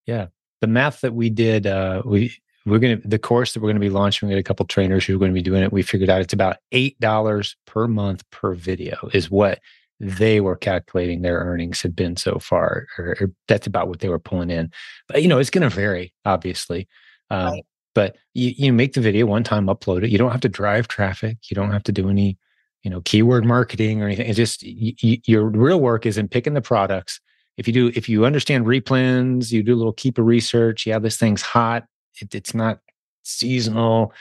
Yeah. 0.05 0.27
The 0.61 0.67
math 0.67 1.01
that 1.01 1.13
we 1.13 1.29
did, 1.29 1.67
uh, 1.67 2.01
we 2.05 2.35
we're 2.65 2.79
gonna 2.79 2.97
the 3.03 3.19
course 3.19 3.53
that 3.53 3.61
we're 3.61 3.69
gonna 3.69 3.79
be 3.79 3.89
launching, 3.89 4.27
we 4.29 4.35
got 4.35 4.39
a 4.39 4.43
couple 4.43 4.65
trainers 4.65 5.05
who 5.05 5.15
are 5.15 5.19
gonna 5.19 5.33
be 5.33 5.41
doing 5.41 5.63
it. 5.63 5.73
We 5.73 5.81
figured 5.81 6.09
out 6.09 6.21
it's 6.21 6.33
about 6.33 6.57
eight 6.71 6.99
dollars 6.99 7.55
per 7.65 7.87
month 7.87 8.29
per 8.31 8.53
video 8.53 9.09
is 9.13 9.29
what 9.29 9.59
they 9.99 10.41
were 10.41 10.55
calculating 10.55 11.21
their 11.21 11.39
earnings 11.39 11.81
had 11.81 11.95
been 11.95 12.15
so 12.17 12.39
far, 12.39 12.87
or, 12.97 13.15
or 13.21 13.31
that's 13.47 13.67
about 13.67 13.87
what 13.87 13.99
they 13.99 14.09
were 14.09 14.19
pulling 14.19 14.49
in. 14.49 14.71
But 15.07 15.21
you 15.21 15.27
know, 15.29 15.39
it's 15.39 15.49
gonna 15.49 15.69
vary, 15.69 16.13
obviously. 16.25 16.87
Um, 17.29 17.45
Right. 17.53 17.65
But 17.95 18.15
you 18.33 18.53
you 18.57 18.73
make 18.73 18.93
the 18.93 19.01
video 19.01 19.25
one 19.27 19.43
time, 19.43 19.67
upload 19.67 20.03
it. 20.03 20.09
You 20.09 20.17
don't 20.17 20.31
have 20.31 20.41
to 20.41 20.49
drive 20.49 20.87
traffic. 20.87 21.37
You 21.51 21.55
don't 21.55 21.71
have 21.71 21.83
to 21.83 21.91
do 21.91 22.09
any, 22.09 22.37
you 22.83 22.89
know, 22.91 23.01
keyword 23.01 23.45
marketing 23.45 24.01
or 24.01 24.05
anything. 24.05 24.27
It's 24.27 24.37
just 24.37 24.63
y- 24.63 24.93
y- 25.03 25.21
your 25.25 25.45
real 25.45 25.79
work 25.79 26.05
is 26.05 26.17
in 26.17 26.27
picking 26.27 26.53
the 26.53 26.61
products 26.61 27.19
if 27.57 27.67
you 27.67 27.73
do 27.73 27.91
if 27.95 28.09
you 28.09 28.25
understand 28.25 28.65
replens 28.65 29.51
you 29.51 29.63
do 29.63 29.73
a 29.73 29.77
little 29.77 29.93
Keepa 29.93 30.23
research 30.25 30.85
yeah 30.85 30.99
this 30.99 31.17
thing's 31.17 31.41
hot 31.41 31.85
it, 32.19 32.33
it's 32.33 32.53
not 32.53 32.79
seasonal 33.23 34.13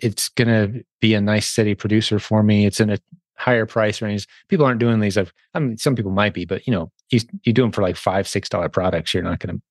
it's 0.00 0.28
going 0.30 0.48
to 0.48 0.84
be 1.00 1.14
a 1.14 1.20
nice 1.20 1.46
steady 1.46 1.74
producer 1.74 2.18
for 2.18 2.42
me 2.42 2.66
it's 2.66 2.80
in 2.80 2.90
a 2.90 2.98
higher 3.36 3.66
price 3.66 4.02
range 4.02 4.26
people 4.48 4.66
aren't 4.66 4.80
doing 4.80 4.98
these 5.00 5.16
i've 5.16 5.32
i 5.54 5.60
mean 5.60 5.76
some 5.76 5.94
people 5.94 6.10
might 6.10 6.34
be 6.34 6.44
but 6.44 6.66
you 6.66 6.72
know 6.72 6.90
you, 7.10 7.20
you 7.44 7.52
do 7.52 7.62
them 7.62 7.72
for 7.72 7.82
like 7.82 7.96
five 7.96 8.26
six 8.26 8.48
dollar 8.48 8.68
products 8.68 9.14
you're 9.14 9.22
not 9.22 9.38
going 9.38 9.56
to 9.56 9.62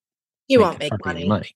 you 0.48 0.62
won't 0.62 0.80
make 0.80 0.94
money. 1.06 1.28
money 1.28 1.56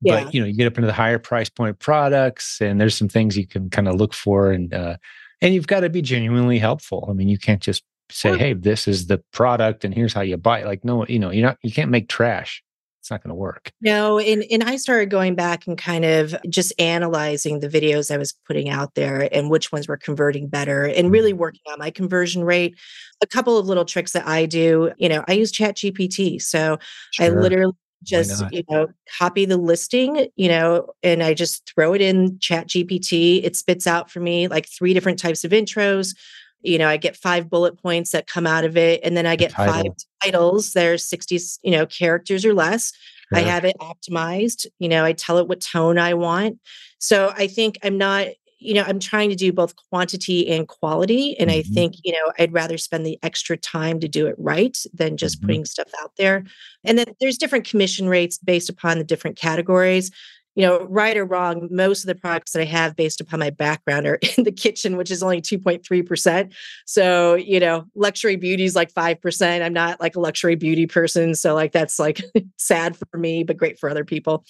Yeah. 0.00 0.24
but 0.24 0.34
you 0.34 0.40
know 0.40 0.46
you 0.46 0.56
get 0.56 0.66
up 0.66 0.76
into 0.76 0.88
the 0.88 0.92
higher 0.92 1.20
price 1.20 1.48
point 1.48 1.78
products 1.78 2.60
and 2.60 2.80
there's 2.80 2.96
some 2.96 3.08
things 3.08 3.36
you 3.36 3.46
can 3.46 3.70
kind 3.70 3.86
of 3.86 3.94
look 3.94 4.14
for 4.14 4.50
and 4.50 4.74
uh 4.74 4.96
and 5.44 5.54
you've 5.54 5.68
got 5.68 5.80
to 5.80 5.90
be 5.90 6.02
genuinely 6.02 6.58
helpful 6.58 7.06
i 7.08 7.12
mean 7.12 7.28
you 7.28 7.38
can't 7.38 7.62
just 7.62 7.84
say, 8.10 8.36
hey, 8.36 8.52
this 8.52 8.86
is 8.86 9.06
the 9.06 9.22
product 9.32 9.84
and 9.84 9.94
here's 9.94 10.12
how 10.12 10.20
you 10.20 10.36
buy 10.36 10.60
it. 10.60 10.66
Like, 10.66 10.84
no, 10.84 11.06
you 11.06 11.18
know, 11.18 11.30
you're 11.30 11.46
not, 11.46 11.58
you 11.62 11.72
can't 11.72 11.90
make 11.90 12.08
trash. 12.08 12.62
It's 13.00 13.10
not 13.10 13.22
going 13.22 13.30
to 13.30 13.34
work. 13.34 13.70
No, 13.82 14.18
and 14.18 14.44
and 14.50 14.62
I 14.62 14.76
started 14.76 15.10
going 15.10 15.34
back 15.34 15.66
and 15.66 15.76
kind 15.76 16.06
of 16.06 16.34
just 16.48 16.72
analyzing 16.78 17.60
the 17.60 17.68
videos 17.68 18.10
I 18.10 18.16
was 18.16 18.32
putting 18.46 18.70
out 18.70 18.94
there 18.94 19.28
and 19.30 19.50
which 19.50 19.70
ones 19.72 19.86
were 19.88 19.98
converting 19.98 20.48
better 20.48 20.86
and 20.86 21.10
really 21.10 21.32
Mm-hmm. 21.32 21.40
working 21.40 21.60
on 21.66 21.78
my 21.78 21.90
conversion 21.90 22.44
rate. 22.44 22.78
A 23.22 23.26
couple 23.26 23.58
of 23.58 23.66
little 23.66 23.84
tricks 23.84 24.12
that 24.12 24.26
I 24.26 24.46
do, 24.46 24.92
you 24.96 25.10
know, 25.10 25.22
I 25.28 25.32
use 25.32 25.52
Chat 25.52 25.76
GPT. 25.76 26.40
So 26.40 26.78
I 27.20 27.28
literally 27.28 27.74
just, 28.04 28.42
you 28.52 28.62
know, 28.70 28.88
copy 29.18 29.44
the 29.44 29.56
listing, 29.56 30.28
you 30.36 30.48
know, 30.48 30.92
and 31.02 31.22
I 31.22 31.34
just 31.34 31.68
throw 31.72 31.94
it 31.94 32.00
in 32.00 32.38
Chat 32.38 32.68
GPT. 32.68 33.42
It 33.42 33.56
spits 33.56 33.86
out 33.86 34.10
for 34.10 34.20
me 34.20 34.48
like 34.48 34.68
three 34.68 34.94
different 34.94 35.18
types 35.18 35.44
of 35.44 35.50
intros. 35.50 36.14
You 36.62 36.78
know, 36.78 36.88
I 36.88 36.96
get 36.96 37.16
five 37.16 37.50
bullet 37.50 37.80
points 37.82 38.12
that 38.12 38.26
come 38.26 38.46
out 38.46 38.64
of 38.64 38.76
it, 38.76 39.00
and 39.02 39.16
then 39.16 39.26
I 39.26 39.36
get 39.36 39.52
five 39.52 39.66
title. 39.66 39.96
titles. 40.22 40.72
There's 40.72 41.04
60, 41.04 41.38
you 41.62 41.70
know, 41.72 41.86
characters 41.86 42.44
or 42.44 42.54
less. 42.54 42.92
I 43.32 43.40
have 43.40 43.64
it 43.64 43.76
optimized. 43.80 44.66
You 44.78 44.88
know, 44.88 45.04
I 45.04 45.12
tell 45.12 45.38
it 45.38 45.48
what 45.48 45.60
tone 45.60 45.98
I 45.98 46.14
want. 46.14 46.58
So 46.98 47.32
I 47.36 47.48
think 47.48 47.78
I'm 47.82 47.98
not, 47.98 48.28
you 48.64 48.74
know, 48.74 48.82
I'm 48.86 48.98
trying 48.98 49.30
to 49.30 49.36
do 49.36 49.52
both 49.52 49.74
quantity 49.90 50.48
and 50.48 50.66
quality. 50.68 51.36
And 51.38 51.50
I 51.50 51.62
Mhm. 51.62 51.66
think, 51.74 51.94
you 52.04 52.12
know, 52.12 52.32
I'd 52.38 52.52
rather 52.52 52.78
spend 52.78 53.04
the 53.06 53.18
extra 53.22 53.56
time 53.56 54.00
to 54.00 54.08
do 54.08 54.26
it 54.26 54.34
right 54.38 54.76
than 54.94 55.16
just 55.16 55.40
Mhm. 55.40 55.46
putting 55.46 55.64
stuff 55.64 55.88
out 56.02 56.12
there. 56.16 56.44
And 56.84 56.98
then 56.98 57.06
there's 57.20 57.38
different 57.38 57.68
commission 57.68 58.08
rates 58.08 58.38
based 58.38 58.68
upon 58.68 58.98
the 58.98 59.04
different 59.04 59.36
categories. 59.36 60.10
You 60.56 60.62
know, 60.64 60.86
right 60.88 61.16
or 61.16 61.24
wrong, 61.24 61.66
most 61.72 62.04
of 62.04 62.06
the 62.06 62.14
products 62.14 62.52
that 62.52 62.62
I 62.62 62.64
have 62.66 62.94
based 62.94 63.20
upon 63.20 63.40
my 63.40 63.50
background 63.50 64.06
are 64.06 64.20
in 64.38 64.44
the 64.44 64.52
kitchen, 64.52 64.96
which 64.96 65.10
is 65.10 65.20
only 65.20 65.40
2.3%. 65.40 66.52
So, 66.86 67.34
you 67.34 67.58
know, 67.58 67.86
luxury 67.96 68.36
beauty 68.36 68.62
is 68.64 68.76
like 68.76 68.92
5%. 68.92 69.64
I'm 69.64 69.72
not 69.72 70.00
like 70.00 70.14
a 70.14 70.20
luxury 70.20 70.54
beauty 70.54 70.86
person. 70.86 71.34
So, 71.34 71.54
like, 71.54 71.72
that's 71.72 71.98
like 71.98 72.22
sad 72.56 72.96
for 72.96 73.18
me, 73.18 73.42
but 73.42 73.56
great 73.56 73.80
for 73.80 73.90
other 73.90 74.04
people. 74.04 74.44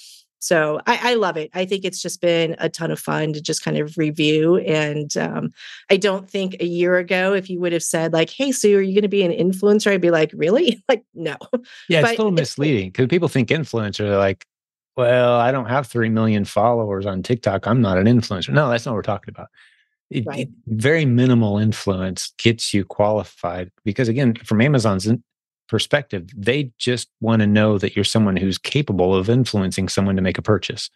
So 0.45 0.79
I, 0.87 1.13
I 1.13 1.15
love 1.15 1.39
it. 1.39 1.51
I 1.55 1.65
think 1.65 1.87
it's 1.87 2.03
just 2.03 2.21
been 2.21 2.55
a 2.59 2.69
ton 2.69 2.91
of 2.91 3.01
fun 3.01 3.33
to 3.33 3.41
just 3.41 3.65
kind 3.65 3.79
of 3.79 3.97
review. 3.97 4.59
And 4.59 5.17
um, 5.17 5.51
I 5.91 5.97
don't 5.97 6.29
think 6.29 6.57
a 6.61 6.67
year 6.67 6.99
ago, 6.99 7.33
if 7.33 7.49
you 7.49 7.59
would 7.61 7.73
have 7.73 7.83
said 7.83 8.13
like, 8.13 8.29
"Hey, 8.29 8.53
Sue, 8.53 8.77
are 8.77 8.83
you 8.83 8.93
going 8.93 9.03
to 9.03 9.09
be 9.09 9.23
an 9.23 9.33
influencer?" 9.33 9.91
I'd 9.91 10.03
be 10.03 10.11
like, 10.11 10.31
"Really?" 10.35 10.83
Like, 10.89 11.05
no. 11.15 11.37
Yeah, 11.89 12.01
it's 12.01 12.11
But 12.11 12.19
a 12.19 12.23
little 12.23 12.31
misleading 12.31 12.91
because 12.91 13.07
people 13.07 13.29
think 13.29 13.49
influencer, 13.49 13.99
they're 14.07 14.19
like, 14.19 14.45
well, 14.99 15.41
I 15.41 15.51
don't 15.51 15.67
have 15.67 15.87
3 15.87 16.11
million 16.11 16.45
followers 16.45 17.07
on 17.07 17.23
TikTok. 17.23 17.67
I'm 17.67 17.81
not 17.81 17.97
an 17.97 18.05
influencer. 18.07 18.51
No, 18.51 18.69
that's 18.69 18.85
not 18.85 18.93
what 18.93 18.97
we're 18.97 19.03
talking 19.03 19.33
about. 19.35 19.49
It, 20.11 20.27
Right. 20.27 20.41
it- 20.41 20.51
very 20.67 21.07
minimal 21.07 21.57
influence 21.59 22.33
gets 22.37 22.75
you 22.75 22.85
qualified 22.85 23.71
because, 23.85 24.09
again, 24.09 24.35
from 24.45 24.61
Amazon's 24.61 25.09
perspective, 25.69 26.29
they 26.37 26.73
just 26.79 27.09
want 27.21 27.41
to 27.41 27.47
know 27.47 27.79
that 27.79 27.97
you're 27.97 28.05
someone 28.05 28.37
who's 28.37 28.59
capable 28.59 29.15
of 29.15 29.29
influencing 29.29 29.89
someone 29.89 30.17
to 30.17 30.23
make 30.23 30.39
a 30.39 30.43
purchase. 30.43 30.91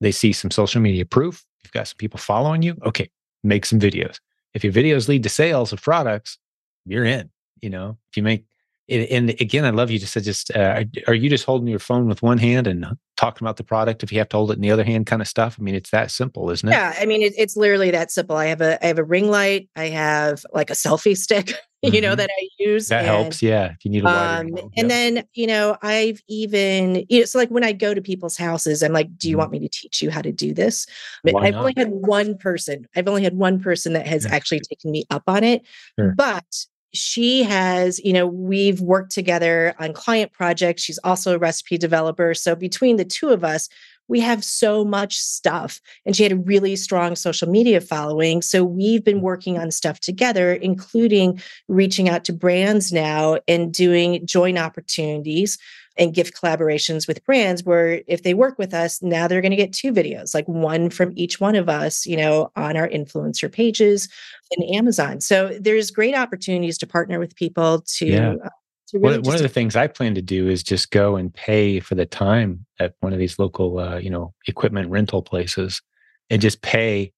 They 0.00 0.12
see 0.12 0.32
some 0.32 0.50
social 0.50 0.80
media 0.80 1.04
proof. 1.04 1.44
You've 1.62 1.72
got 1.72 1.88
some 1.88 1.96
people 1.98 2.18
following 2.18 2.62
you. 2.62 2.76
Okay, 2.84 3.10
make 3.44 3.66
some 3.66 3.78
videos. 3.78 4.20
If 4.54 4.64
your 4.64 4.72
videos 4.72 5.08
lead 5.08 5.22
to 5.22 5.28
sales 5.28 5.72
of 5.72 5.82
products, 5.82 6.38
you're 6.86 7.04
in. 7.04 7.30
You 7.60 7.70
know, 7.70 7.98
if 8.10 8.16
you 8.16 8.22
make 8.22 8.44
and, 8.90 9.02
and 9.04 9.30
again, 9.40 9.64
I 9.64 9.70
love 9.70 9.90
you 9.90 9.98
just 9.98 10.14
just 10.14 10.54
uh, 10.54 10.84
are 11.06 11.14
you 11.14 11.30
just 11.30 11.44
holding 11.44 11.68
your 11.68 11.78
phone 11.78 12.08
with 12.08 12.22
one 12.22 12.38
hand 12.38 12.66
and 12.66 12.84
talking 13.16 13.46
about 13.46 13.56
the 13.58 13.64
product 13.64 14.02
if 14.02 14.10
you 14.12 14.18
have 14.18 14.28
to 14.30 14.36
hold 14.36 14.50
it 14.50 14.54
in 14.54 14.62
the 14.62 14.70
other 14.70 14.84
hand 14.84 15.06
kind 15.06 15.22
of 15.22 15.28
stuff? 15.28 15.56
I 15.58 15.62
mean, 15.62 15.74
it's 15.74 15.90
that 15.90 16.10
simple, 16.10 16.50
isn't 16.50 16.68
it? 16.68 16.72
Yeah, 16.72 16.94
I 16.98 17.06
mean, 17.06 17.22
it, 17.22 17.32
it's 17.38 17.56
literally 17.56 17.90
that 17.92 18.10
simple. 18.10 18.36
I 18.36 18.46
have 18.46 18.60
a 18.60 18.82
I 18.84 18.88
have 18.88 18.98
a 18.98 19.04
ring 19.04 19.30
light. 19.30 19.68
I 19.76 19.86
have 19.88 20.44
like 20.52 20.70
a 20.70 20.74
selfie 20.74 21.16
stick, 21.16 21.52
you 21.82 22.00
know, 22.00 22.14
Mhm. 22.14 22.16
that 22.18 22.30
I 22.30 22.48
use. 22.58 22.88
That 22.88 22.98
and, 22.98 23.06
helps. 23.06 23.42
Yeah. 23.42 23.72
If 23.72 23.84
you 23.84 23.90
need 23.90 24.02
a 24.02 24.06
wider 24.06 24.48
Um, 24.48 24.56
and 24.58 24.70
yep. 24.76 24.88
then 24.88 25.24
you 25.34 25.46
know, 25.46 25.76
I've 25.82 26.20
even 26.28 27.06
you 27.08 27.20
know, 27.20 27.24
so 27.26 27.38
like 27.38 27.50
when 27.50 27.64
I 27.64 27.72
go 27.72 27.94
to 27.94 28.02
people's 28.02 28.36
houses, 28.36 28.82
I'm 28.82 28.92
like, 28.92 29.16
"Do 29.18 29.28
you 29.30 29.36
Mhm. 29.36 29.38
want 29.38 29.52
me 29.52 29.58
to 29.60 29.68
teach 29.68 30.02
you 30.02 30.10
how 30.10 30.22
to 30.22 30.32
do 30.32 30.52
this?" 30.52 30.86
But 31.24 31.34
Why 31.34 31.46
I've 31.46 31.54
only 31.54 31.74
had 31.76 31.90
one 31.90 32.36
person. 32.38 32.86
I've 32.96 33.08
only 33.08 33.22
had 33.22 33.36
one 33.36 33.60
person 33.60 33.92
that 33.92 34.06
has 34.06 34.24
Yeah. 34.24 34.34
actually 34.34 34.60
taken 34.60 34.90
me 34.90 35.04
up 35.10 35.22
on 35.26 35.44
it. 35.44 35.62
Sure. 35.98 36.14
But 36.16 36.44
she 36.92 37.42
has, 37.44 37.98
you 38.00 38.12
know, 38.12 38.26
we've 38.26 38.80
worked 38.80 39.12
together 39.12 39.74
on 39.78 39.92
client 39.92 40.32
projects. 40.32 40.82
She's 40.82 40.98
also 41.04 41.34
a 41.34 41.38
recipe 41.38 41.78
developer. 41.78 42.34
So 42.34 42.54
between 42.54 42.96
the 42.96 43.04
two 43.04 43.28
of 43.30 43.44
us, 43.44 43.68
we 44.08 44.18
have 44.20 44.44
so 44.44 44.84
much 44.84 45.18
stuff. 45.18 45.80
And 46.04 46.16
she 46.16 46.24
had 46.24 46.32
a 46.32 46.36
really 46.36 46.74
strong 46.74 47.14
social 47.14 47.48
media 47.48 47.80
following. 47.80 48.42
So 48.42 48.64
we've 48.64 49.04
been 49.04 49.20
working 49.20 49.56
on 49.56 49.70
stuff 49.70 50.00
together, 50.00 50.52
including 50.52 51.40
reaching 51.68 52.08
out 52.08 52.24
to 52.24 52.32
brands 52.32 52.92
now 52.92 53.38
and 53.46 53.72
doing 53.72 54.26
joint 54.26 54.58
opportunities 54.58 55.58
and 55.96 56.14
gift 56.14 56.34
collaborations 56.40 57.06
with 57.08 57.24
brands 57.24 57.64
where 57.64 58.02
if 58.06 58.22
they 58.22 58.32
work 58.34 58.58
with 58.58 58.72
us, 58.72 59.02
now 59.02 59.26
they're 59.26 59.40
going 59.40 59.50
to 59.50 59.56
get 59.56 59.72
two 59.72 59.92
videos, 59.92 60.34
like 60.34 60.46
one 60.46 60.88
from 60.88 61.12
each 61.16 61.40
one 61.40 61.56
of 61.56 61.68
us, 61.68 62.06
you 62.06 62.16
know, 62.16 62.50
on 62.56 62.76
our 62.76 62.88
influencer 62.88 63.50
pages 63.50 64.08
and 64.56 64.74
Amazon. 64.74 65.20
So 65.20 65.56
there's 65.60 65.90
great 65.90 66.14
opportunities 66.14 66.78
to 66.78 66.86
partner 66.86 67.18
with 67.18 67.34
people 67.34 67.82
to, 67.96 68.06
Yeah. 68.06 68.30
uh, 68.44 68.48
to 68.88 68.98
really 68.98 69.18
One, 69.18 69.22
one 69.22 69.36
of 69.36 69.42
the 69.42 69.48
things 69.48 69.76
I 69.76 69.88
plan 69.88 70.14
to 70.14 70.22
do 70.22 70.48
is 70.48 70.62
just 70.62 70.90
go 70.90 71.16
and 71.16 71.34
pay 71.34 71.80
for 71.80 71.94
the 71.96 72.06
time 72.06 72.64
at 72.78 72.94
one 73.00 73.12
of 73.12 73.18
these 73.18 73.38
local, 73.38 73.78
uh, 73.78 73.98
you 73.98 74.10
know, 74.10 74.32
equipment 74.46 74.90
rental 74.90 75.22
places, 75.22 75.82
and 76.30 76.40
just 76.40 76.62
pay 76.62 77.12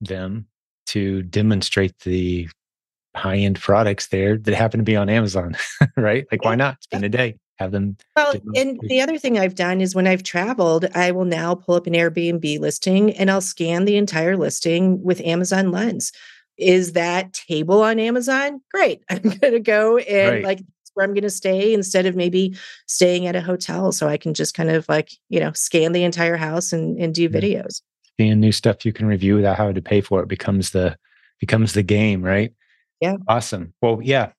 them 0.00 0.46
to 0.86 1.22
demonstrate 1.24 1.98
the 2.00 2.48
high-end 3.14 3.60
products 3.60 4.08
there 4.08 4.36
that 4.38 4.54
happen 4.54 4.80
to 4.80 4.84
be 4.84 4.96
on 4.96 5.08
Amazon, 5.08 5.56
right? 5.96 6.26
Like, 6.32 6.44
why 6.44 6.56
not 6.56 6.82
spend 6.82 7.04
a 7.04 7.08
day 7.08 7.36
have 7.58 7.72
them? 7.72 7.96
Well, 8.16 8.34
and 8.56 8.78
the 8.82 9.00
other 9.00 9.18
thing 9.18 9.38
I've 9.38 9.54
done 9.54 9.80
is 9.80 9.94
when 9.94 10.06
I've 10.06 10.22
traveled, 10.22 10.86
I 10.94 11.12
will 11.12 11.24
now 11.24 11.54
pull 11.54 11.74
up 11.76 11.86
an 11.86 11.92
Airbnb 11.94 12.58
listing 12.58 13.12
and 13.12 13.30
I'll 13.30 13.40
scan 13.40 13.84
the 13.84 13.96
entire 13.96 14.36
listing 14.36 15.02
with 15.02 15.20
Amazon 15.20 15.70
Lens. 15.70 16.12
Is 16.56 16.92
that 16.92 17.32
table 17.32 17.82
on 17.82 17.98
Amazon? 17.98 18.60
Great. 18.72 19.02
I'm 19.10 19.22
going 19.22 19.52
to 19.52 19.60
go 19.60 19.98
and 19.98 20.30
Right. 20.36 20.44
like 20.44 20.60
where 20.94 21.04
I'm 21.04 21.12
going 21.12 21.22
to 21.22 21.30
stay 21.30 21.74
instead 21.74 22.06
of 22.06 22.14
maybe 22.14 22.56
staying 22.86 23.26
at 23.26 23.34
a 23.34 23.40
hotel. 23.40 23.90
So 23.90 24.08
I 24.08 24.16
can 24.16 24.32
just 24.32 24.54
kind 24.54 24.70
of 24.70 24.88
like, 24.88 25.10
you 25.28 25.40
know, 25.40 25.52
scan 25.52 25.90
the 25.92 26.04
entire 26.04 26.36
house 26.36 26.72
and, 26.72 26.96
and 27.00 27.12
do 27.14 27.28
videos. 27.28 27.82
Seeing 28.16 28.38
new 28.38 28.52
stuff 28.52 28.86
you 28.86 28.92
can 28.92 29.06
review 29.06 29.34
without 29.34 29.56
having 29.56 29.74
to 29.74 29.82
pay 29.82 30.00
for 30.00 30.22
it 30.22 30.28
becomes 30.28 30.70
the 30.70 30.96
becomes 31.40 31.72
the 31.72 31.82
game, 31.82 32.22
right? 32.22 32.52
Yeah. 33.00 33.16
Awesome. 33.26 33.74
Well, 33.82 33.98
yeah, 34.02 34.30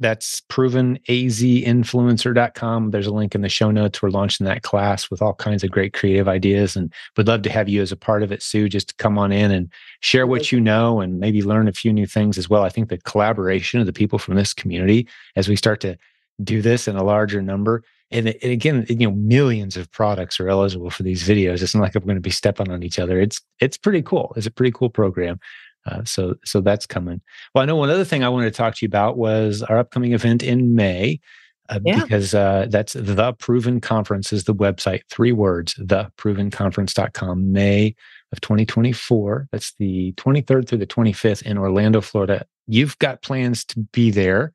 that's 0.00 0.40
provenazinfluencer.com. 0.48 2.90
There's 2.90 3.06
a 3.06 3.12
link 3.12 3.34
in 3.34 3.42
the 3.42 3.48
show 3.48 3.70
notes. 3.70 4.02
We're 4.02 4.08
launching 4.08 4.46
that 4.46 4.62
class 4.62 5.10
with 5.10 5.22
all 5.22 5.34
kinds 5.34 5.62
of 5.62 5.70
great 5.70 5.92
creative 5.92 6.26
ideas 6.26 6.74
and 6.74 6.92
would 7.16 7.28
love 7.28 7.42
to 7.42 7.50
have 7.50 7.68
you 7.68 7.82
as 7.82 7.92
a 7.92 7.96
part 7.96 8.22
of 8.22 8.32
it, 8.32 8.42
Sue, 8.42 8.68
just 8.68 8.88
to 8.88 8.94
come 8.96 9.18
on 9.18 9.30
in 9.30 9.50
and 9.50 9.70
share 10.00 10.26
what 10.26 10.50
you 10.50 10.60
know 10.60 11.00
and 11.00 11.20
maybe 11.20 11.42
learn 11.42 11.68
a 11.68 11.72
few 11.72 11.92
new 11.92 12.06
things 12.06 12.38
as 12.38 12.48
well. 12.48 12.64
I 12.64 12.70
think 12.70 12.88
the 12.88 12.98
collaboration 12.98 13.78
of 13.78 13.86
the 13.86 13.92
people 13.92 14.18
from 14.18 14.34
this 14.34 14.54
community 14.54 15.06
as 15.36 15.48
we 15.48 15.56
start 15.56 15.80
to 15.82 15.96
do 16.42 16.62
this 16.62 16.88
in 16.88 16.96
a 16.96 17.04
larger 17.04 17.42
number. 17.42 17.84
And, 18.10 18.28
and 18.28 18.52
again, 18.52 18.86
you 18.88 19.06
know, 19.06 19.12
millions 19.12 19.76
of 19.76 19.90
products 19.92 20.40
are 20.40 20.48
eligible 20.48 20.90
for 20.90 21.02
these 21.02 21.22
videos. 21.22 21.62
It's 21.62 21.74
not 21.74 21.82
like 21.82 21.94
we're 21.94 22.00
going 22.00 22.16
to 22.16 22.20
be 22.20 22.30
stepping 22.30 22.70
on 22.70 22.82
each 22.82 22.98
other. 22.98 23.20
It's 23.20 23.40
it's 23.60 23.76
pretty 23.76 24.02
cool. 24.02 24.32
It's 24.34 24.46
a 24.46 24.50
pretty 24.50 24.72
cool 24.72 24.90
program. 24.90 25.38
Uh, 25.86 26.04
so 26.04 26.34
so 26.44 26.60
that's 26.60 26.86
coming. 26.86 27.20
Well, 27.54 27.62
I 27.62 27.66
know 27.66 27.76
one 27.76 27.90
other 27.90 28.04
thing 28.04 28.22
I 28.24 28.28
wanted 28.28 28.52
to 28.52 28.56
talk 28.56 28.74
to 28.76 28.84
you 28.84 28.88
about 28.88 29.16
was 29.16 29.62
our 29.62 29.78
upcoming 29.78 30.12
event 30.12 30.42
in 30.42 30.74
May, 30.74 31.20
uh, 31.68 31.80
Yeah. 31.84 32.02
because 32.02 32.34
uh, 32.34 32.66
that's 32.68 32.92
the 32.92 33.32
Proven 33.34 33.80
Conference 33.80 34.32
is 34.32 34.44
the 34.44 34.54
website. 34.54 35.02
Three 35.10 35.32
words: 35.32 35.74
theprovenconference.com. 35.74 37.52
May 37.52 37.94
of 38.32 38.40
2024. 38.40 39.48
That's 39.52 39.72
the 39.74 40.12
23rd 40.12 40.68
through 40.68 40.78
the 40.78 40.86
25th 40.86 41.42
in 41.42 41.58
Orlando, 41.58 42.00
Florida. 42.00 42.46
You've 42.68 42.98
got 42.98 43.22
plans 43.22 43.64
to 43.66 43.80
be 43.92 44.10
there, 44.10 44.52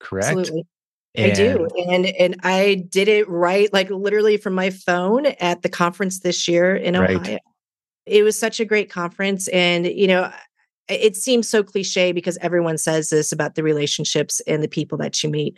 correct? 0.00 0.38
Absolutely. 0.38 0.66
I 1.18 1.30
do. 1.30 1.66
And 1.88 2.06
and 2.06 2.36
I 2.42 2.84
did 2.90 3.08
it 3.08 3.26
right, 3.28 3.72
like 3.72 3.88
literally 3.90 4.36
from 4.36 4.54
my 4.54 4.68
phone 4.70 5.26
at 5.26 5.62
the 5.62 5.68
conference 5.70 6.20
this 6.20 6.46
year 6.46 6.76
in 6.76 6.94
Right. 6.98 7.16
Ohio. 7.16 7.38
It 8.04 8.22
was 8.22 8.38
such 8.38 8.60
a 8.60 8.64
great 8.64 8.90
conference. 8.90 9.48
And, 9.48 9.86
you 9.86 10.06
know, 10.06 10.30
it 10.88 11.16
seems 11.16 11.48
so 11.48 11.62
cliche 11.62 12.12
because 12.12 12.38
everyone 12.40 12.78
says 12.78 13.10
this 13.10 13.32
about 13.32 13.54
the 13.54 13.62
relationships 13.62 14.40
and 14.46 14.62
the 14.62 14.68
people 14.68 14.98
that 14.98 15.22
you 15.22 15.30
meet. 15.30 15.56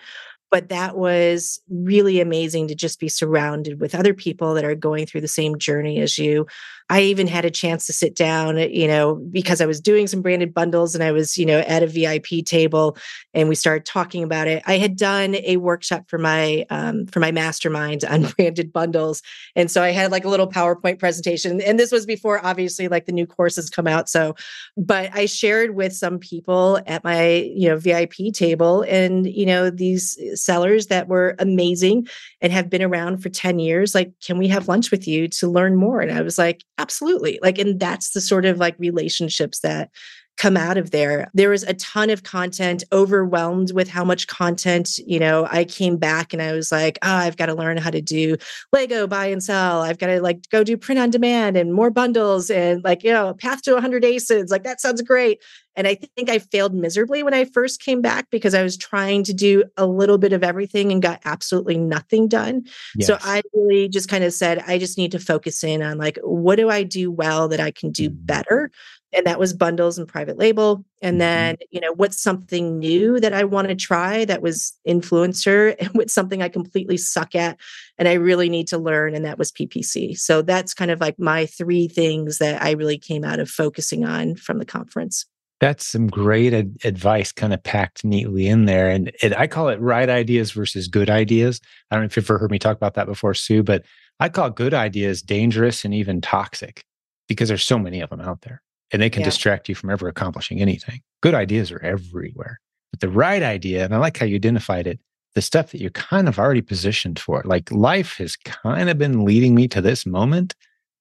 But 0.51 0.68
that 0.68 0.96
was 0.96 1.61
really 1.68 2.20
amazing 2.20 2.68
to 2.68 2.74
just 2.74 3.01
be 3.01 3.09
surrounded 3.09 3.80
with 3.80 3.94
other 3.94 4.14
people 4.14 4.55
that 4.55 4.64
are 4.64 4.74
going 4.74 5.07
through 5.07 5.20
the 5.20 5.28
same 5.28 5.59
journey 5.59 6.01
as 6.01 6.18
you. 6.18 6.46
I 6.90 7.03
even 7.03 7.26
had 7.26 7.44
a 7.44 7.51
chance 7.51 7.86
to 7.86 7.92
sit 7.92 8.14
down, 8.16 8.57
you 8.57 8.88
know, 8.88 9.16
because 9.16 9.61
I 9.61 9.66
was 9.66 9.80
doing 9.80 10.07
some 10.07 10.22
branded 10.22 10.55
bundles 10.55 10.94
and 10.94 11.05
I 11.05 11.12
was, 11.12 11.36
you 11.36 11.44
know, 11.44 11.59
at 11.59 11.82
a 11.82 11.86
VIP 11.86 12.44
table 12.46 12.96
and 13.34 13.49
we 13.49 13.55
started 13.55 13.84
talking 13.84 14.22
about 14.22 14.49
it. 14.49 14.62
I 14.66 14.78
had 14.78 14.96
done 14.96 15.36
a 15.44 15.59
workshop 15.59 16.09
for 16.09 16.18
my 16.18 16.64
um, 16.70 17.07
for 17.07 17.20
my 17.20 17.30
mastermind 17.30 18.05
on 18.09 18.22
branded 18.36 18.72
bundles, 18.72 19.22
and 19.55 19.70
so 19.70 19.82
I 19.82 19.90
had 19.90 20.11
like 20.11 20.24
a 20.24 20.28
little 20.28 20.49
PowerPoint 20.49 20.99
presentation. 20.99 21.61
And 21.61 21.78
this 21.78 21.92
was 21.92 22.07
before, 22.07 22.44
obviously, 22.44 22.88
like 22.88 23.05
the 23.05 23.12
new 23.12 23.26
courses 23.26 23.68
come 23.68 23.86
out. 23.86 24.09
So, 24.09 24.34
but 24.76 25.11
I 25.14 25.26
shared 25.26 25.74
with 25.74 25.92
some 25.92 26.18
people 26.18 26.80
at 26.86 27.05
my, 27.05 27.51
you 27.55 27.68
know, 27.68 27.76
VIP 27.76 28.32
table, 28.32 28.82
and 28.82 29.26
you 29.26 29.44
know, 29.44 29.68
these 29.68 30.18
sellers 30.39 30.86
that 30.86 31.09
were 31.09 31.36
amazing 31.39 32.07
and 32.41 32.53
have 32.53 32.70
been 32.70 32.82
around 32.82 33.22
for 33.22 33.28
ten 33.28 33.59
years. 33.59 33.95
Like, 33.95 34.12
can 34.24 34.39
we 34.39 34.49
have 34.49 34.68
lunch 34.68 34.91
with 34.91 35.07
you 35.07 35.28
to 35.28 35.49
learn 35.49 35.76
more? 35.76 36.01
And 36.01 36.12
I 36.12 36.22
was 36.22 36.39
like 36.39 36.64
absolutely 36.78 37.39
like 37.43 37.59
and 37.59 37.78
that's 37.80 38.11
the 38.11 38.20
sort 38.20 38.45
of 38.45 38.59
like 38.59 38.76
relationships 38.78 39.61
that 39.61 39.91
come 40.39 40.57
out 40.57 40.78
of 40.78 40.93
there. 40.93 41.28
There 41.34 41.51
was 41.51 41.64
a 41.64 41.74
ton 41.74 42.11
of 42.11 42.22
content, 42.22 42.84
overwhelmed 42.93 43.72
with 43.72 43.89
how 43.89 44.05
much 44.05 44.28
content, 44.28 44.97
you 44.99 45.18
know, 45.18 45.49
I 45.51 45.64
came 45.64 45.97
back 45.97 46.32
and 46.32 46.41
I 46.41 46.53
was 46.53 46.70
like, 46.70 46.97
oh, 47.03 47.12
I've 47.12 47.36
got 47.36 47.47
to 47.47 47.55
learn 47.55 47.76
how 47.76 47.91
to 47.91 48.01
do 48.01 48.36
Lego 48.72 49.09
buy 49.09 49.26
and 49.26 49.43
sell. 49.43 49.82
I've 49.82 49.99
got 49.99 50.07
to 50.07 50.22
like 50.22 50.49
go 50.51 50.62
do 50.62 50.76
print 50.76 51.01
on 51.01 51.11
demand 51.11 51.57
and 51.57 51.74
more 51.74 51.91
bundles 51.91 52.51
and 52.51 52.82
like, 52.84 53.03
you 53.03 53.11
know, 53.11 53.34
path 53.34 53.62
to 53.62 53.72
100 53.72 54.05
ASINs. 54.05 54.51
Like 54.51 54.62
that 54.62 54.80
sounds 54.80 55.03
great. 55.03 55.43
And 55.79 55.87
I 55.87 55.95
think 55.95 56.29
I 56.29 56.41
failed 56.41 56.74
miserably 56.74 57.22
when 57.22 57.35
I 57.35 57.45
first 57.45 57.81
came 57.81 58.03
back 58.03 58.31
because 58.31 58.53
I 58.53 58.64
was 58.64 58.76
trying 58.76 59.22
to 59.22 59.33
do 59.33 59.62
a 59.76 59.87
little 59.87 60.18
bit 60.18 60.33
of 60.33 60.43
everything 60.43 60.91
and 60.91 61.01
got 61.01 61.20
absolutely 61.24 61.79
nothing 61.79 62.26
done. 62.26 62.64
Yes. 62.97 63.07
So 63.07 63.16
I 63.22 63.43
really 63.55 63.89
just 63.89 64.09
kind 64.09 64.24
of 64.24 64.33
said, 64.33 64.59
I 64.66 64.79
just 64.79 64.99
need 64.99 65.12
to 65.12 65.20
focus 65.20 65.62
in 65.62 65.81
on 65.81 65.97
like, 65.97 66.18
what 66.24 66.57
do 66.57 66.68
I 66.68 66.83
do 66.83 67.12
well 67.12 67.47
that 67.47 67.61
I 67.61 67.70
can 67.70 67.93
do 67.93 68.11
mm-hmm. 68.11 68.26
better? 68.26 68.72
and 69.12 69.24
that 69.26 69.39
was 69.39 69.55
bundles 69.55 69.99
and 69.99 70.07
private 70.07 70.37
label 70.37 70.85
and 71.01 71.14
mm-hmm. 71.14 71.18
then 71.18 71.57
you 71.70 71.81
know 71.81 71.93
what's 71.95 72.22
something 72.22 72.79
new 72.79 73.18
that 73.20 73.33
i 73.33 73.43
want 73.43 73.68
to 73.68 73.74
try 73.74 74.24
that 74.24 74.43
was 74.43 74.76
influencer 74.87 75.74
and 75.81 75.89
what's 75.93 76.12
something 76.12 76.43
i 76.43 76.49
completely 76.49 76.97
suck 76.97 77.35
at 77.35 77.59
and 77.97 78.09
i 78.09 78.12
really 78.12 78.49
need 78.49 78.68
to 78.68 78.79
learn 78.79 79.14
and 79.14 79.24
that 79.24 79.39
was 79.39 79.53
ppc 79.53 80.18
so 80.18 80.43
that's 80.43 80.74
kind 80.74 80.91
of 80.91 81.01
like 81.01 81.18
my 81.18 81.47
three 81.47 81.89
things 81.89 82.39
that 82.39 82.61
i 82.62 82.72
really 82.72 82.99
came 82.99 83.24
out 83.24 83.41
of 83.41 83.49
focusing 83.49 84.05
on 84.05 84.35
from 84.35 84.59
the 84.59 84.66
conference 84.66 85.24
that's 85.61 85.87
some 85.87 86.07
great 86.07 86.55
ad- 86.55 86.77
advice 86.85 87.33
kind 87.33 87.53
of 87.53 87.63
packed 87.63 88.05
neatly 88.05 88.47
in 88.47 88.65
there 88.67 88.89
and 88.89 89.13
it, 89.23 89.37
i 89.37 89.47
call 89.47 89.69
it 89.69 89.81
right 89.81 90.09
ideas 90.09 90.53
versus 90.53 90.89
good 90.89 91.11
ideas 91.11 91.61
i 91.91 91.95
don't 91.95 92.03
know 92.03 92.07
if 92.07 92.17
you've 92.17 92.31
ever 92.31 92.39
heard 92.39 92.51
me 92.51 92.59
talk 92.59 92.77
about 92.77 92.95
that 92.95 93.07
before 93.07 93.35
sue 93.35 93.63
but 93.63 93.85
i 94.21 94.29
call 94.29 94.51
good 94.51 94.75
ideas 94.75 95.23
dangerous 95.23 95.85
and 95.85 95.95
even 95.95 96.21
toxic 96.21 96.83
because 97.29 97.49
there's 97.49 97.65
so 97.65 97.79
many 97.79 98.01
of 98.01 98.11
them 98.11 98.21
out 98.21 98.41
there 98.43 98.63
and 98.93 99.03
they 99.03 99.11
can 99.11 99.21
yeah. 99.21 99.27
distract 99.27 99.69
you 99.69 99.75
from 99.75 99.91
ever 99.91 100.09
accomplishing 100.09 100.61
anything. 100.61 101.01
Good 101.21 101.35
ideas 101.35 101.71
are 101.71 101.83
everywhere. 101.83 102.61
But 102.91 103.01
the 103.01 103.11
right 103.11 103.43
idea, 103.43 103.85
and 103.85 103.95
I 103.95 103.99
like 103.99 104.17
how 104.17 104.27
you 104.27 104.37
identified 104.37 104.87
it, 104.87 104.99
the 105.35 105.43
stuff 105.43 105.71
that 105.71 105.81
you're 105.81 105.91
kind 105.91 106.27
of 106.27 106.39
already 106.39 106.63
positioned 106.63 107.19
for. 107.19 107.43
Like 107.45 107.71
life 107.71 108.17
has 108.17 108.37
kind 108.37 108.89
of 108.89 108.99
been 108.99 109.25
leading 109.25 109.55
me 109.55 109.69
to 109.69 109.81
this 109.81 110.07
moment. 110.07 110.55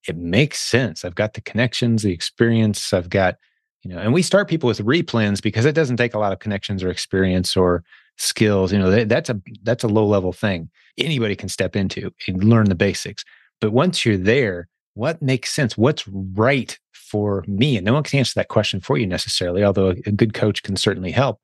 It 0.06 0.16
makes 0.16 0.60
sense. 0.60 1.04
I've 1.04 1.14
got 1.14 1.34
the 1.34 1.40
connections, 1.40 2.02
the 2.02 2.12
experience. 2.12 2.92
I've 2.92 3.10
got, 3.10 3.36
you 3.82 3.90
know, 3.90 3.98
and 3.98 4.12
we 4.12 4.22
start 4.22 4.48
people 4.48 4.66
with 4.66 4.84
replens 4.84 5.40
because 5.40 5.64
it 5.64 5.74
doesn't 5.74 5.96
take 5.96 6.14
a 6.14 6.18
lot 6.18 6.32
of 6.32 6.40
connections 6.40 6.82
or 6.82 6.90
experience 6.90 7.56
or 7.56 7.84
skills. 8.16 8.72
You 8.72 8.78
know, 8.78 9.04
that's 9.04 9.30
a 9.30 9.40
that's 9.62 9.84
a 9.84 9.88
low 9.88 10.06
level 10.06 10.32
thing. 10.32 10.70
Anybody 10.98 11.36
can 11.36 11.48
step 11.48 11.76
into 11.76 12.12
and 12.26 12.42
learn 12.42 12.68
the 12.68 12.74
basics. 12.74 13.24
But 13.60 13.72
once 13.72 14.04
you're 14.04 14.16
there, 14.16 14.68
what 14.94 15.22
makes 15.22 15.52
sense? 15.52 15.78
What's 15.78 16.06
right 16.08 16.78
for 16.92 17.44
me? 17.46 17.76
And 17.76 17.86
no 17.86 17.94
one 17.94 18.02
can 18.02 18.18
answer 18.18 18.34
that 18.36 18.48
question 18.48 18.80
for 18.80 18.98
you 18.98 19.06
necessarily, 19.06 19.62
although 19.62 19.90
a 19.90 20.12
good 20.12 20.34
coach 20.34 20.62
can 20.62 20.76
certainly 20.76 21.12
help. 21.12 21.40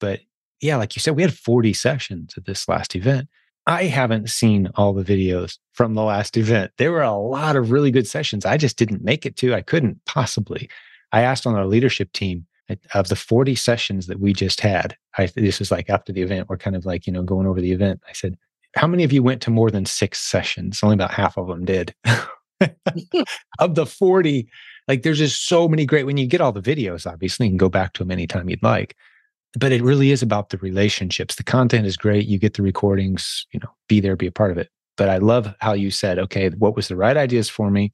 But 0.00 0.20
yeah, 0.60 0.76
like 0.76 0.96
you 0.96 1.00
said, 1.00 1.16
we 1.16 1.22
had 1.22 1.34
40 1.34 1.72
sessions 1.74 2.34
at 2.36 2.46
this 2.46 2.68
last 2.68 2.96
event. 2.96 3.28
I 3.66 3.84
haven't 3.84 4.28
seen 4.28 4.68
all 4.74 4.92
the 4.92 5.04
videos 5.04 5.58
from 5.72 5.94
the 5.94 6.02
last 6.02 6.36
event. 6.36 6.72
There 6.76 6.92
were 6.92 7.02
a 7.02 7.16
lot 7.16 7.56
of 7.56 7.70
really 7.70 7.90
good 7.90 8.06
sessions. 8.06 8.44
I 8.44 8.56
just 8.56 8.76
didn't 8.76 9.02
make 9.02 9.24
it 9.24 9.36
to. 9.36 9.54
I 9.54 9.62
couldn't 9.62 10.04
possibly. 10.04 10.68
I 11.14 11.22
asked 11.22 11.46
on 11.46 11.54
our 11.54 11.66
leadership 11.66 12.12
team 12.12 12.44
of 12.92 13.06
the 13.06 13.14
40 13.14 13.54
sessions 13.54 14.08
that 14.08 14.18
we 14.18 14.32
just 14.32 14.60
had. 14.60 14.96
I, 15.16 15.26
this 15.36 15.60
was 15.60 15.70
like 15.70 15.88
after 15.88 16.12
the 16.12 16.22
event. 16.22 16.48
We're 16.48 16.56
kind 16.56 16.74
of 16.74 16.84
like, 16.84 17.06
you 17.06 17.12
know, 17.12 17.22
going 17.22 17.46
over 17.46 17.60
the 17.60 17.70
event. 17.70 18.00
I 18.08 18.12
said, 18.12 18.36
How 18.74 18.88
many 18.88 19.04
of 19.04 19.12
you 19.12 19.22
went 19.22 19.40
to 19.42 19.50
more 19.50 19.70
than 19.70 19.86
six 19.86 20.18
sessions? 20.18 20.80
Only 20.82 20.94
about 20.94 21.12
half 21.12 21.38
of 21.38 21.46
them 21.46 21.64
did. 21.64 21.94
of 23.60 23.74
the 23.74 23.86
40 23.86 24.48
like 24.88 25.02
there's 25.02 25.18
just 25.18 25.48
so 25.48 25.68
many 25.68 25.84
great 25.84 26.06
when 26.06 26.16
you 26.16 26.26
get 26.26 26.40
all 26.40 26.52
the 26.52 26.62
videos 26.62 27.04
obviously 27.04 27.46
you 27.46 27.50
can 27.50 27.58
go 27.58 27.68
back 27.68 27.92
to 27.92 28.02
them 28.02 28.12
anytime 28.12 28.48
you'd 28.48 28.62
like 28.62 28.96
but 29.58 29.72
it 29.72 29.82
really 29.82 30.12
is 30.12 30.22
about 30.22 30.50
the 30.50 30.58
relationships 30.58 31.34
the 31.34 31.42
content 31.42 31.84
is 31.84 31.96
great 31.96 32.26
you 32.26 32.38
get 32.38 32.54
the 32.54 32.62
recordings 32.62 33.44
you 33.52 33.58
know 33.58 33.68
be 33.88 33.98
there 33.98 34.14
be 34.14 34.28
a 34.28 34.32
part 34.32 34.52
of 34.52 34.56
it 34.56 34.70
but 34.96 35.08
i 35.08 35.18
love 35.18 35.52
how 35.60 35.72
you 35.72 35.90
said 35.90 36.16
okay 36.16 36.48
what 36.50 36.76
was 36.76 36.86
the 36.86 36.96
right 36.96 37.16
ideas 37.16 37.48
for 37.48 37.72
me 37.72 37.92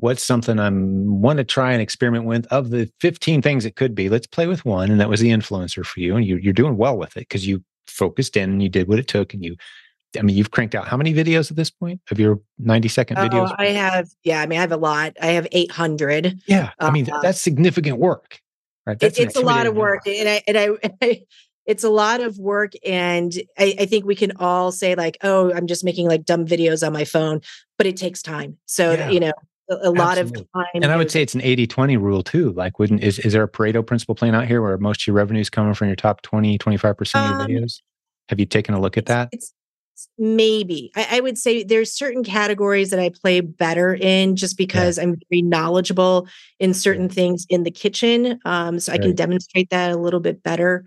what's 0.00 0.24
something 0.24 0.58
i'm 0.58 1.20
want 1.20 1.38
to 1.38 1.44
try 1.44 1.72
and 1.72 1.80
experiment 1.80 2.24
with 2.24 2.46
of 2.46 2.70
the 2.70 2.90
15 3.00 3.42
things 3.42 3.64
it 3.64 3.76
could 3.76 3.94
be 3.94 4.08
let's 4.08 4.26
play 4.26 4.46
with 4.46 4.64
one 4.64 4.90
and 4.90 5.00
that 5.00 5.08
was 5.08 5.20
the 5.20 5.30
influencer 5.30 5.84
for 5.84 6.00
you 6.00 6.16
and 6.16 6.26
you, 6.26 6.36
you're 6.36 6.52
doing 6.52 6.76
well 6.76 6.96
with 6.96 7.16
it 7.16 7.20
because 7.20 7.46
you 7.46 7.62
focused 7.86 8.36
in 8.36 8.50
and 8.50 8.62
you 8.62 8.68
did 8.68 8.88
what 8.88 8.98
it 8.98 9.08
took 9.08 9.34
and 9.34 9.44
you 9.44 9.56
I 10.18 10.22
mean, 10.22 10.36
you've 10.36 10.50
cranked 10.50 10.74
out 10.74 10.88
how 10.88 10.96
many 10.96 11.14
videos 11.14 11.50
at 11.50 11.56
this 11.56 11.70
point 11.70 12.00
of 12.10 12.18
your 12.18 12.40
90 12.58 12.88
second 12.88 13.18
oh, 13.18 13.28
videos? 13.28 13.54
I 13.58 13.66
have, 13.66 14.08
yeah, 14.24 14.42
I 14.42 14.46
mean, 14.46 14.58
I 14.58 14.62
have 14.62 14.72
a 14.72 14.76
lot. 14.76 15.16
I 15.20 15.28
have 15.28 15.46
800. 15.52 16.40
Yeah. 16.46 16.70
I 16.78 16.90
mean, 16.90 17.08
uh, 17.10 17.20
that's 17.20 17.40
significant 17.40 17.98
work, 17.98 18.40
right? 18.86 18.98
That's 18.98 19.18
it, 19.18 19.28
it's 19.28 19.36
a 19.36 19.40
lot 19.40 19.66
of 19.66 19.76
work. 19.76 20.06
And 20.06 20.28
I, 20.28 20.42
and 20.48 20.58
I, 20.58 20.64
and 20.82 20.94
I, 21.00 21.22
it's 21.66 21.84
a 21.84 21.90
lot 21.90 22.20
of 22.20 22.38
work. 22.38 22.72
And 22.84 23.32
I, 23.56 23.76
I, 23.78 23.86
think 23.86 24.04
we 24.04 24.16
can 24.16 24.32
all 24.38 24.72
say, 24.72 24.96
like, 24.96 25.18
oh, 25.22 25.52
I'm 25.52 25.68
just 25.68 25.84
making 25.84 26.08
like 26.08 26.24
dumb 26.24 26.44
videos 26.44 26.84
on 26.84 26.92
my 26.92 27.04
phone, 27.04 27.40
but 27.78 27.86
it 27.86 27.96
takes 27.96 28.22
time. 28.22 28.56
So, 28.66 28.92
yeah. 28.92 29.10
you 29.10 29.20
know, 29.20 29.32
a, 29.70 29.90
lot 29.90 30.18
of 30.18 30.32
time. 30.32 30.66
And 30.74 30.86
I 30.86 30.96
would 30.96 31.10
say 31.10 31.22
it's 31.22 31.34
an 31.34 31.42
80 31.42 31.66
20 31.66 31.96
rule 31.96 32.22
too. 32.22 32.52
Like, 32.52 32.78
wouldn't, 32.78 33.02
is, 33.02 33.18
is 33.20 33.32
there 33.32 33.42
a 33.42 33.48
Pareto 33.48 33.86
principle 33.86 34.14
playing 34.14 34.34
out 34.34 34.46
here 34.46 34.62
where 34.62 34.76
most 34.78 35.02
of 35.02 35.06
your 35.06 35.16
revenue 35.16 35.40
is 35.40 35.50
coming 35.50 35.74
from 35.74 35.88
your 35.88 35.96
top 35.96 36.22
20, 36.22 36.58
25% 36.58 36.90
of 36.90 37.30
your 37.30 37.40
um, 37.40 37.46
videos? 37.46 37.80
Have 38.28 38.40
you 38.40 38.46
taken 38.46 38.74
a 38.74 38.80
look 38.80 38.96
at 38.96 39.06
that? 39.06 39.28
It's, 39.32 39.52
maybe 40.18 40.90
I, 40.96 41.18
I, 41.18 41.20
would 41.20 41.36
say 41.36 41.62
there's 41.62 41.92
certain 41.92 42.24
categories 42.24 42.90
that 42.90 42.98
I 42.98 43.10
play 43.10 43.40
better 43.40 43.94
in 43.94 44.36
just 44.36 44.56
because 44.56 44.96
yeah. 44.96 45.04
I'm 45.04 45.16
very 45.30 45.42
knowledgeable 45.42 46.26
in 46.58 46.72
certain 46.74 47.08
things 47.08 47.46
in 47.50 47.64
the 47.64 47.70
kitchen. 47.70 48.38
Um, 48.44 48.80
so 48.80 48.92
right. 48.92 49.00
I 49.00 49.02
can 49.02 49.14
demonstrate 49.14 49.70
that 49.70 49.92
a 49.92 49.96
little 49.96 50.20
bit 50.20 50.42
better. 50.42 50.84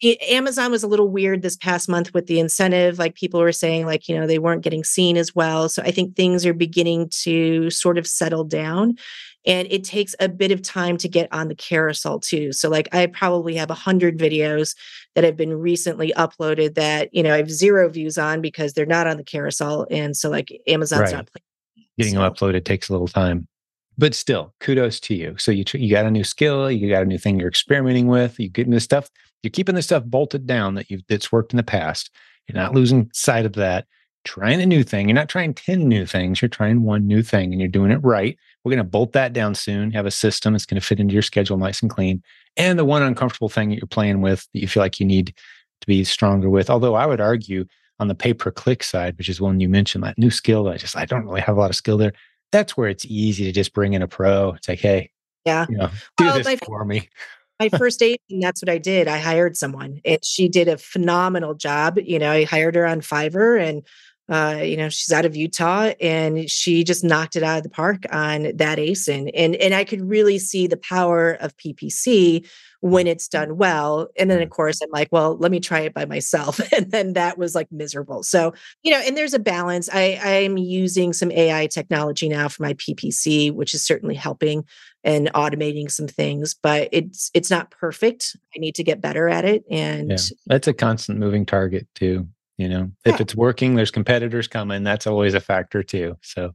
It, 0.00 0.20
Amazon 0.22 0.70
was 0.70 0.82
a 0.82 0.88
little 0.88 1.08
weird 1.08 1.42
this 1.42 1.56
past 1.56 1.88
month 1.88 2.12
with 2.12 2.26
the 2.26 2.38
incentive. 2.38 2.98
Like 2.98 3.14
people 3.14 3.40
were 3.40 3.52
saying, 3.52 3.86
like, 3.86 4.08
you 4.08 4.18
know, 4.18 4.26
they 4.26 4.38
weren't 4.38 4.62
getting 4.62 4.84
seen 4.84 5.16
as 5.16 5.34
well. 5.34 5.68
So 5.68 5.82
I 5.82 5.90
think 5.90 6.14
things 6.14 6.44
are 6.44 6.52
beginning 6.52 7.08
to 7.22 7.70
sort 7.70 7.96
of 7.96 8.06
settle 8.06 8.44
down 8.44 8.96
and 9.46 9.68
it 9.70 9.84
takes 9.84 10.14
a 10.18 10.28
bit 10.28 10.50
of 10.50 10.60
time 10.60 10.96
to 10.98 11.08
get 11.08 11.32
on 11.32 11.48
the 11.48 11.54
carousel 11.54 12.18
too 12.18 12.52
so 12.52 12.68
like 12.68 12.88
i 12.92 13.06
probably 13.06 13.54
have 13.54 13.70
a 13.70 13.74
hundred 13.74 14.18
videos 14.18 14.74
that 15.14 15.24
have 15.24 15.36
been 15.36 15.54
recently 15.54 16.12
uploaded 16.16 16.74
that 16.74 17.08
you 17.14 17.22
know 17.22 17.32
i 17.32 17.36
have 17.36 17.50
zero 17.50 17.88
views 17.88 18.18
on 18.18 18.40
because 18.40 18.72
they're 18.72 18.84
not 18.84 19.06
on 19.06 19.16
the 19.16 19.24
carousel 19.24 19.86
and 19.90 20.16
so 20.16 20.28
like 20.28 20.60
amazon's 20.66 21.00
right. 21.02 21.12
not 21.12 21.28
playing 21.32 21.44
getting 21.98 22.14
so. 22.14 22.20
them 22.20 22.32
uploaded 22.32 22.64
takes 22.64 22.88
a 22.88 22.92
little 22.92 23.08
time 23.08 23.46
but 23.96 24.14
still 24.14 24.52
kudos 24.60 25.00
to 25.00 25.14
you 25.14 25.34
so 25.38 25.50
you 25.50 25.64
you 25.74 25.90
got 25.90 26.04
a 26.04 26.10
new 26.10 26.24
skill 26.24 26.70
you 26.70 26.90
got 26.90 27.02
a 27.02 27.06
new 27.06 27.18
thing 27.18 27.38
you're 27.38 27.48
experimenting 27.48 28.08
with 28.08 28.38
you 28.38 28.48
getting 28.48 28.72
this 28.72 28.84
stuff 28.84 29.10
you're 29.46 29.50
keeping 29.50 29.74
the 29.74 29.82
stuff 29.82 30.04
bolted 30.04 30.46
down 30.46 30.74
that 30.74 30.90
you've 30.90 31.02
that's 31.08 31.32
worked 31.32 31.52
in 31.52 31.56
the 31.56 31.62
past 31.62 32.10
you're 32.46 32.60
not 32.60 32.74
losing 32.74 33.10
sight 33.12 33.46
of 33.46 33.54
that 33.54 33.86
trying 34.26 34.60
a 34.60 34.66
new 34.66 34.82
thing. 34.82 35.08
You're 35.08 35.14
not 35.14 35.28
trying 35.28 35.54
10 35.54 35.88
new 35.88 36.04
things. 36.04 36.42
You're 36.42 36.48
trying 36.48 36.82
one 36.82 37.06
new 37.06 37.22
thing 37.22 37.52
and 37.52 37.60
you're 37.60 37.68
doing 37.68 37.92
it 37.92 38.02
right. 38.02 38.36
We're 38.64 38.70
going 38.70 38.84
to 38.84 38.84
bolt 38.84 39.12
that 39.12 39.32
down 39.32 39.54
soon, 39.54 39.92
have 39.92 40.04
a 40.04 40.10
system 40.10 40.52
that's 40.52 40.66
going 40.66 40.80
to 40.80 40.86
fit 40.86 41.00
into 41.00 41.14
your 41.14 41.22
schedule 41.22 41.56
nice 41.56 41.80
and 41.80 41.90
clean. 41.90 42.22
And 42.56 42.78
the 42.78 42.84
one 42.84 43.02
uncomfortable 43.02 43.48
thing 43.48 43.70
that 43.70 43.76
you're 43.76 43.86
playing 43.86 44.20
with 44.20 44.46
that 44.52 44.60
you 44.60 44.68
feel 44.68 44.82
like 44.82 44.98
you 45.00 45.06
need 45.06 45.32
to 45.80 45.86
be 45.86 46.02
stronger 46.04 46.50
with. 46.50 46.68
Although 46.68 46.94
I 46.94 47.06
would 47.06 47.20
argue 47.20 47.64
on 48.00 48.08
the 48.08 48.14
pay 48.14 48.34
per 48.34 48.50
click 48.50 48.82
side, 48.82 49.16
which 49.16 49.28
is 49.28 49.40
one 49.40 49.60
you 49.60 49.68
mentioned, 49.68 50.04
that 50.04 50.18
new 50.18 50.30
skill, 50.30 50.68
I 50.68 50.76
just, 50.76 50.96
I 50.96 51.04
don't 51.06 51.24
really 51.24 51.40
have 51.40 51.56
a 51.56 51.60
lot 51.60 51.70
of 51.70 51.76
skill 51.76 51.96
there. 51.96 52.12
That's 52.50 52.76
where 52.76 52.88
it's 52.88 53.06
easy 53.06 53.44
to 53.44 53.52
just 53.52 53.72
bring 53.72 53.94
in 53.94 54.02
a 54.02 54.08
pro. 54.08 54.50
It's 54.54 54.68
like, 54.68 54.80
hey, 54.80 55.10
yeah, 55.44 55.66
you 55.68 55.76
know, 55.76 55.88
do 56.16 56.24
well, 56.24 56.42
this 56.42 56.58
for 56.60 56.84
me. 56.84 57.08
My 57.60 57.68
first 57.70 57.98
date, 58.00 58.20
and 58.30 58.42
that's 58.42 58.62
what 58.62 58.68
I 58.68 58.78
did. 58.78 59.08
I 59.08 59.18
hired 59.18 59.56
someone 59.56 60.00
and 60.04 60.24
she 60.24 60.48
did 60.48 60.68
a 60.68 60.76
phenomenal 60.78 61.54
job. 61.54 61.98
You 61.98 62.18
know, 62.18 62.30
I 62.30 62.44
hired 62.44 62.74
her 62.74 62.86
on 62.86 63.00
Fiverr 63.00 63.60
and 63.60 63.82
Uh, 64.28 64.58
you 64.60 64.76
know, 64.76 64.88
she's 64.88 65.12
out 65.12 65.24
of 65.24 65.36
Utah 65.36 65.92
and 66.00 66.50
she 66.50 66.82
just 66.82 67.04
knocked 67.04 67.36
it 67.36 67.44
out 67.44 67.58
of 67.58 67.62
the 67.62 67.70
park 67.70 68.06
on 68.10 68.56
that 68.56 68.76
ASIN. 68.76 69.30
And 69.34 69.54
and 69.54 69.72
I 69.72 69.84
could 69.84 70.00
really 70.00 70.38
see 70.40 70.66
the 70.66 70.76
power 70.76 71.34
of 71.34 71.56
PPC 71.58 72.44
when 72.80 73.06
it's 73.06 73.28
done 73.28 73.56
well. 73.56 74.08
And 74.18 74.28
then 74.28 74.42
of 74.42 74.50
course 74.50 74.80
I'm 74.82 74.90
like, 74.92 75.08
well, 75.12 75.36
let 75.38 75.52
me 75.52 75.60
try 75.60 75.80
it 75.80 75.94
by 75.94 76.06
myself. 76.06 76.60
And 76.76 76.90
then 76.90 77.12
that 77.12 77.38
was 77.38 77.54
like 77.54 77.68
miserable. 77.70 78.24
So, 78.24 78.52
you 78.82 78.90
know, 78.92 78.98
and 78.98 79.16
there's 79.16 79.34
a 79.34 79.38
balance. 79.38 79.88
I 79.92 80.18
I'm 80.22 80.56
using 80.58 81.12
some 81.12 81.30
AI 81.30 81.68
technology 81.68 82.28
now 82.28 82.48
for 82.48 82.64
my 82.64 82.74
PPC, 82.74 83.52
which 83.52 83.74
is 83.74 83.84
certainly 83.84 84.16
helping 84.16 84.64
and 85.06 85.32
automating 85.34 85.88
some 85.88 86.08
things, 86.08 86.52
but 86.52 86.88
it's 86.90 87.30
it's 87.32 87.50
not 87.50 87.70
perfect. 87.70 88.36
I 88.54 88.58
need 88.58 88.74
to 88.74 88.84
get 88.84 89.00
better 89.00 89.28
at 89.28 89.44
it. 89.44 89.64
And 89.70 90.10
yeah. 90.10 90.16
that's 90.46 90.66
a 90.66 90.74
constant 90.74 91.18
moving 91.18 91.46
target 91.46 91.86
too. 91.94 92.28
You 92.58 92.68
know, 92.68 92.90
yeah. 93.04 93.14
if 93.14 93.20
it's 93.20 93.34
working, 93.34 93.76
there's 93.76 93.90
competitors 93.90 94.48
coming. 94.48 94.82
That's 94.82 95.06
always 95.06 95.34
a 95.34 95.40
factor 95.40 95.82
too. 95.82 96.16
So, 96.22 96.54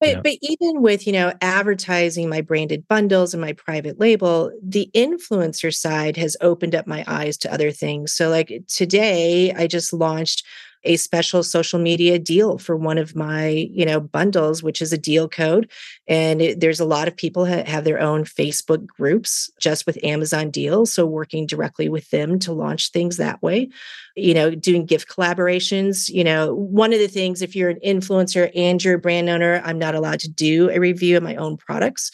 but, 0.00 0.08
you 0.08 0.14
know. 0.16 0.22
but 0.22 0.36
even 0.42 0.82
with 0.82 1.06
you 1.06 1.14
know 1.14 1.32
advertising 1.40 2.28
my 2.28 2.42
branded 2.42 2.86
bundles 2.88 3.32
and 3.32 3.40
my 3.40 3.54
private 3.54 3.98
label 3.98 4.52
the 4.62 4.90
influencer 4.94 5.74
side 5.74 6.16
has 6.18 6.36
opened 6.40 6.74
up 6.74 6.86
my 6.86 7.04
eyes 7.06 7.36
to 7.38 7.52
other 7.52 7.72
things 7.72 8.12
so 8.12 8.28
like 8.28 8.62
today 8.68 9.52
i 9.54 9.66
just 9.66 9.92
launched 9.92 10.46
a 10.84 10.96
special 10.96 11.42
social 11.42 11.78
media 11.78 12.18
deal 12.18 12.58
for 12.58 12.76
one 12.76 12.98
of 12.98 13.16
my 13.16 13.48
you 13.48 13.84
know 13.84 14.00
bundles 14.00 14.62
which 14.62 14.80
is 14.80 14.92
a 14.92 14.98
deal 14.98 15.28
code. 15.28 15.70
And 16.06 16.40
it, 16.40 16.60
there's 16.60 16.80
a 16.80 16.84
lot 16.84 17.08
of 17.08 17.16
people 17.16 17.44
that 17.44 17.68
have 17.68 17.84
their 17.84 18.00
own 18.00 18.24
facebook 18.24 18.86
groups 18.86 19.50
just 19.60 19.86
with 19.86 20.02
amazon 20.04 20.50
deals 20.50 20.92
so 20.92 21.06
working 21.06 21.46
directly 21.46 21.88
with 21.88 22.08
them 22.10 22.38
to 22.40 22.52
launch 22.52 22.90
things 22.90 23.16
that 23.16 23.42
way. 23.42 23.68
You 24.16 24.34
know 24.34 24.50
doing 24.50 24.86
gift 24.86 25.08
collaborations 25.08 26.08
you 26.08 26.24
know 26.24 26.54
one 26.54 26.92
of 26.92 26.98
the 26.98 27.08
things 27.08 27.42
if 27.42 27.54
you're 27.54 27.70
an 27.70 27.80
influencer 27.84 28.50
and 28.54 28.82
you're 28.82 28.94
a 28.94 28.98
brand 28.98 29.28
owner 29.28 29.62
i'm 29.64 29.78
not 29.78 29.94
allowed 29.94 30.20
to 30.20 30.28
do 30.28 30.70
a 30.70 30.78
review 30.78 31.16
of 31.16 31.22
my 31.22 31.36
own 31.36 31.56
products 31.56 32.10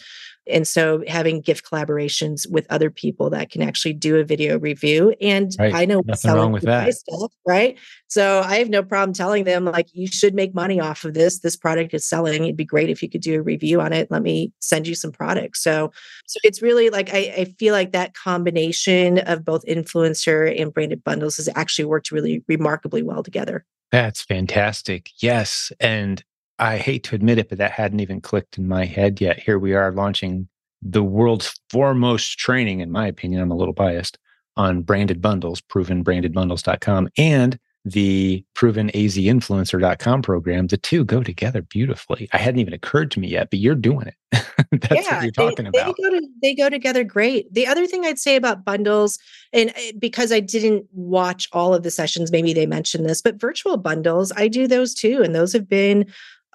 and 0.46 0.66
so 0.66 1.02
having 1.08 1.40
gift 1.40 1.64
collaborations 1.64 2.48
with 2.50 2.66
other 2.70 2.90
people 2.90 3.30
that 3.30 3.50
can 3.50 3.62
actually 3.62 3.94
do 3.94 4.16
a 4.16 4.24
video 4.24 4.58
review. 4.58 5.14
And 5.20 5.54
right. 5.58 5.74
I 5.74 5.84
know 5.86 6.02
nothing 6.04 6.32
wrong 6.32 6.52
with 6.52 6.64
that. 6.64 6.92
Stuff, 6.92 7.32
right. 7.46 7.78
So 8.08 8.42
I 8.44 8.56
have 8.56 8.68
no 8.68 8.82
problem 8.82 9.14
telling 9.14 9.44
them 9.44 9.64
like 9.64 9.88
you 9.92 10.06
should 10.06 10.34
make 10.34 10.54
money 10.54 10.80
off 10.80 11.04
of 11.04 11.14
this. 11.14 11.40
This 11.40 11.56
product 11.56 11.94
is 11.94 12.06
selling. 12.06 12.44
It'd 12.44 12.56
be 12.56 12.64
great 12.64 12.90
if 12.90 13.02
you 13.02 13.08
could 13.08 13.22
do 13.22 13.38
a 13.38 13.42
review 13.42 13.80
on 13.80 13.92
it. 13.92 14.10
Let 14.10 14.22
me 14.22 14.52
send 14.60 14.86
you 14.86 14.94
some 14.94 15.12
products. 15.12 15.62
So 15.62 15.92
so 16.26 16.40
it's 16.44 16.60
really 16.60 16.90
like 16.90 17.12
I, 17.12 17.34
I 17.36 17.44
feel 17.58 17.72
like 17.72 17.92
that 17.92 18.14
combination 18.14 19.18
of 19.18 19.44
both 19.44 19.64
influencer 19.66 20.60
and 20.60 20.72
branded 20.72 21.02
bundles 21.02 21.36
has 21.36 21.48
actually 21.54 21.86
worked 21.86 22.10
really 22.10 22.44
remarkably 22.48 23.02
well 23.02 23.22
together. 23.22 23.64
That's 23.90 24.22
fantastic. 24.22 25.10
Yes. 25.20 25.72
And 25.80 26.22
I 26.58 26.78
hate 26.78 27.04
to 27.04 27.14
admit 27.14 27.38
it, 27.38 27.48
but 27.48 27.58
that 27.58 27.72
hadn't 27.72 28.00
even 28.00 28.20
clicked 28.20 28.58
in 28.58 28.68
my 28.68 28.84
head 28.84 29.20
yet. 29.20 29.40
Here 29.40 29.58
we 29.58 29.74
are 29.74 29.90
launching 29.92 30.48
the 30.82 31.02
world's 31.02 31.58
foremost 31.70 32.38
training, 32.38 32.80
in 32.80 32.90
my 32.90 33.06
opinion. 33.06 33.40
I'm 33.40 33.50
a 33.50 33.56
little 33.56 33.74
biased 33.74 34.18
on 34.56 34.82
branded 34.82 35.20
bundles, 35.20 35.60
provenbrandedbundles.com, 35.60 37.08
and 37.18 37.58
the 37.84 38.44
provenazinfluencer.com 38.54 40.22
program. 40.22 40.68
The 40.68 40.76
two 40.76 41.04
go 41.04 41.22
together 41.22 41.60
beautifully. 41.62 42.28
I 42.32 42.38
hadn't 42.38 42.60
even 42.60 42.72
occurred 42.72 43.10
to 43.12 43.20
me 43.20 43.28
yet, 43.28 43.50
but 43.50 43.58
you're 43.58 43.74
doing 43.74 44.06
it. 44.06 44.14
That's 44.70 45.06
yeah, 45.06 45.16
what 45.16 45.22
you're 45.22 45.32
talking 45.32 45.64
they, 45.70 45.80
about. 45.80 45.94
They 45.96 46.02
go, 46.02 46.10
to, 46.10 46.28
they 46.42 46.54
go 46.54 46.70
together 46.70 47.04
great. 47.04 47.52
The 47.52 47.66
other 47.66 47.86
thing 47.86 48.04
I'd 48.04 48.18
say 48.18 48.36
about 48.36 48.64
bundles, 48.64 49.18
and 49.52 49.70
eh, 49.76 49.92
because 49.98 50.32
I 50.32 50.40
didn't 50.40 50.86
watch 50.92 51.48
all 51.52 51.74
of 51.74 51.82
the 51.82 51.90
sessions, 51.90 52.32
maybe 52.32 52.54
they 52.54 52.66
mentioned 52.66 53.06
this, 53.06 53.20
but 53.20 53.40
virtual 53.40 53.76
bundles, 53.76 54.32
I 54.36 54.48
do 54.48 54.66
those 54.66 54.94
too. 54.94 55.22
And 55.22 55.34
those 55.34 55.52
have 55.52 55.68
been 55.68 56.06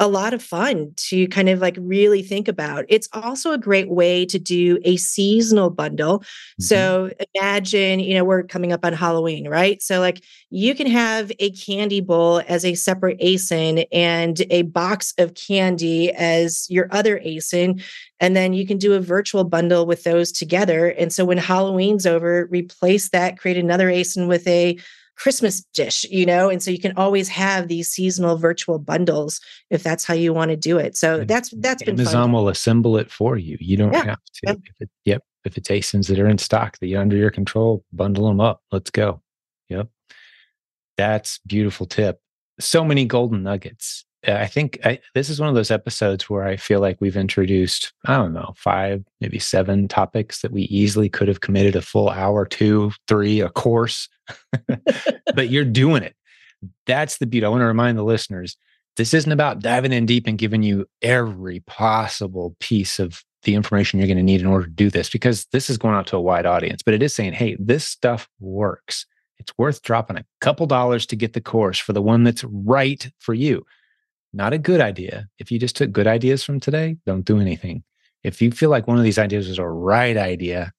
a 0.01 0.07
lot 0.07 0.33
of 0.33 0.41
fun 0.41 0.93
to 0.95 1.27
kind 1.27 1.49
of 1.49 1.59
like 1.59 1.75
really 1.77 2.23
think 2.23 2.47
about. 2.47 2.85
It's 2.87 3.09
also 3.11 3.51
a 3.51 3.57
great 3.57 3.89
way 3.89 4.25
to 4.27 4.39
do 4.39 4.79
a 4.85 4.95
seasonal 4.95 5.69
bundle. 5.69 6.19
Mm-hmm. 6.19 6.63
So 6.63 7.11
imagine, 7.35 7.99
you 7.99 8.13
know, 8.13 8.23
we're 8.23 8.43
coming 8.43 8.71
up 8.71 8.85
on 8.85 8.93
Halloween, 8.93 9.49
right? 9.49 9.81
So 9.81 9.99
like 9.99 10.23
you 10.49 10.73
can 10.73 10.87
have 10.87 11.33
a 11.39 11.51
candy 11.51 11.99
bowl 11.99 12.41
as 12.47 12.63
a 12.63 12.75
separate 12.75 13.19
ASIN 13.19 13.85
and 13.91 14.41
a 14.49 14.61
box 14.63 15.13
of 15.17 15.33
candy 15.33 16.11
as 16.13 16.65
your 16.69 16.87
other 16.91 17.19
ASIN. 17.19 17.83
And 18.21 18.37
then 18.37 18.53
you 18.53 18.65
can 18.65 18.77
do 18.77 18.93
a 18.93 19.01
virtual 19.01 19.43
bundle 19.43 19.85
with 19.85 20.03
those 20.03 20.31
together. 20.31 20.87
And 20.87 21.11
so 21.11 21.25
when 21.25 21.37
Halloween's 21.37 22.05
over, 22.05 22.47
replace 22.49 23.09
that, 23.09 23.37
create 23.37 23.57
another 23.57 23.89
ASIN 23.89 24.27
with 24.29 24.47
a 24.47 24.79
Christmas 25.19 25.61
dish, 25.73 26.05
you 26.09 26.25
know? 26.25 26.49
And 26.49 26.63
so 26.63 26.71
you 26.71 26.79
can 26.79 26.93
always 26.95 27.27
have 27.27 27.67
these 27.67 27.89
seasonal 27.89 28.37
virtual 28.37 28.79
bundles 28.79 29.41
if 29.69 29.83
that's 29.83 30.05
how 30.05 30.13
you 30.13 30.33
want 30.33 30.49
to 30.49 30.57
do 30.57 30.77
it. 30.77 30.95
So 30.95 31.23
that's 31.25 31.53
that's 31.57 31.83
been 31.83 31.99
Amazon 31.99 32.31
will 32.31 32.47
assemble 32.47 32.97
it 32.97 33.11
for 33.11 33.37
you. 33.37 33.57
You 33.59 33.77
don't 33.77 33.93
yeah. 33.93 34.05
have 34.05 34.23
to. 34.23 34.41
Yep. 34.43 34.57
If 34.65 34.73
it, 34.79 34.89
yep. 35.05 35.23
If 35.45 35.57
it's 35.57 35.69
ASINs 35.69 36.07
that 36.07 36.19
are 36.19 36.27
in 36.27 36.37
stock 36.37 36.77
that 36.79 36.87
you're 36.87 37.01
under 37.01 37.15
your 37.15 37.31
control, 37.31 37.85
bundle 37.93 38.27
them 38.27 38.41
up. 38.41 38.61
Let's 38.71 38.89
go. 38.89 39.21
Yep. 39.69 39.89
That's 40.97 41.39
beautiful 41.45 41.85
tip. 41.85 42.19
So 42.59 42.83
many 42.83 43.05
golden 43.05 43.43
nuggets. 43.43 44.05
I 44.27 44.47
think 44.47 44.79
I, 44.83 44.99
this 45.13 45.29
is 45.29 45.39
one 45.39 45.47
of 45.47 45.55
those 45.55 45.71
episodes 45.71 46.29
where 46.29 46.43
I 46.43 46.57
feel 46.57 46.81
like 46.81 46.97
we've 46.99 47.15
introduced, 47.15 47.93
I 48.05 48.17
don't 48.17 48.33
know, 48.33 48.53
five, 48.57 49.03
maybe 49.21 49.39
seven 49.39 49.87
topics 49.87 50.41
that 50.41 50.51
we 50.51 50.63
easily 50.63 51.07
could 51.07 51.29
have 51.29 51.39
committed 51.39 51.75
a 51.75 51.81
full 51.81 52.09
hour, 52.09 52.45
two, 52.45 52.91
three, 53.07 53.39
a 53.39 53.49
course, 53.49 54.09
but 55.35 55.49
you're 55.49 55.63
doing 55.63 56.03
it. 56.03 56.15
That's 56.85 57.17
the 57.17 57.27
beauty. 57.27 57.45
I 57.45 57.49
want 57.49 57.61
to 57.61 57.65
remind 57.65 57.97
the 57.97 58.03
listeners 58.03 58.57
this 58.97 59.13
isn't 59.13 59.31
about 59.31 59.59
diving 59.59 59.93
in 59.93 60.05
deep 60.05 60.27
and 60.27 60.37
giving 60.37 60.63
you 60.63 60.85
every 61.01 61.61
possible 61.61 62.57
piece 62.59 62.99
of 62.99 63.23
the 63.43 63.55
information 63.55 63.99
you're 63.99 64.07
going 64.07 64.17
to 64.17 64.23
need 64.23 64.41
in 64.41 64.47
order 64.47 64.65
to 64.65 64.71
do 64.71 64.89
this, 64.89 65.09
because 65.09 65.45
this 65.53 65.69
is 65.69 65.77
going 65.77 65.95
out 65.95 66.07
to 66.07 66.17
a 66.17 66.21
wide 66.21 66.45
audience, 66.45 66.83
but 66.83 66.93
it 66.93 67.01
is 67.01 67.15
saying, 67.15 67.31
hey, 67.31 67.55
this 67.57 67.85
stuff 67.85 68.27
works. 68.41 69.05
It's 69.37 69.57
worth 69.57 69.81
dropping 69.81 70.17
a 70.17 70.25
couple 70.41 70.65
dollars 70.65 71.05
to 71.05 71.15
get 71.15 71.31
the 71.31 71.39
course 71.39 71.79
for 71.79 71.93
the 71.93 72.01
one 72.01 72.25
that's 72.25 72.43
right 72.43 73.09
for 73.19 73.33
you 73.33 73.65
not 74.33 74.53
a 74.53 74.57
good 74.57 74.81
idea. 74.81 75.27
If 75.39 75.51
you 75.51 75.59
just 75.59 75.75
took 75.75 75.91
good 75.91 76.07
ideas 76.07 76.43
from 76.43 76.59
today, 76.59 76.97
don't 77.05 77.25
do 77.25 77.39
anything. 77.39 77.83
If 78.23 78.41
you 78.41 78.51
feel 78.51 78.69
like 78.69 78.87
one 78.87 78.97
of 78.97 79.03
these 79.03 79.17
ideas 79.17 79.47
is 79.47 79.57
a 79.57 79.67
right 79.67 80.17
idea, 80.17 80.71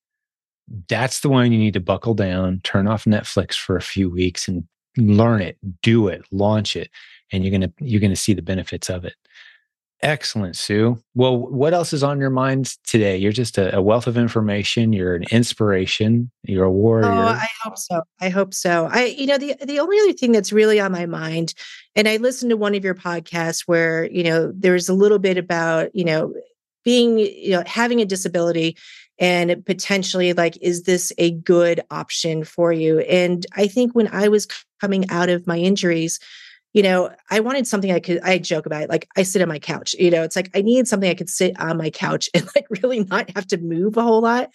that's 0.89 1.21
the 1.21 1.29
one 1.29 1.51
you 1.51 1.59
need 1.59 1.75
to 1.75 1.81
buckle 1.81 2.15
down, 2.15 2.61
turn 2.63 2.87
off 2.87 3.05
Netflix 3.05 3.55
for 3.55 3.77
a 3.77 3.83
few 3.83 4.09
weeks 4.09 4.47
and 4.47 4.65
learn 4.97 5.41
it, 5.41 5.59
do 5.83 6.09
it, 6.09 6.23
launch 6.31 6.77
it, 6.77 6.91
and 7.33 7.45
you're 7.45 7.51
going 7.51 7.63
to 7.63 7.73
you're 7.81 8.01
going 8.01 8.11
to 8.11 8.17
see 8.17 8.35
the 8.35 8.43
benefits 8.43 8.89
of 8.89 9.05
it. 9.05 9.15
Excellent, 10.03 10.57
Sue. 10.57 10.99
Well, 11.15 11.37
what 11.37 11.75
else 11.75 11.93
is 11.93 12.03
on 12.03 12.21
your 12.21 12.31
mind 12.31 12.75
today? 12.85 13.19
You're 13.19 13.33
just 13.33 13.59
a, 13.59 13.77
a, 13.77 13.83
wealth 13.83 14.07
of 14.07 14.17
information. 14.17 14.95
You're 14.95 15.15
an 15.15 15.25
inspiration. 15.31 16.31
You're 16.43 16.65
a 16.65 16.73
warrior. 16.73 17.07
Oh, 17.07 17.29
I 17.29 17.47
hope 17.63 17.77
so. 17.77 18.03
I 18.19 18.31
hope 18.31 18.55
so. 18.55 18.89
I, 18.91 19.05
you 19.07 19.27
know, 19.27 19.37
the 19.37 19.57
the 19.63 19.79
only 19.79 19.99
other 20.01 20.15
thing 20.15 20.33
that's 20.33 20.53
really 20.53 20.81
on 20.81 20.91
my 20.91 21.05
mind, 21.05 21.53
and 21.95 22.09
I 22.09 22.17
listened 22.17 22.49
to 22.49 22.57
one 22.57 22.75
of 22.75 22.83
your 22.83 22.95
podcasts 22.95 23.65
where 23.67 24.07
you 24.11 24.25
know 24.25 24.51
there's 24.55 24.89
a 24.89 24.95
little 24.95 25.19
bit 25.19 25.37
about 25.37 25.95
you 25.95 26.05
know 26.05 26.33
being 26.83 27.19
you 27.19 27.51
know 27.51 27.63
having 27.67 28.01
a 28.01 28.07
disability 28.07 28.79
and 29.19 29.65
potentially 29.67 30.33
like 30.33 30.57
is 30.63 30.85
this 30.85 31.13
a 31.19 31.33
good 31.33 31.83
option 31.91 32.43
for 32.43 32.73
you 32.73 33.01
and 33.01 33.45
i 33.55 33.67
think 33.67 33.95
when 33.95 34.09
i 34.09 34.29
was 34.29 34.49
coming 34.81 35.09
out 35.11 35.29
of 35.29 35.47
my 35.47 35.59
injuries 35.59 36.19
you 36.73 36.83
know, 36.83 37.11
I 37.31 37.41
wanted 37.41 37.67
something 37.67 37.91
I 37.91 38.01
could, 38.01 38.21
I 38.23 38.39
joke 38.39 38.67
about 38.67 38.83
it. 38.83 38.91
Like 38.91 39.09
I 39.17 39.23
sit 39.25 39.43
on 39.43 39.49
my 39.49 39.59
couch, 39.59 39.95
you 39.99 40.11
know, 40.11 40.23
it's 40.23 40.37
like 40.37 40.51
I 40.55 40.63
need 40.63 40.87
something 40.87 41.11
I 41.11 41.15
could 41.15 41.31
sit 41.31 41.59
on 41.61 41.77
my 41.77 41.91
couch 41.91 42.29
and 42.35 42.49
like 42.55 42.67
really 42.83 43.05
not 43.05 43.31
have 43.35 43.47
to 43.49 43.59
move 43.59 43.97
a 43.97 44.03
whole 44.03 44.21
lot. 44.21 44.51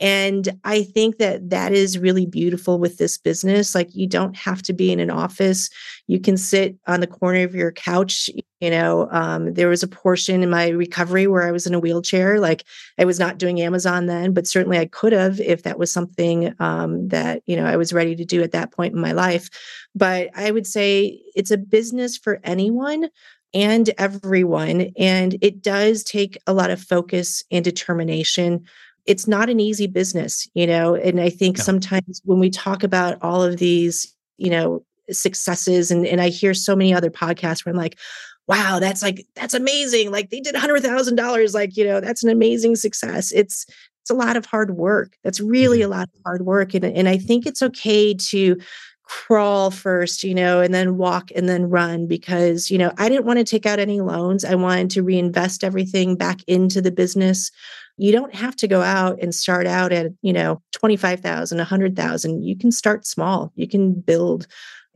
And 0.00 0.48
I 0.64 0.84
think 0.84 1.18
that 1.18 1.50
that 1.50 1.72
is 1.72 1.98
really 1.98 2.26
beautiful 2.26 2.78
with 2.78 2.98
this 2.98 3.18
business. 3.18 3.74
Like 3.74 3.94
you 3.94 4.06
don't 4.06 4.36
have 4.36 4.62
to 4.62 4.72
be 4.72 4.92
in 4.92 5.00
an 5.00 5.10
office. 5.10 5.70
You 6.06 6.20
can 6.20 6.36
sit 6.36 6.76
on 6.86 7.00
the 7.00 7.06
corner 7.06 7.42
of 7.42 7.54
your 7.54 7.72
couch. 7.72 8.30
You 8.60 8.70
know, 8.70 9.08
um, 9.10 9.54
there 9.54 9.68
was 9.68 9.82
a 9.82 9.88
portion 9.88 10.42
in 10.42 10.50
my 10.50 10.68
recovery 10.68 11.26
where 11.26 11.42
I 11.42 11.50
was 11.50 11.66
in 11.66 11.74
a 11.74 11.80
wheelchair. 11.80 12.38
Like 12.38 12.64
I 12.98 13.04
was 13.04 13.18
not 13.18 13.38
doing 13.38 13.60
Amazon 13.60 14.06
then, 14.06 14.32
but 14.32 14.46
certainly 14.46 14.78
I 14.78 14.86
could 14.86 15.12
have 15.12 15.40
if 15.40 15.64
that 15.64 15.78
was 15.78 15.90
something 15.90 16.54
um, 16.60 17.08
that, 17.08 17.42
you 17.46 17.56
know, 17.56 17.66
I 17.66 17.76
was 17.76 17.92
ready 17.92 18.14
to 18.16 18.24
do 18.24 18.42
at 18.42 18.52
that 18.52 18.72
point 18.72 18.94
in 18.94 19.00
my 19.00 19.12
life. 19.12 19.48
But 19.94 20.30
I 20.36 20.50
would 20.50 20.66
say 20.66 21.20
it's 21.34 21.50
a 21.50 21.58
business 21.58 22.16
for 22.16 22.40
anyone 22.44 23.08
and 23.54 23.90
everyone. 23.98 24.90
And 24.96 25.36
it 25.40 25.62
does 25.62 26.04
take 26.04 26.38
a 26.46 26.52
lot 26.52 26.70
of 26.70 26.80
focus 26.80 27.42
and 27.50 27.64
determination 27.64 28.64
it's 29.08 29.26
not 29.26 29.48
an 29.48 29.58
easy 29.58 29.86
business, 29.86 30.46
you 30.52 30.66
know. 30.66 30.94
And 30.94 31.18
I 31.18 31.30
think 31.30 31.56
no. 31.56 31.64
sometimes 31.64 32.20
when 32.24 32.38
we 32.38 32.50
talk 32.50 32.84
about 32.84 33.16
all 33.22 33.42
of 33.42 33.56
these, 33.56 34.14
you 34.36 34.50
know, 34.50 34.84
successes, 35.10 35.90
and, 35.90 36.06
and 36.06 36.20
I 36.20 36.28
hear 36.28 36.52
so 36.52 36.76
many 36.76 36.92
other 36.92 37.10
podcasts 37.10 37.64
where 37.64 37.72
I'm 37.72 37.78
like, 37.78 37.98
wow, 38.46 38.78
that's 38.78 39.02
like, 39.02 39.26
that's 39.34 39.54
amazing. 39.54 40.10
Like 40.10 40.28
they 40.28 40.40
did 40.40 40.54
hundred 40.54 40.82
thousand 40.82 41.16
dollars. 41.16 41.54
Like, 41.54 41.74
you 41.76 41.84
know, 41.84 42.00
that's 42.00 42.22
an 42.22 42.28
amazing 42.28 42.76
success. 42.76 43.32
It's, 43.32 43.64
it's 44.02 44.10
a 44.10 44.14
lot 44.14 44.36
of 44.36 44.44
hard 44.44 44.76
work. 44.76 45.16
That's 45.24 45.40
really 45.40 45.78
mm-hmm. 45.78 45.92
a 45.92 45.96
lot 45.96 46.08
of 46.14 46.20
hard 46.26 46.42
work. 46.42 46.74
And, 46.74 46.84
and 46.84 47.08
I 47.08 47.16
think 47.16 47.46
it's 47.46 47.62
okay 47.62 48.12
to 48.12 48.58
crawl 49.04 49.70
first, 49.70 50.22
you 50.22 50.34
know, 50.34 50.60
and 50.60 50.74
then 50.74 50.98
walk 50.98 51.30
and 51.34 51.48
then 51.48 51.70
run 51.70 52.06
because, 52.06 52.70
you 52.70 52.76
know, 52.76 52.92
I 52.98 53.08
didn't 53.08 53.24
want 53.24 53.38
to 53.38 53.44
take 53.44 53.64
out 53.64 53.78
any 53.78 54.02
loans. 54.02 54.44
I 54.44 54.54
wanted 54.54 54.90
to 54.90 55.02
reinvest 55.02 55.64
everything 55.64 56.14
back 56.14 56.40
into 56.46 56.82
the 56.82 56.90
business. 56.90 57.50
You 57.98 58.12
don't 58.12 58.34
have 58.34 58.56
to 58.56 58.68
go 58.68 58.80
out 58.80 59.20
and 59.20 59.34
start 59.34 59.66
out 59.66 59.92
at, 59.92 60.12
you 60.22 60.32
know, 60.32 60.62
25,000, 60.72 61.58
100,000. 61.58 62.42
You 62.42 62.56
can 62.56 62.72
start 62.72 63.06
small. 63.06 63.52
You 63.56 63.68
can 63.68 63.92
build 63.92 64.46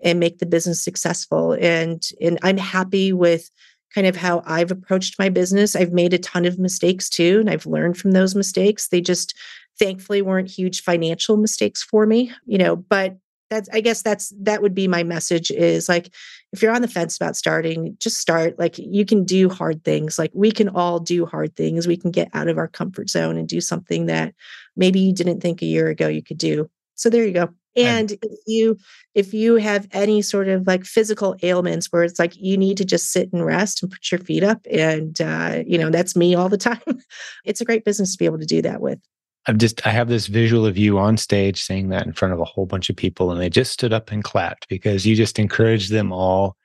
and 0.02 0.18
make 0.18 0.38
the 0.38 0.46
business 0.46 0.82
successful. 0.82 1.56
And 1.60 2.02
and 2.20 2.38
I'm 2.42 2.56
happy 2.56 3.12
with 3.12 3.50
kind 3.94 4.06
of 4.06 4.16
how 4.16 4.42
I've 4.46 4.70
approached 4.70 5.18
my 5.18 5.28
business. 5.28 5.76
I've 5.76 5.92
made 5.92 6.14
a 6.14 6.18
ton 6.18 6.44
of 6.44 6.58
mistakes 6.58 7.08
too, 7.08 7.38
and 7.40 7.50
I've 7.50 7.66
learned 7.66 7.98
from 7.98 8.12
those 8.12 8.34
mistakes. 8.34 8.88
They 8.88 9.00
just 9.00 9.34
thankfully 9.78 10.22
weren't 10.22 10.50
huge 10.50 10.82
financial 10.82 11.36
mistakes 11.36 11.82
for 11.82 12.06
me, 12.06 12.32
you 12.46 12.58
know, 12.58 12.76
but 12.76 13.16
that's 13.52 13.68
i 13.72 13.80
guess 13.80 14.02
that's 14.02 14.32
that 14.40 14.62
would 14.62 14.74
be 14.74 14.88
my 14.88 15.02
message 15.02 15.50
is 15.50 15.88
like 15.88 16.12
if 16.52 16.62
you're 16.62 16.74
on 16.74 16.82
the 16.82 16.88
fence 16.88 17.16
about 17.16 17.36
starting 17.36 17.96
just 17.98 18.18
start 18.18 18.58
like 18.58 18.78
you 18.78 19.04
can 19.04 19.24
do 19.24 19.48
hard 19.48 19.84
things 19.84 20.18
like 20.18 20.30
we 20.34 20.50
can 20.50 20.68
all 20.70 20.98
do 20.98 21.26
hard 21.26 21.54
things 21.54 21.86
we 21.86 21.96
can 21.96 22.10
get 22.10 22.28
out 22.32 22.48
of 22.48 22.58
our 22.58 22.68
comfort 22.68 23.10
zone 23.10 23.36
and 23.36 23.48
do 23.48 23.60
something 23.60 24.06
that 24.06 24.34
maybe 24.76 24.98
you 24.98 25.12
didn't 25.12 25.40
think 25.40 25.60
a 25.60 25.66
year 25.66 25.88
ago 25.88 26.08
you 26.08 26.22
could 26.22 26.38
do 26.38 26.68
so 26.94 27.10
there 27.10 27.26
you 27.26 27.32
go 27.32 27.48
and 27.74 28.12
if 28.12 28.38
you 28.46 28.76
if 29.14 29.32
you 29.32 29.56
have 29.56 29.88
any 29.92 30.20
sort 30.20 30.48
of 30.48 30.66
like 30.66 30.84
physical 30.84 31.36
ailments 31.42 31.88
where 31.90 32.02
it's 32.02 32.18
like 32.18 32.36
you 32.36 32.56
need 32.56 32.76
to 32.76 32.84
just 32.84 33.12
sit 33.12 33.32
and 33.32 33.44
rest 33.44 33.82
and 33.82 33.90
put 33.90 34.10
your 34.10 34.18
feet 34.18 34.44
up 34.44 34.66
and 34.70 35.20
uh, 35.20 35.62
you 35.66 35.78
know 35.78 35.90
that's 35.90 36.16
me 36.16 36.34
all 36.34 36.48
the 36.48 36.58
time 36.58 36.80
it's 37.44 37.60
a 37.60 37.64
great 37.64 37.84
business 37.84 38.12
to 38.12 38.18
be 38.18 38.26
able 38.26 38.38
to 38.38 38.46
do 38.46 38.62
that 38.62 38.80
with 38.80 38.98
I'm 39.46 39.58
just 39.58 39.84
I 39.86 39.90
have 39.90 40.08
this 40.08 40.28
visual 40.28 40.66
of 40.66 40.78
you 40.78 40.98
on 40.98 41.16
stage 41.16 41.62
saying 41.62 41.88
that 41.88 42.06
in 42.06 42.12
front 42.12 42.34
of 42.34 42.40
a 42.40 42.44
whole 42.44 42.66
bunch 42.66 42.88
of 42.90 42.96
people 42.96 43.30
and 43.30 43.40
they 43.40 43.50
just 43.50 43.72
stood 43.72 43.92
up 43.92 44.10
and 44.10 44.22
clapped 44.22 44.68
because 44.68 45.06
you 45.06 45.16
just 45.16 45.38
encouraged 45.38 45.90
them 45.90 46.12
all. 46.12 46.56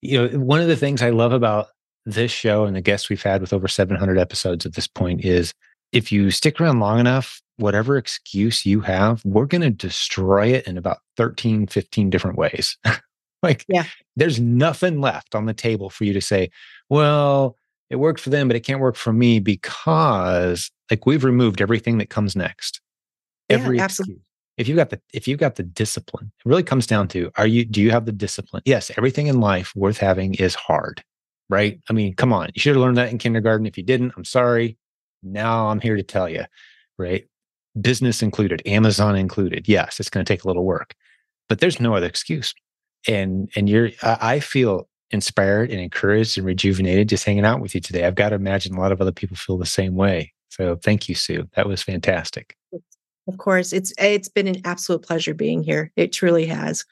You 0.00 0.28
know, 0.28 0.38
one 0.38 0.60
of 0.60 0.68
the 0.68 0.76
things 0.76 1.02
I 1.02 1.10
love 1.10 1.32
about 1.32 1.68
this 2.06 2.30
show 2.30 2.64
and 2.64 2.76
the 2.76 2.80
guests 2.80 3.08
we've 3.08 3.22
had 3.22 3.40
with 3.40 3.52
over 3.52 3.68
700 3.68 4.18
episodes 4.18 4.66
at 4.66 4.74
this 4.74 4.86
point 4.86 5.24
is 5.24 5.52
if 5.92 6.10
you 6.10 6.30
stick 6.30 6.60
around 6.60 6.80
long 6.80 6.98
enough, 6.98 7.40
whatever 7.56 7.96
excuse 7.96 8.66
you 8.66 8.80
have, 8.80 9.22
we're 9.24 9.46
going 9.46 9.62
to 9.62 9.70
destroy 9.70 10.48
it 10.48 10.66
in 10.66 10.76
about 10.76 10.98
13, 11.16 11.66
15 11.66 12.10
different 12.10 12.36
ways. 12.36 12.76
like, 13.42 13.64
yeah. 13.68 13.84
there's 14.16 14.40
nothing 14.40 15.00
left 15.00 15.34
on 15.34 15.46
the 15.46 15.54
table 15.54 15.88
for 15.88 16.04
you 16.04 16.12
to 16.12 16.20
say, 16.20 16.50
well, 16.88 17.56
it 17.90 17.96
worked 17.96 18.20
for 18.20 18.30
them, 18.30 18.48
but 18.48 18.56
it 18.56 18.60
can't 18.60 18.80
work 18.80 18.96
for 18.96 19.12
me 19.12 19.40
because 19.40 20.70
like 20.90 21.06
we've 21.06 21.24
removed 21.24 21.60
everything 21.60 21.98
that 21.98 22.10
comes 22.10 22.34
next. 22.36 22.80
Every 23.50 23.76
yeah, 23.76 23.84
absolutely. 23.84 24.14
Excuse. 24.14 24.24
If 24.56 24.68
you 24.68 24.76
got 24.76 24.90
the 24.90 25.00
if 25.12 25.26
you 25.26 25.36
got 25.36 25.56
the 25.56 25.62
discipline, 25.62 26.30
it 26.44 26.48
really 26.48 26.62
comes 26.62 26.86
down 26.86 27.08
to 27.08 27.30
are 27.36 27.46
you 27.46 27.64
do 27.64 27.82
you 27.82 27.90
have 27.90 28.06
the 28.06 28.12
discipline? 28.12 28.62
Yes, 28.64 28.90
everything 28.96 29.26
in 29.26 29.40
life 29.40 29.72
worth 29.74 29.98
having 29.98 30.34
is 30.34 30.54
hard, 30.54 31.02
right? 31.48 31.80
I 31.90 31.92
mean, 31.92 32.14
come 32.14 32.32
on. 32.32 32.50
You 32.54 32.60
should 32.60 32.74
have 32.74 32.82
learned 32.82 32.96
that 32.96 33.10
in 33.10 33.18
kindergarten. 33.18 33.66
If 33.66 33.76
you 33.76 33.84
didn't, 33.84 34.12
I'm 34.16 34.24
sorry. 34.24 34.78
Now 35.22 35.68
I'm 35.68 35.80
here 35.80 35.96
to 35.96 36.02
tell 36.02 36.28
you, 36.28 36.44
right? 36.98 37.26
Business 37.80 38.22
included, 38.22 38.62
Amazon 38.66 39.16
included. 39.16 39.68
Yes, 39.68 39.98
it's 39.98 40.10
going 40.10 40.24
to 40.24 40.32
take 40.32 40.44
a 40.44 40.46
little 40.46 40.64
work, 40.64 40.94
but 41.48 41.58
there's 41.58 41.80
no 41.80 41.94
other 41.94 42.06
excuse. 42.06 42.54
And 43.08 43.50
and 43.56 43.68
you're 43.68 43.90
I 44.02 44.38
feel 44.40 44.88
inspired 45.10 45.70
and 45.70 45.80
encouraged 45.80 46.38
and 46.38 46.46
rejuvenated 46.46 47.08
just 47.08 47.24
hanging 47.24 47.44
out 47.44 47.60
with 47.60 47.74
you 47.74 47.80
today. 47.80 48.04
I've 48.04 48.14
got 48.14 48.30
to 48.30 48.36
imagine 48.36 48.74
a 48.74 48.80
lot 48.80 48.92
of 48.92 49.00
other 49.00 49.12
people 49.12 49.36
feel 49.36 49.58
the 49.58 49.66
same 49.66 49.94
way. 49.94 50.32
So 50.48 50.76
thank 50.76 51.08
you, 51.08 51.14
Sue. 51.14 51.48
That 51.54 51.66
was 51.66 51.82
fantastic. 51.82 52.56
Of 53.26 53.38
course, 53.38 53.72
it's 53.72 53.92
it's 53.98 54.28
been 54.28 54.46
an 54.46 54.60
absolute 54.64 55.02
pleasure 55.02 55.34
being 55.34 55.62
here. 55.62 55.90
It 55.96 56.12
truly 56.12 56.46
has. 56.46 56.84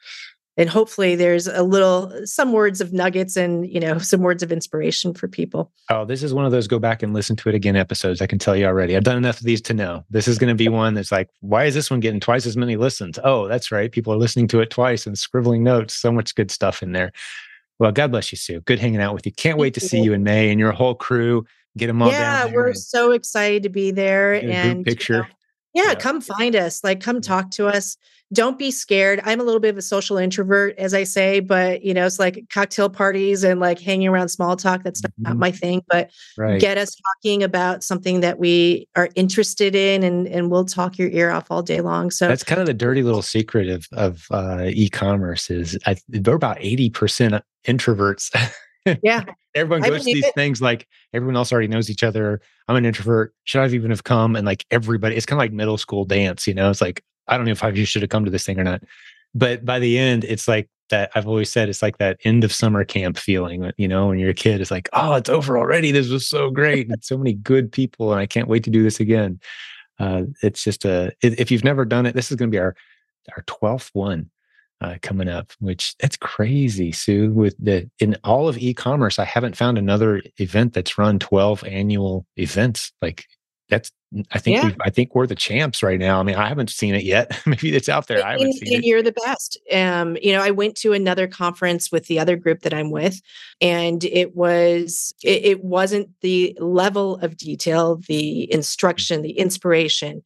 And 0.55 0.69
hopefully 0.69 1.15
there's 1.15 1.47
a 1.47 1.63
little 1.63 2.11
some 2.25 2.51
words 2.51 2.79
of 2.79 2.93
nuggets 2.93 3.35
and, 3.35 3.67
you 3.67 3.79
know, 3.79 3.97
some 3.97 4.21
words 4.21 4.43
of 4.43 4.51
inspiration 4.51 5.13
for 5.13 5.27
people. 5.27 5.71
Oh, 5.89 6.05
this 6.05 6.21
is 6.21 6.33
one 6.33 6.45
of 6.45 6.51
those 6.51 6.67
go 6.67 6.77
back 6.77 7.01
and 7.01 7.13
listen 7.13 7.35
to 7.37 7.49
it 7.49 7.55
again 7.55 7.75
episodes. 7.75 8.21
I 8.21 8.27
can 8.27 8.37
tell 8.37 8.55
you 8.55 8.65
already. 8.65 8.95
I've 8.95 9.03
done 9.03 9.17
enough 9.17 9.39
of 9.39 9.45
these 9.45 9.61
to 9.63 9.73
know. 9.73 10.03
This 10.11 10.27
is 10.27 10.37
going 10.37 10.55
to 10.55 10.55
be 10.55 10.69
one 10.69 10.93
that's 10.93 11.11
like, 11.11 11.29
why 11.39 11.65
is 11.65 11.73
this 11.73 11.89
one 11.89 12.01
getting 12.01 12.19
twice 12.19 12.45
as 12.45 12.55
many 12.55 12.75
listens? 12.75 13.17
Oh, 13.23 13.47
that's 13.47 13.71
right. 13.71 13.91
People 13.91 14.13
are 14.13 14.17
listening 14.17 14.47
to 14.49 14.59
it 14.59 14.69
twice 14.69 15.07
and 15.07 15.17
scribbling 15.17 15.63
notes. 15.63 15.95
So 15.95 16.11
much 16.11 16.35
good 16.35 16.51
stuff 16.51 16.83
in 16.83 16.91
there. 16.91 17.11
Well, 17.79 17.91
God 17.91 18.11
bless 18.11 18.31
you, 18.31 18.37
Sue. 18.37 18.61
Good 18.61 18.79
hanging 18.79 19.01
out 19.01 19.13
with 19.13 19.25
you. 19.25 19.31
Can't 19.31 19.57
wait 19.57 19.73
to 19.73 19.79
see 19.79 19.99
you 19.99 20.13
in 20.13 20.23
May 20.23 20.49
and 20.51 20.59
your 20.59 20.71
whole 20.71 20.95
crew. 20.95 21.45
Get 21.75 21.87
them 21.87 22.01
all 22.01 22.11
yeah, 22.11 22.45
we're 22.53 22.73
so 22.73 23.11
excited 23.11 23.63
to 23.63 23.69
be 23.69 23.91
there. 23.91 24.33
And 24.33 24.85
picture. 24.85 25.13
You 25.13 25.19
know, 25.21 25.25
yeah, 25.73 25.83
yeah, 25.89 25.95
come 25.95 26.21
find 26.21 26.55
us. 26.55 26.83
Like, 26.83 27.01
come 27.01 27.19
talk 27.19 27.49
to 27.51 27.67
us. 27.67 27.97
Don't 28.33 28.57
be 28.57 28.71
scared. 28.71 29.21
I'm 29.23 29.39
a 29.39 29.43
little 29.43 29.59
bit 29.59 29.69
of 29.69 29.77
a 29.77 29.81
social 29.81 30.17
introvert, 30.17 30.75
as 30.77 30.93
I 30.93 31.03
say, 31.03 31.39
but 31.39 31.83
you 31.83 31.93
know, 31.93 32.05
it's 32.05 32.19
like 32.19 32.45
cocktail 32.49 32.89
parties 32.89 33.43
and 33.43 33.59
like 33.59 33.79
hanging 33.79 34.07
around 34.07 34.29
small 34.29 34.55
talk. 34.55 34.83
That's 34.83 35.01
mm-hmm. 35.01 35.23
not 35.23 35.37
my 35.37 35.51
thing. 35.51 35.83
But 35.87 36.11
right. 36.37 36.59
get 36.59 36.77
us 36.77 36.95
talking 36.95 37.43
about 37.43 37.83
something 37.83 38.21
that 38.21 38.39
we 38.39 38.87
are 38.95 39.09
interested 39.15 39.75
in, 39.75 40.03
and 40.03 40.27
and 40.27 40.49
we'll 40.51 40.65
talk 40.65 40.97
your 40.97 41.09
ear 41.09 41.31
off 41.31 41.47
all 41.49 41.61
day 41.61 41.81
long. 41.81 42.11
So 42.11 42.27
that's 42.27 42.43
kind 42.43 42.59
of 42.59 42.67
the 42.67 42.73
dirty 42.73 43.03
little 43.03 43.21
secret 43.21 43.69
of 43.69 43.87
of 43.93 44.25
uh, 44.31 44.65
e-commerce 44.67 45.49
is 45.49 45.77
I, 45.85 45.95
they're 46.09 46.35
about 46.35 46.57
eighty 46.59 46.89
percent 46.89 47.35
introverts. 47.65 48.33
Yeah. 49.01 49.23
everyone 49.55 49.87
goes 49.87 50.03
to 50.03 50.13
these 50.13 50.25
it. 50.25 50.35
things 50.35 50.61
like 50.61 50.87
everyone 51.13 51.35
else 51.35 51.51
already 51.51 51.67
knows 51.67 51.89
each 51.89 52.03
other. 52.03 52.41
I'm 52.67 52.75
an 52.75 52.85
introvert. 52.85 53.33
Should 53.43 53.61
I 53.61 53.67
even 53.67 53.91
have 53.91 54.03
come? 54.03 54.35
And 54.35 54.45
like 54.45 54.65
everybody, 54.71 55.15
it's 55.15 55.25
kind 55.25 55.37
of 55.37 55.43
like 55.43 55.53
middle 55.53 55.77
school 55.77 56.05
dance, 56.05 56.47
you 56.47 56.53
know? 56.53 56.69
It's 56.69 56.81
like, 56.81 57.03
I 57.27 57.37
don't 57.37 57.45
know 57.45 57.51
if 57.51 57.63
I 57.63 57.73
should 57.83 58.01
have 58.01 58.09
come 58.09 58.25
to 58.25 58.31
this 58.31 58.45
thing 58.45 58.59
or 58.59 58.63
not. 58.63 58.83
But 59.35 59.65
by 59.65 59.79
the 59.79 59.97
end, 59.97 60.23
it's 60.23 60.47
like 60.47 60.69
that 60.89 61.11
I've 61.15 61.27
always 61.27 61.49
said 61.49 61.69
it's 61.69 61.81
like 61.81 61.97
that 61.97 62.19
end 62.23 62.43
of 62.43 62.53
summer 62.53 62.83
camp 62.83 63.17
feeling, 63.17 63.71
you 63.77 63.87
know, 63.87 64.07
when 64.07 64.19
you're 64.19 64.29
a 64.29 64.35
kid, 64.35 64.61
it's 64.61 64.69
like, 64.69 64.89
oh, 64.93 65.13
it's 65.15 65.29
over 65.29 65.57
already. 65.57 65.91
This 65.91 66.09
was 66.09 66.27
so 66.27 66.51
great. 66.51 66.87
and 66.89 67.03
so 67.03 67.17
many 67.17 67.33
good 67.33 67.71
people, 67.71 68.11
and 68.11 68.19
I 68.19 68.25
can't 68.25 68.47
wait 68.47 68.63
to 68.65 68.69
do 68.69 68.83
this 68.83 68.99
again. 68.99 69.39
Uh, 69.99 70.23
it's 70.41 70.63
just 70.63 70.85
a 70.85 71.11
if 71.21 71.49
you've 71.51 71.63
never 71.63 71.85
done 71.85 72.05
it, 72.05 72.15
this 72.15 72.31
is 72.31 72.37
going 72.37 72.49
to 72.51 72.55
be 72.55 72.59
our 72.59 72.75
our 73.35 73.43
12th 73.43 73.89
one 73.93 74.29
uh, 74.81 74.97
coming 75.01 75.29
up, 75.29 75.53
which 75.59 75.95
that's 75.97 76.17
crazy, 76.17 76.91
Sue. 76.91 77.31
With 77.31 77.55
the 77.57 77.89
in 77.99 78.17
all 78.23 78.47
of 78.47 78.57
e-commerce, 78.57 79.17
I 79.17 79.25
haven't 79.25 79.57
found 79.57 79.77
another 79.77 80.21
event 80.37 80.73
that's 80.73 80.97
run 80.97 81.19
12 81.19 81.63
annual 81.65 82.25
events. 82.37 82.91
Like 83.01 83.25
that's 83.73 83.91
I 84.31 84.37
think 84.37 84.63
yeah. 84.63 84.71
I 84.81 84.91
think 84.91 85.15
we're 85.15 85.25
the 85.25 85.35
champs 85.35 85.81
right 85.81 85.99
now. 85.99 86.19
I 86.19 86.23
mean, 86.23 86.35
I 86.35 86.47
haven't 86.47 86.69
seen 86.69 86.93
it 86.93 87.03
yet. 87.03 87.41
Maybe 87.47 87.75
it's 87.75 87.89
out 87.89 88.07
there. 88.07 88.23
I 88.23 88.33
haven't 88.33 88.47
and, 88.47 88.55
seen 88.55 88.75
and 88.75 88.83
it. 88.83 88.87
You're 88.87 89.01
the 89.01 89.15
best. 89.25 89.57
Um, 89.73 90.17
you 90.21 90.31
know, 90.31 90.41
I 90.41 90.51
went 90.51 90.75
to 90.77 90.93
another 90.93 91.27
conference 91.27 91.91
with 91.91 92.05
the 92.05 92.19
other 92.19 92.35
group 92.35 92.61
that 92.61 92.73
I'm 92.73 92.91
with, 92.91 93.19
and 93.59 94.03
it 94.03 94.35
was 94.35 95.13
it, 95.23 95.45
it 95.45 95.63
wasn't 95.63 96.09
the 96.21 96.55
level 96.59 97.17
of 97.17 97.37
detail, 97.37 97.95
the 98.07 98.51
instruction, 98.53 99.23
the 99.23 99.37
inspiration 99.39 100.23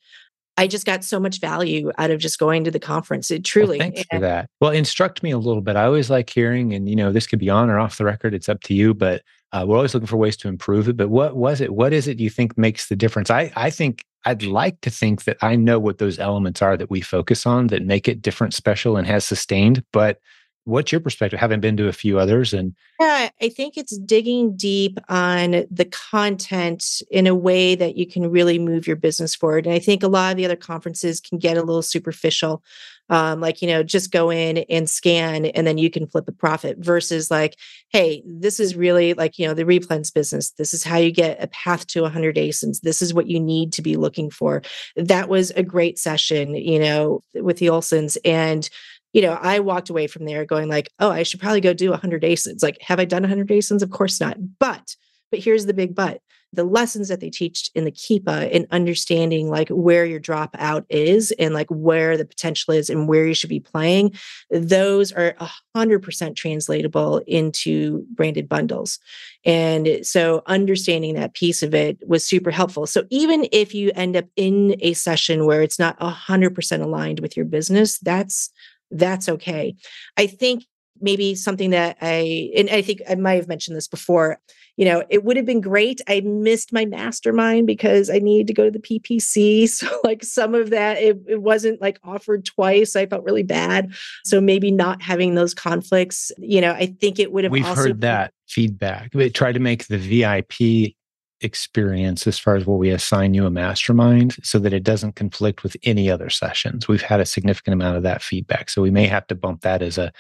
I 0.60 0.66
just 0.66 0.88
got 0.88 1.04
so 1.04 1.20
much 1.20 1.39
value 1.39 1.91
out 2.00 2.10
of 2.10 2.20
just 2.20 2.39
going 2.39 2.64
to 2.64 2.72
the 2.72 2.80
conference. 2.80 3.30
It 3.30 3.45
truly. 3.45 3.78
Well, 3.78 3.91
thanks 3.91 4.04
and, 4.12 4.18
for 4.18 4.22
that. 4.22 4.50
Well, 4.60 4.72
instruct 4.72 5.22
me 5.22 5.30
a 5.30 5.38
little 5.38 5.62
bit. 5.62 5.76
I 5.76 5.86
always 5.86 6.10
like 6.10 6.30
hearing, 6.32 6.74
and 6.74 6.89
you 6.89 6.95
know, 6.95 7.12
this 7.12 7.28
could 7.28 7.39
be 7.39 7.50
on 7.50 7.70
or 7.70 7.80
off 7.80 7.98
the 7.98 8.06
record. 8.06 8.34
It's 8.34 8.50
up 8.50 8.62
to 8.64 8.74
you, 8.74 8.95
but 8.95 9.22
uh, 9.54 9.66
we're 9.68 9.78
always 9.78 9.93
looking 9.93 10.08
for 10.08 10.18
ways 10.18 10.38
to 10.38 10.48
improve 10.48 10.89
it. 10.89 10.98
But 10.98 11.10
what 11.10 11.36
was 11.36 11.62
it? 11.62 11.74
What 11.74 11.93
is 11.93 12.08
it 12.08 12.20
you 12.20 12.30
think 12.30 12.58
makes 12.58 12.88
the 12.89 12.95
difference? 12.95 13.30
I 13.30 13.52
I 13.56 13.70
think 13.70 14.04
I'd 14.26 14.43
like 14.43 14.82
to 14.82 14.89
think 14.89 15.24
that 15.24 15.38
I 15.41 15.56
know 15.56 15.80
what 15.80 16.00
those 16.00 16.20
elements 16.20 16.62
are 16.62 16.76
that 16.78 16.89
we 16.89 17.02
focus 17.02 17.45
on 17.45 17.68
that 17.68 17.86
make 17.86 18.08
it 18.08 18.22
different, 18.22 18.54
special, 18.54 18.98
and 18.98 19.08
has 19.08 19.26
sustained. 19.26 19.84
But 19.93 20.20
what's 20.68 20.91
your 20.91 21.00
perspective 21.00 21.39
having 21.39 21.62
been 21.62 21.78
to 21.78 21.88
a 21.88 21.93
few 21.93 22.20
others 22.20 22.54
and 22.54 22.76
yeah 23.00 23.30
i 23.41 23.48
think 23.48 23.78
it's 23.78 23.98
digging 24.00 24.56
deep 24.58 25.00
on 25.08 25.66
the 25.72 25.86
content 26.12 27.02
in 27.10 27.26
a 27.26 27.34
way 27.34 27.74
that 27.74 27.95
you 27.95 28.06
can 28.06 28.30
really 28.30 28.60
move 28.60 28.86
your 28.86 28.98
business 28.98 29.34
forward 29.34 29.66
and 29.66 29.74
i 29.74 29.80
think 29.80 30.04
a 30.04 30.10
lot 30.10 30.32
of 30.32 30.38
the 30.38 30.43
other 30.43 30.58
conferences 30.58 31.22
can 31.22 31.38
get 31.38 31.56
a 31.56 31.64
little 31.64 31.82
superficial 31.82 32.62
um, 33.10 33.39
like 33.39 33.62
you 33.62 33.68
know 33.68 33.84
just 33.84 34.12
go 34.12 34.30
in 34.30 34.60
and 34.70 34.89
scan 34.89 35.45
and 35.45 35.66
then 35.66 35.78
you 35.78 35.89
can 35.89 36.08
flip 36.08 36.28
a 36.28 36.32
profit 36.32 36.78
versus 36.80 37.32
like 37.32 37.55
hey 37.89 38.24
this 38.26 38.60
is 38.60 38.76
really 38.76 39.14
like 39.14 39.38
you 39.38 39.47
know 39.47 39.53
the 39.53 39.64
replens 39.64 40.14
business 40.14 40.51
this 40.51 40.74
is 40.74 40.84
how 40.84 40.97
you 40.97 41.12
get 41.12 41.41
a 41.41 41.47
path 41.47 41.88
to 41.88 42.01
100 42.01 42.36
asins 42.36 42.82
this 42.82 43.01
is 43.01 43.14
what 43.14 43.28
you 43.28 43.39
need 43.39 43.72
to 43.74 43.82
be 43.82 43.95
looking 43.95 44.30
for 44.30 44.62
that 44.95 45.30
was 45.30 45.51
a 45.51 45.64
great 45.64 45.97
session 45.97 46.55
you 46.55 46.80
know 46.80 47.22
with 47.36 47.58
the 47.58 47.68
olsons 47.68 48.18
and 48.26 48.70
you 49.14 49.24
know, 49.24 49.34
I 49.41 49.62
walked 49.62 49.89
away 49.89 50.05
from 50.05 50.26
there 50.26 50.45
going 50.45 50.70
like, 50.70 50.91
oh, 50.99 51.10
I 51.10 51.24
should 51.24 51.39
probably 51.39 51.62
go 51.62 51.74
do 51.74 51.89
100 51.89 52.22
ASINs. 52.22 52.62
Like, 52.62 52.78
have 52.82 52.99
I 52.99 53.05
done 53.05 53.24
100 53.24 53.47
ASINs? 53.47 53.82
Of 53.82 53.89
course 53.89 54.20
not. 54.20 54.38
But, 54.60 54.95
but 55.32 55.39
here's 55.39 55.66
the 55.66 55.74
big 55.74 55.95
but. 55.95 56.22
The 56.54 56.64
lessons 56.64 57.10
that 57.10 57.20
they 57.20 57.30
teach 57.30 57.70
in 57.76 57.84
the 57.84 57.91
Keepa 57.91 58.50
and 58.56 58.68
understanding 58.72 59.50
like 59.50 59.70
where 59.70 60.06
your 60.06 60.20
dropout 60.20 60.86
is 60.89 61.32
and 61.38 61.54
like 61.54 61.68
where 61.70 62.18
the 62.18 62.26
potential 62.26 62.74
is 62.74 62.89
and 62.89 63.08
where 63.08 63.28
you 63.28 63.34
should 63.34 63.50
be 63.50 63.60
playing, 63.60 64.14
those 64.50 65.12
are 65.12 65.36
100% 65.76 66.36
translatable 66.36 67.18
into 67.28 68.06
branded 68.16 68.48
bundles. 68.48 69.00
And 69.45 70.00
so 70.04 70.41
understanding 70.48 71.16
that 71.16 71.34
piece 71.34 71.64
of 71.64 71.76
it 71.76 71.98
was 72.08 72.26
super 72.26 72.52
helpful. 72.52 72.88
So 72.88 73.06
even 73.10 73.48
if 73.52 73.74
you 73.76 73.91
end 73.93 74.16
up 74.16 74.26
in 74.36 74.78
a 74.80 74.93
session 74.93 75.45
where 75.45 75.62
it's 75.62 75.80
not 75.80 76.00
100% 76.00 76.82
aligned 76.82 77.20
with 77.20 77.36
your 77.36 77.45
business, 77.45 78.00
that's 78.00 78.52
that's 78.91 79.28
okay. 79.28 79.76
I 80.16 80.28
think 80.28 80.66
maybe 81.02 81.36
something 81.36 81.72
that 81.72 81.98
I, 82.02 82.52
and 82.56 82.70
I 82.70 82.82
think 82.82 83.02
I 83.10 83.16
might 83.16 83.36
have 83.36 83.48
mentioned 83.48 83.78
this 83.78 83.88
before, 83.88 84.39
you 84.78 84.86
know, 84.86 85.03
it 85.09 85.23
would 85.23 85.38
have 85.38 85.45
been 85.45 85.59
great. 85.59 86.01
I 86.07 86.21
missed 86.21 86.71
my 86.71 86.86
mastermind 86.86 87.65
because 87.65 88.11
I 88.11 88.19
needed 88.19 88.47
to 88.47 88.53
go 88.53 88.65
to 88.65 88.71
the 88.71 88.80
PPC. 88.80 89.57
So, 89.78 89.88
like, 90.03 90.23
some 90.23 90.55
of 90.55 90.69
that, 90.69 90.97
it, 90.97 91.17
it 91.28 91.41
wasn't 91.41 91.82
like 91.82 91.99
offered 92.03 92.45
twice. 92.45 92.95
I 92.95 93.05
felt 93.05 93.23
really 93.23 93.43
bad. 93.43 93.93
So, 94.23 94.39
maybe 94.39 94.71
not 94.71 95.01
having 95.01 95.36
those 95.36 95.53
conflicts, 95.53 96.32
you 96.38 96.61
know, 96.61 96.71
I 96.71 96.95
think 96.99 97.19
it 97.19 97.32
would 97.32 97.43
have 97.43 97.51
We've 97.51 97.65
heard 97.65 98.01
that 98.01 98.34
feedback. 98.47 99.11
We 99.13 99.30
tried 99.30 99.53
to 99.53 99.59
make 99.59 99.88
the 99.88 99.97
VIP 99.97 100.95
experience 101.41 102.25
as 102.28 102.39
far 102.39 102.55
as 102.55 102.65
where 102.65 102.78
we 102.78 102.89
assign 102.89 103.34
you 103.34 103.45
a 103.45 103.51
mastermind 103.51 104.36
so 104.43 104.57
that 104.59 104.73
it 104.73 104.84
doesn't 104.84 105.15
conflict 105.15 105.63
with 105.63 105.75
any 105.84 106.09
other 106.09 106.30
sessions. 106.30 106.88
We've 106.88 107.01
had 107.01 107.19
a 107.19 107.25
significant 107.25 107.73
amount 107.73 107.97
of 107.97 108.03
that 108.03 108.21
feedback. 108.21 108.69
So 108.69 108.82
we 108.82 108.91
may 108.91 109.07
have 109.07 109.28
to 109.28 109.36
bump 109.36 109.61
that 109.61 109.82
as 109.82 109.97
a, 109.97 110.11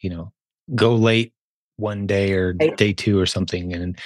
you 0.00 0.10
know, 0.10 0.32
go 0.74 0.94
late 0.94 1.32
one 1.82 2.06
day 2.06 2.32
or 2.32 2.54
day 2.54 2.92
two 2.92 3.18
or 3.18 3.26
something 3.26 3.74
and 3.74 3.98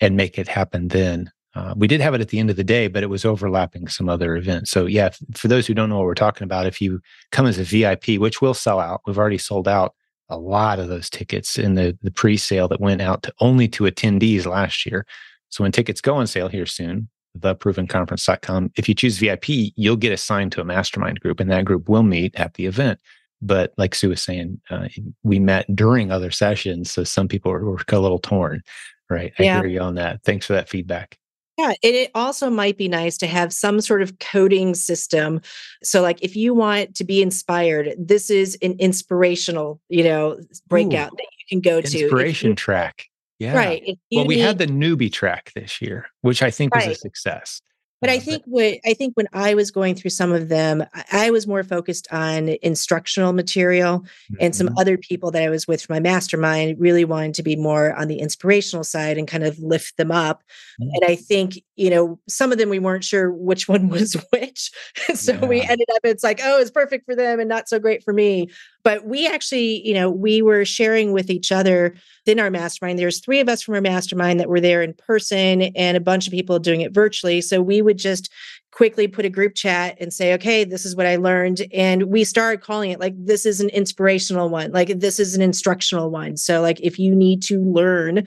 and 0.00 0.16
make 0.16 0.38
it 0.38 0.48
happen 0.48 0.88
then. 0.88 1.30
Uh, 1.54 1.74
we 1.76 1.88
did 1.88 2.00
have 2.00 2.14
it 2.14 2.20
at 2.20 2.28
the 2.28 2.38
end 2.38 2.48
of 2.48 2.56
the 2.56 2.64
day, 2.64 2.86
but 2.86 3.02
it 3.02 3.08
was 3.08 3.24
overlapping 3.24 3.88
some 3.88 4.08
other 4.08 4.36
events. 4.36 4.70
So 4.70 4.86
yeah, 4.86 5.10
for 5.34 5.48
those 5.48 5.66
who 5.66 5.74
don't 5.74 5.88
know 5.88 5.96
what 5.96 6.06
we're 6.06 6.14
talking 6.14 6.44
about, 6.44 6.66
if 6.66 6.80
you 6.80 7.00
come 7.32 7.46
as 7.46 7.58
a 7.58 7.64
VIP, 7.64 8.20
which 8.20 8.40
will 8.40 8.54
sell 8.54 8.78
out, 8.78 9.00
we've 9.06 9.18
already 9.18 9.38
sold 9.38 9.66
out 9.66 9.94
a 10.28 10.38
lot 10.38 10.78
of 10.78 10.88
those 10.88 11.10
tickets 11.10 11.58
in 11.58 11.74
the 11.74 11.96
the 12.02 12.10
pre-sale 12.10 12.68
that 12.68 12.80
went 12.80 13.00
out 13.00 13.22
to 13.24 13.32
only 13.40 13.68
to 13.68 13.84
attendees 13.84 14.46
last 14.46 14.86
year. 14.86 15.06
So 15.48 15.64
when 15.64 15.72
tickets 15.72 16.00
go 16.00 16.14
on 16.14 16.26
sale 16.28 16.48
here 16.48 16.66
soon, 16.66 17.08
theprovenconference.com, 17.38 18.72
if 18.76 18.88
you 18.88 18.94
choose 18.94 19.18
VIP, 19.18 19.48
you'll 19.76 19.96
get 19.96 20.12
assigned 20.12 20.52
to 20.52 20.60
a 20.60 20.64
mastermind 20.64 21.20
group 21.20 21.40
and 21.40 21.50
that 21.50 21.64
group 21.64 21.88
will 21.88 22.02
meet 22.02 22.34
at 22.36 22.54
the 22.54 22.66
event. 22.66 23.00
But 23.42 23.72
like 23.76 23.94
Sue 23.94 24.10
was 24.10 24.22
saying, 24.22 24.60
uh, 24.70 24.88
we 25.22 25.38
met 25.38 25.74
during 25.74 26.10
other 26.10 26.30
sessions. 26.30 26.90
So 26.90 27.04
some 27.04 27.28
people 27.28 27.50
were, 27.50 27.64
were 27.64 27.84
a 27.88 27.98
little 27.98 28.18
torn, 28.18 28.62
right? 29.08 29.32
I 29.38 29.42
yeah. 29.42 29.60
hear 29.60 29.68
you 29.68 29.80
on 29.80 29.94
that. 29.94 30.22
Thanks 30.24 30.46
for 30.46 30.52
that 30.52 30.68
feedback. 30.68 31.18
Yeah, 31.58 31.74
and 31.82 31.94
it 31.94 32.10
also 32.14 32.48
might 32.48 32.78
be 32.78 32.88
nice 32.88 33.18
to 33.18 33.26
have 33.26 33.52
some 33.52 33.82
sort 33.82 34.00
of 34.00 34.18
coding 34.18 34.74
system. 34.74 35.42
So, 35.82 36.00
like, 36.00 36.22
if 36.22 36.34
you 36.34 36.54
want 36.54 36.94
to 36.94 37.04
be 37.04 37.20
inspired, 37.20 37.94
this 37.98 38.30
is 38.30 38.56
an 38.62 38.76
inspirational, 38.78 39.78
you 39.90 40.02
know, 40.02 40.40
breakout 40.68 41.12
Ooh, 41.12 41.16
that 41.16 41.26
you 41.38 41.44
can 41.50 41.60
go 41.60 41.82
to. 41.82 42.00
Inspiration 42.00 42.56
track. 42.56 43.06
Yeah. 43.38 43.54
Right. 43.54 43.98
Well, 44.12 44.26
we 44.26 44.36
need, 44.36 44.42
had 44.42 44.58
the 44.58 44.66
newbie 44.66 45.12
track 45.12 45.52
this 45.54 45.82
year, 45.82 46.06
which 46.22 46.42
I 46.42 46.50
think 46.50 46.74
right. 46.74 46.88
was 46.88 46.96
a 46.96 47.00
success. 47.00 47.60
But 48.00 48.10
I 48.10 48.18
think 48.18 48.42
what 48.46 48.78
I 48.86 48.94
think 48.94 49.14
when 49.14 49.28
I 49.32 49.54
was 49.54 49.70
going 49.70 49.94
through 49.94 50.10
some 50.10 50.32
of 50.32 50.48
them, 50.48 50.84
I 51.12 51.30
was 51.30 51.46
more 51.46 51.62
focused 51.62 52.08
on 52.10 52.56
instructional 52.62 53.32
material, 53.32 54.00
mm-hmm. 54.00 54.34
and 54.40 54.56
some 54.56 54.68
mm-hmm. 54.68 54.78
other 54.78 54.96
people 54.96 55.30
that 55.32 55.42
I 55.42 55.50
was 55.50 55.68
with 55.68 55.82
for 55.82 55.92
my 55.92 56.00
mastermind 56.00 56.80
really 56.80 57.04
wanted 57.04 57.34
to 57.34 57.42
be 57.42 57.56
more 57.56 57.94
on 57.94 58.08
the 58.08 58.18
inspirational 58.18 58.84
side 58.84 59.18
and 59.18 59.28
kind 59.28 59.44
of 59.44 59.58
lift 59.58 59.96
them 59.98 60.10
up. 60.10 60.42
Mm-hmm. 60.80 60.90
And 60.94 61.10
I 61.10 61.16
think 61.16 61.62
you 61.80 61.88
know 61.88 62.18
some 62.28 62.52
of 62.52 62.58
them 62.58 62.68
we 62.68 62.78
weren't 62.78 63.04
sure 63.04 63.32
which 63.32 63.66
one 63.74 63.88
was 63.88 64.14
which, 64.32 64.70
so 65.14 65.32
yeah. 65.32 65.46
we 65.46 65.62
ended 65.62 65.88
up 65.94 66.00
it's 66.04 66.22
like 66.22 66.40
oh 66.42 66.60
it's 66.60 66.70
perfect 66.70 67.06
for 67.06 67.16
them 67.16 67.40
and 67.40 67.48
not 67.48 67.68
so 67.68 67.78
great 67.78 68.04
for 68.04 68.12
me. 68.12 68.50
But 68.82 69.06
we 69.06 69.26
actually 69.26 69.86
you 69.86 69.94
know 69.94 70.10
we 70.10 70.42
were 70.42 70.64
sharing 70.64 71.12
with 71.12 71.30
each 71.30 71.50
other 71.50 71.94
in 72.26 72.38
our 72.38 72.50
mastermind. 72.50 72.98
There's 72.98 73.20
three 73.20 73.40
of 73.40 73.48
us 73.48 73.62
from 73.62 73.74
our 73.74 73.80
mastermind 73.80 74.40
that 74.40 74.48
were 74.48 74.60
there 74.60 74.82
in 74.82 74.94
person, 74.94 75.62
and 75.62 75.96
a 75.96 76.00
bunch 76.00 76.26
of 76.26 76.32
people 76.32 76.58
doing 76.58 76.82
it 76.82 76.92
virtually. 76.92 77.40
So 77.40 77.62
we 77.62 77.82
would 77.82 77.98
just 77.98 78.30
quickly 78.72 79.08
put 79.08 79.24
a 79.24 79.30
group 79.30 79.54
chat 79.54 79.96
and 80.00 80.12
say, 80.12 80.32
okay, 80.34 80.64
this 80.64 80.84
is 80.84 80.94
what 80.94 81.06
I 81.06 81.16
learned. 81.16 81.62
And 81.72 82.04
we 82.04 82.24
started 82.24 82.62
calling 82.62 82.90
it 82.90 83.00
like, 83.00 83.14
this 83.16 83.44
is 83.44 83.60
an 83.60 83.68
inspirational 83.70 84.48
one, 84.48 84.72
like, 84.72 85.00
this 85.00 85.18
is 85.18 85.34
an 85.34 85.42
instructional 85.42 86.10
one. 86.10 86.36
So, 86.36 86.60
like, 86.60 86.80
if 86.80 86.98
you 86.98 87.14
need 87.14 87.42
to 87.44 87.60
learn, 87.62 88.26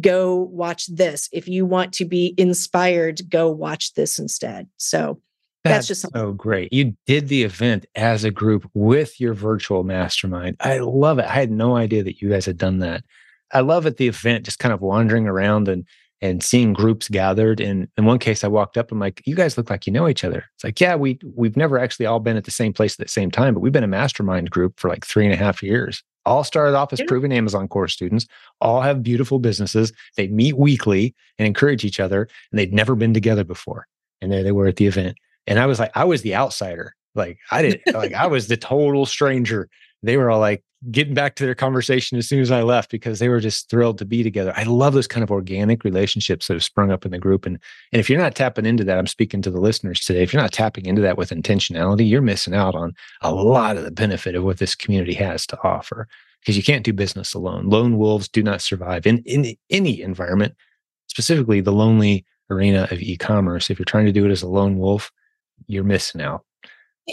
go 0.00 0.36
watch 0.36 0.86
this. 0.86 1.28
If 1.32 1.48
you 1.48 1.64
want 1.64 1.92
to 1.94 2.04
be 2.04 2.34
inspired, 2.36 3.20
go 3.28 3.50
watch 3.50 3.94
this 3.94 4.18
instead. 4.18 4.68
So, 4.76 5.20
that's, 5.62 5.76
that's 5.76 5.86
just 5.86 6.00
something. 6.02 6.20
so 6.20 6.32
great. 6.32 6.72
You 6.74 6.94
did 7.06 7.28
the 7.28 7.42
event 7.42 7.86
as 7.94 8.22
a 8.22 8.30
group 8.30 8.68
with 8.74 9.18
your 9.18 9.32
virtual 9.32 9.82
mastermind. 9.82 10.56
I 10.60 10.78
love 10.78 11.18
it. 11.18 11.24
I 11.24 11.32
had 11.32 11.50
no 11.50 11.76
idea 11.76 12.02
that 12.02 12.20
you 12.20 12.28
guys 12.28 12.44
had 12.44 12.58
done 12.58 12.80
that. 12.80 13.02
I 13.50 13.60
love 13.60 13.86
at 13.86 13.96
the 13.96 14.08
event 14.08 14.44
just 14.44 14.58
kind 14.58 14.74
of 14.74 14.82
wandering 14.82 15.26
around 15.26 15.68
and 15.68 15.86
and 16.24 16.42
seeing 16.42 16.72
groups 16.72 17.10
gathered. 17.10 17.60
And 17.60 17.86
in 17.98 18.06
one 18.06 18.18
case, 18.18 18.44
I 18.44 18.48
walked 18.48 18.78
up. 18.78 18.90
I'm 18.90 18.98
like, 18.98 19.22
"You 19.26 19.36
guys 19.36 19.58
look 19.58 19.68
like 19.68 19.86
you 19.86 19.92
know 19.92 20.08
each 20.08 20.24
other." 20.24 20.46
It's 20.54 20.64
like, 20.64 20.80
"Yeah, 20.80 20.96
we 20.96 21.18
we've 21.36 21.56
never 21.56 21.78
actually 21.78 22.06
all 22.06 22.18
been 22.18 22.38
at 22.38 22.44
the 22.44 22.50
same 22.50 22.72
place 22.72 22.98
at 22.98 23.04
the 23.06 23.12
same 23.12 23.30
time, 23.30 23.52
but 23.52 23.60
we've 23.60 23.74
been 23.74 23.84
a 23.84 23.88
mastermind 23.88 24.50
group 24.50 24.80
for 24.80 24.88
like 24.88 25.04
three 25.04 25.26
and 25.26 25.34
a 25.34 25.36
half 25.36 25.62
years. 25.62 26.02
All 26.24 26.42
started 26.42 26.74
off 26.74 26.94
as 26.94 27.00
yeah. 27.00 27.06
proven 27.06 27.30
Amazon 27.30 27.68
course 27.68 27.92
students. 27.92 28.26
All 28.62 28.80
have 28.80 29.02
beautiful 29.02 29.38
businesses. 29.38 29.92
They 30.16 30.28
meet 30.28 30.56
weekly 30.56 31.14
and 31.38 31.46
encourage 31.46 31.84
each 31.84 32.00
other, 32.00 32.22
and 32.50 32.58
they'd 32.58 32.72
never 32.72 32.94
been 32.94 33.12
together 33.12 33.44
before. 33.44 33.86
And 34.22 34.32
there 34.32 34.42
they 34.42 34.52
were 34.52 34.66
at 34.66 34.76
the 34.76 34.86
event. 34.86 35.18
And 35.46 35.58
I 35.58 35.66
was 35.66 35.78
like, 35.78 35.92
I 35.94 36.04
was 36.04 36.22
the 36.22 36.34
outsider. 36.34 36.94
Like 37.14 37.38
I 37.50 37.60
didn't 37.60 37.94
like 37.94 38.14
I 38.14 38.26
was 38.26 38.48
the 38.48 38.56
total 38.56 39.04
stranger. 39.04 39.68
They 40.04 40.16
were 40.16 40.30
all 40.30 40.40
like, 40.40 40.62
getting 40.90 41.14
back 41.14 41.34
to 41.34 41.44
their 41.44 41.54
conversation 41.54 42.18
as 42.18 42.28
soon 42.28 42.40
as 42.40 42.50
I 42.50 42.62
left 42.62 42.90
because 42.90 43.18
they 43.18 43.28
were 43.28 43.40
just 43.40 43.70
thrilled 43.70 43.98
to 43.98 44.04
be 44.04 44.22
together. 44.22 44.52
I 44.56 44.64
love 44.64 44.92
those 44.92 45.06
kind 45.06 45.24
of 45.24 45.30
organic 45.30 45.84
relationships 45.84 46.46
that 46.46 46.54
have 46.54 46.64
sprung 46.64 46.90
up 46.90 47.04
in 47.04 47.10
the 47.10 47.18
group. 47.18 47.46
And, 47.46 47.58
and 47.92 48.00
if 48.00 48.10
you're 48.10 48.20
not 48.20 48.34
tapping 48.34 48.66
into 48.66 48.84
that, 48.84 48.98
I'm 48.98 49.06
speaking 49.06 49.40
to 49.42 49.50
the 49.50 49.60
listeners 49.60 50.00
today. 50.00 50.22
If 50.22 50.32
you're 50.32 50.42
not 50.42 50.52
tapping 50.52 50.86
into 50.86 51.02
that 51.02 51.16
with 51.16 51.30
intentionality, 51.30 52.08
you're 52.08 52.20
missing 52.20 52.54
out 52.54 52.74
on 52.74 52.92
a 53.22 53.32
lot 53.32 53.76
of 53.76 53.84
the 53.84 53.90
benefit 53.90 54.34
of 54.34 54.44
what 54.44 54.58
this 54.58 54.74
community 54.74 55.14
has 55.14 55.46
to 55.46 55.58
offer 55.62 56.06
because 56.40 56.56
you 56.56 56.62
can't 56.62 56.84
do 56.84 56.92
business 56.92 57.32
alone. 57.32 57.70
Lone 57.70 57.96
wolves 57.96 58.28
do 58.28 58.42
not 58.42 58.60
survive 58.60 59.06
in, 59.06 59.22
in 59.24 59.56
any 59.70 60.02
environment, 60.02 60.54
specifically 61.06 61.62
the 61.62 61.72
lonely 61.72 62.26
arena 62.50 62.86
of 62.90 63.00
e-commerce. 63.00 63.70
If 63.70 63.78
you're 63.78 63.86
trying 63.86 64.06
to 64.06 64.12
do 64.12 64.26
it 64.26 64.30
as 64.30 64.42
a 64.42 64.48
lone 64.48 64.76
wolf, 64.76 65.10
you're 65.66 65.84
missing 65.84 66.20
out. 66.20 66.44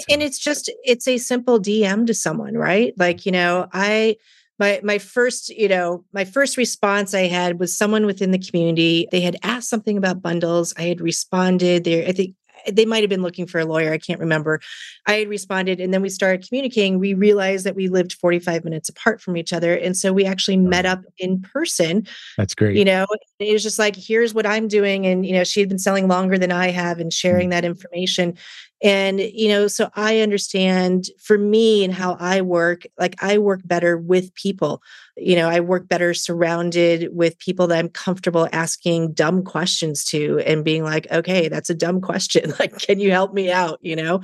And 0.10 0.22
it's 0.22 0.40
just 0.40 0.72
it's 0.84 1.08
a 1.08 1.18
simple 1.18 1.60
DM 1.60 2.08
to 2.08 2.14
someone, 2.14 2.56
right? 2.56 2.94
Like, 2.98 3.26
you 3.26 3.32
know, 3.32 3.68
I 3.74 4.18
my 4.60 4.80
my 4.84 4.98
first, 5.00 5.50
you 5.50 5.68
know, 5.68 6.06
my 6.14 6.24
first 6.24 6.56
response 6.56 7.14
I 7.14 7.28
had 7.28 7.60
was 7.60 7.78
someone 7.78 8.06
within 8.06 8.32
the 8.32 8.40
community. 8.40 9.08
They 9.12 9.22
had 9.22 9.38
asked 9.44 9.70
something 9.70 9.98
about 9.98 10.22
bundles. 10.22 10.74
I 10.78 10.84
had 10.84 11.02
responded. 11.02 11.84
There, 11.84 12.08
I 12.08 12.12
think 12.12 12.36
they 12.70 12.86
might 12.86 13.02
have 13.02 13.10
been 13.10 13.22
looking 13.22 13.48
for 13.48 13.60
a 13.60 13.66
lawyer. 13.66 13.92
I 13.92 13.98
can't 13.98 14.20
remember. 14.20 14.62
I 15.08 15.14
had 15.14 15.30
responded 15.30 15.80
and 15.80 15.94
then 15.94 16.02
we 16.02 16.10
started 16.10 16.48
communicating. 16.48 17.00
We 17.00 17.14
realized 17.14 17.66
that 17.66 17.76
we 17.76 17.88
lived 17.88 18.14
45 18.14 18.64
minutes 18.64 18.90
apart 18.90 19.22
from 19.22 19.38
each 19.38 19.54
other. 19.54 19.76
And 19.76 19.96
so 19.98 20.14
we 20.14 20.26
actually 20.26 20.58
met 20.58 20.86
up 20.86 21.02
in 21.18 21.42
person. 21.42 22.08
That's 22.38 22.56
great. 22.56 22.78
You 22.78 22.86
know, 22.86 23.08
it 23.40 23.54
was 23.54 23.64
just 23.64 23.80
like, 23.80 23.96
here's 23.96 24.34
what 24.34 24.46
I'm 24.46 24.68
doing. 24.68 25.06
And, 25.06 25.26
you 25.26 25.34
know, 25.34 25.44
she 25.44 25.60
had 25.60 25.70
been 25.70 25.80
selling 25.80 26.08
longer 26.08 26.38
than 26.38 26.52
I 26.52 26.70
have 26.70 27.00
and 27.00 27.12
sharing 27.12 27.50
mm-hmm. 27.50 27.52
that 27.52 27.66
information. 27.66 28.38
And, 28.84 29.20
you 29.20 29.48
know, 29.48 29.68
so 29.68 29.90
I 29.96 30.20
understand 30.22 31.06
for 31.20 31.38
me 31.38 31.84
and 31.84 31.94
how 31.94 32.18
I 32.20 32.42
work, 32.42 32.84
like 33.00 33.16
I 33.24 33.38
work 33.38 33.62
better 33.64 33.96
with 33.98 34.34
people. 34.34 34.82
You 35.18 35.36
know, 35.36 35.50
I 35.50 35.60
work 35.60 35.88
better 35.88 36.16
surrounded 36.16 37.10
with 37.16 37.38
people 37.38 37.68
that 37.68 37.78
I'm 37.78 37.90
comfortable 37.90 38.48
asking 38.52 39.14
dumb 39.14 39.44
questions 39.44 40.04
to 40.06 40.40
and 40.40 40.66
being 40.66 40.84
like, 40.84 41.06
okay, 41.12 41.48
that's 41.48 41.70
a 41.70 41.76
dumb 41.76 42.02
question. 42.02 42.54
like, 42.60 42.78
can 42.80 43.00
you 43.00 43.12
help 43.12 43.34
me 43.34 43.52
out? 43.52 43.78
You 43.82 43.96
know, 43.96 44.22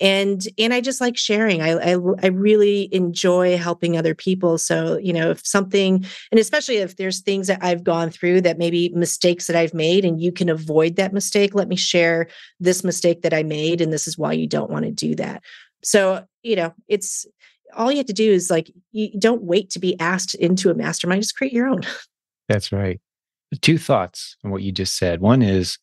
and 0.00 0.48
and 0.58 0.72
i 0.72 0.80
just 0.80 1.00
like 1.00 1.16
sharing 1.16 1.60
I, 1.60 1.72
I 1.72 1.96
i 2.22 2.26
really 2.28 2.92
enjoy 2.92 3.56
helping 3.58 3.96
other 3.96 4.14
people 4.14 4.58
so 4.58 4.98
you 4.98 5.12
know 5.12 5.30
if 5.30 5.46
something 5.46 6.04
and 6.30 6.40
especially 6.40 6.76
if 6.76 6.96
there's 6.96 7.20
things 7.20 7.46
that 7.48 7.62
i've 7.62 7.84
gone 7.84 8.10
through 8.10 8.40
that 8.42 8.58
maybe 8.58 8.88
mistakes 8.90 9.46
that 9.46 9.56
i've 9.56 9.74
made 9.74 10.04
and 10.04 10.20
you 10.20 10.32
can 10.32 10.48
avoid 10.48 10.96
that 10.96 11.12
mistake 11.12 11.54
let 11.54 11.68
me 11.68 11.76
share 11.76 12.28
this 12.58 12.82
mistake 12.82 13.22
that 13.22 13.34
i 13.34 13.42
made 13.42 13.80
and 13.80 13.92
this 13.92 13.99
is 14.06 14.18
why 14.18 14.32
you 14.32 14.46
don't 14.46 14.70
want 14.70 14.84
to 14.84 14.90
do 14.90 15.14
that. 15.16 15.42
So 15.82 16.24
you 16.42 16.56
know 16.56 16.74
it's 16.88 17.26
all 17.74 17.90
you 17.90 17.98
have 17.98 18.06
to 18.06 18.12
do 18.12 18.30
is 18.30 18.50
like 18.50 18.70
you 18.92 19.18
don't 19.18 19.42
wait 19.42 19.70
to 19.70 19.78
be 19.78 19.98
asked 20.00 20.34
into 20.34 20.70
a 20.70 20.74
mastermind 20.74 21.22
just 21.22 21.36
create 21.36 21.52
your 21.52 21.68
own. 21.68 21.82
That's 22.48 22.72
right. 22.72 23.00
Two 23.60 23.78
thoughts 23.78 24.36
on 24.44 24.50
what 24.50 24.62
you 24.62 24.72
just 24.72 24.96
said. 24.96 25.20
One 25.20 25.42
is 25.42 25.78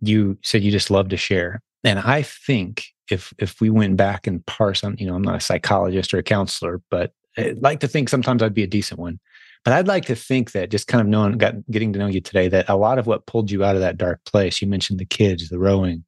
you 0.00 0.38
said 0.42 0.62
you 0.62 0.70
just 0.70 0.90
love 0.90 1.08
to 1.08 1.16
share 1.16 1.62
and 1.82 1.98
i 1.98 2.20
think 2.20 2.92
if 3.10 3.32
if 3.38 3.60
we 3.60 3.70
went 3.70 3.96
back 3.96 4.26
and 4.26 4.44
parse 4.46 4.82
on, 4.84 4.96
you 4.98 5.06
know, 5.06 5.14
I'm 5.14 5.22
not 5.22 5.36
a 5.36 5.40
psychologist 5.40 6.12
or 6.12 6.18
a 6.18 6.22
counselor, 6.22 6.80
but 6.90 7.12
I'd 7.36 7.62
like 7.62 7.80
to 7.80 7.88
think 7.88 8.08
sometimes 8.08 8.42
I'd 8.42 8.54
be 8.54 8.62
a 8.62 8.68
decent 8.68 9.00
one. 9.00 9.18
But 9.64 9.74
I'd 9.74 9.88
like 9.88 10.04
to 10.06 10.14
think 10.14 10.52
that 10.52 10.70
just 10.70 10.86
kind 10.86 11.00
of 11.00 11.08
knowing, 11.08 11.38
got, 11.38 11.54
getting 11.70 11.92
to 11.92 11.98
know 11.98 12.06
you 12.06 12.20
today, 12.20 12.46
that 12.48 12.68
a 12.68 12.76
lot 12.76 12.98
of 12.98 13.06
what 13.08 13.26
pulled 13.26 13.50
you 13.50 13.64
out 13.64 13.74
of 13.74 13.80
that 13.80 13.96
dark 13.96 14.24
place, 14.24 14.62
you 14.62 14.68
mentioned 14.68 15.00
the 15.00 15.04
kids, 15.04 15.48
the 15.48 15.58
rowing, 15.58 16.04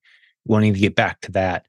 wanting 0.49 0.75
to 0.75 0.81
get 0.81 0.97
back 0.97 1.21
to 1.23 1.33
that, 1.33 1.67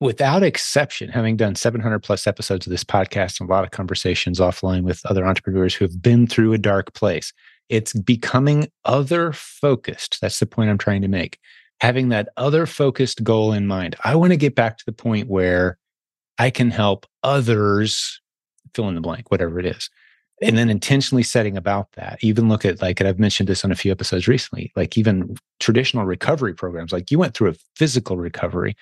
without 0.00 0.42
exception, 0.42 1.08
having 1.08 1.36
done 1.36 1.54
700 1.54 2.00
plus 2.00 2.26
episodes 2.26 2.66
of 2.66 2.70
this 2.70 2.84
podcast 2.84 3.40
and 3.40 3.48
a 3.48 3.52
lot 3.52 3.64
of 3.64 3.70
conversations 3.70 4.40
offline 4.40 4.82
with 4.82 5.04
other 5.06 5.26
entrepreneurs 5.26 5.74
who 5.74 5.84
have 5.84 6.02
been 6.02 6.26
through 6.26 6.52
a 6.52 6.58
dark 6.58 6.92
place, 6.94 7.32
it's 7.68 7.92
becoming 7.92 8.68
other 8.84 9.32
focused. 9.32 10.18
That's 10.20 10.40
the 10.40 10.46
point 10.46 10.70
I'm 10.70 10.78
trying 10.78 11.02
to 11.02 11.08
make 11.08 11.38
having 11.80 12.08
that 12.08 12.28
other 12.36 12.66
focused 12.66 13.22
goal 13.24 13.52
in 13.52 13.66
mind. 13.66 13.96
I 14.04 14.14
want 14.14 14.32
to 14.32 14.36
get 14.36 14.54
back 14.54 14.78
to 14.78 14.84
the 14.86 14.92
point 14.92 15.28
where 15.28 15.78
I 16.38 16.50
can 16.50 16.70
help 16.70 17.06
others 17.22 18.20
fill 18.74 18.88
in 18.88 18.94
the 18.94 19.00
blank, 19.00 19.30
whatever 19.30 19.58
it 19.58 19.66
is. 19.66 19.90
And 20.42 20.58
then 20.58 20.68
intentionally 20.68 21.22
setting 21.22 21.56
about 21.56 21.92
that. 21.92 22.18
Even 22.20 22.48
look 22.48 22.64
at 22.64 22.82
like, 22.82 23.00
and 23.00 23.08
I've 23.08 23.20
mentioned 23.20 23.48
this 23.48 23.64
on 23.64 23.70
a 23.70 23.76
few 23.76 23.92
episodes 23.92 24.26
recently, 24.26 24.72
like 24.74 24.98
even 24.98 25.36
traditional 25.60 26.04
recovery 26.04 26.54
programs, 26.54 26.92
like 26.92 27.10
you 27.10 27.18
went 27.18 27.34
through 27.34 27.50
a 27.50 27.54
physical 27.76 28.16
recovery. 28.16 28.76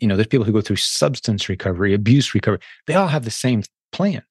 You 0.00 0.06
know, 0.06 0.16
there's 0.16 0.28
people 0.28 0.44
who 0.44 0.52
go 0.52 0.60
through 0.60 0.76
substance 0.76 1.48
recovery, 1.48 1.94
abuse 1.94 2.34
recovery. 2.34 2.60
They 2.86 2.94
all 2.94 3.08
have 3.08 3.24
the 3.24 3.30
same 3.30 3.64
plan. 3.92 4.22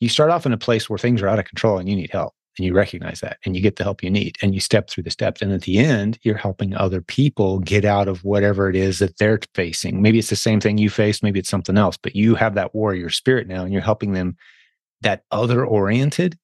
You 0.00 0.08
start 0.08 0.30
off 0.30 0.46
in 0.46 0.52
a 0.52 0.58
place 0.58 0.90
where 0.90 0.98
things 0.98 1.22
are 1.22 1.28
out 1.28 1.38
of 1.38 1.46
control 1.46 1.78
and 1.78 1.88
you 1.88 1.96
need 1.96 2.10
help 2.10 2.34
and 2.58 2.66
you 2.66 2.74
recognize 2.74 3.20
that 3.20 3.38
and 3.44 3.56
you 3.56 3.62
get 3.62 3.76
the 3.76 3.84
help 3.84 4.02
you 4.02 4.10
need 4.10 4.36
and 4.42 4.54
you 4.54 4.60
step 4.60 4.88
through 4.88 5.04
the 5.04 5.10
steps 5.10 5.40
and 5.40 5.52
at 5.52 5.62
the 5.62 5.78
end 5.78 6.18
you're 6.22 6.36
helping 6.36 6.74
other 6.74 7.00
people 7.00 7.58
get 7.60 7.84
out 7.84 8.08
of 8.08 8.24
whatever 8.24 8.68
it 8.68 8.76
is 8.76 8.98
that 8.98 9.16
they're 9.18 9.38
facing 9.54 10.02
maybe 10.02 10.18
it's 10.18 10.30
the 10.30 10.36
same 10.36 10.60
thing 10.60 10.78
you 10.78 10.90
faced 10.90 11.22
maybe 11.22 11.38
it's 11.38 11.48
something 11.48 11.78
else 11.78 11.96
but 11.96 12.14
you 12.14 12.34
have 12.34 12.54
that 12.54 12.74
warrior 12.74 13.08
spirit 13.08 13.48
now 13.48 13.62
and 13.64 13.72
you're 13.72 13.82
helping 13.82 14.12
them 14.12 14.36
that 15.02 15.24
other 15.30 15.64
oriented 15.64 16.38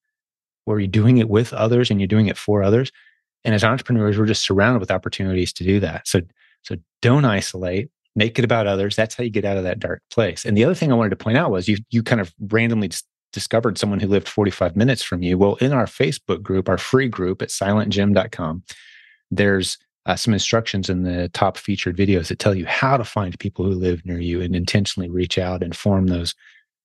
where 0.64 0.78
you're 0.78 0.88
doing 0.88 1.18
it 1.18 1.28
with 1.28 1.52
others 1.52 1.90
and 1.90 2.00
you're 2.00 2.06
doing 2.06 2.26
it 2.26 2.36
for 2.36 2.62
others 2.62 2.92
and 3.44 3.54
as 3.54 3.64
entrepreneurs 3.64 4.18
we're 4.18 4.26
just 4.26 4.42
surrounded 4.42 4.80
with 4.80 4.90
opportunities 4.90 5.52
to 5.54 5.64
do 5.64 5.80
that. 5.80 6.06
So 6.06 6.20
so 6.62 6.76
don't 7.02 7.24
isolate 7.24 7.90
make 8.18 8.38
it 8.38 8.44
about 8.44 8.66
others. 8.66 8.96
That's 8.96 9.14
how 9.14 9.22
you 9.22 9.30
get 9.30 9.44
out 9.44 9.56
of 9.56 9.62
that 9.62 9.78
dark 9.78 10.02
place. 10.10 10.44
And 10.44 10.56
the 10.56 10.64
other 10.64 10.74
thing 10.74 10.90
i 10.90 10.94
wanted 10.96 11.10
to 11.10 11.16
point 11.16 11.38
out 11.38 11.50
was 11.50 11.68
you 11.68 11.78
you 11.90 12.02
kind 12.02 12.20
of 12.20 12.34
randomly 12.40 12.90
discovered 13.32 13.78
someone 13.78 14.00
who 14.00 14.08
lived 14.08 14.28
45 14.28 14.74
minutes 14.74 15.02
from 15.02 15.22
you. 15.22 15.38
Well, 15.38 15.54
in 15.56 15.72
our 15.72 15.86
Facebook 15.86 16.42
group, 16.42 16.68
our 16.68 16.78
free 16.78 17.08
group 17.08 17.42
at 17.42 17.50
silentjim.com, 17.50 18.62
there's 19.30 19.78
uh, 20.06 20.16
some 20.16 20.32
instructions 20.32 20.88
in 20.88 21.02
the 21.02 21.28
top 21.34 21.58
featured 21.58 21.96
videos 21.96 22.28
that 22.28 22.38
tell 22.38 22.54
you 22.54 22.64
how 22.66 22.96
to 22.96 23.04
find 23.04 23.38
people 23.38 23.64
who 23.64 23.72
live 23.72 24.04
near 24.06 24.18
you 24.18 24.40
and 24.40 24.56
intentionally 24.56 25.10
reach 25.10 25.38
out 25.38 25.62
and 25.62 25.76
form 25.76 26.06
those 26.06 26.34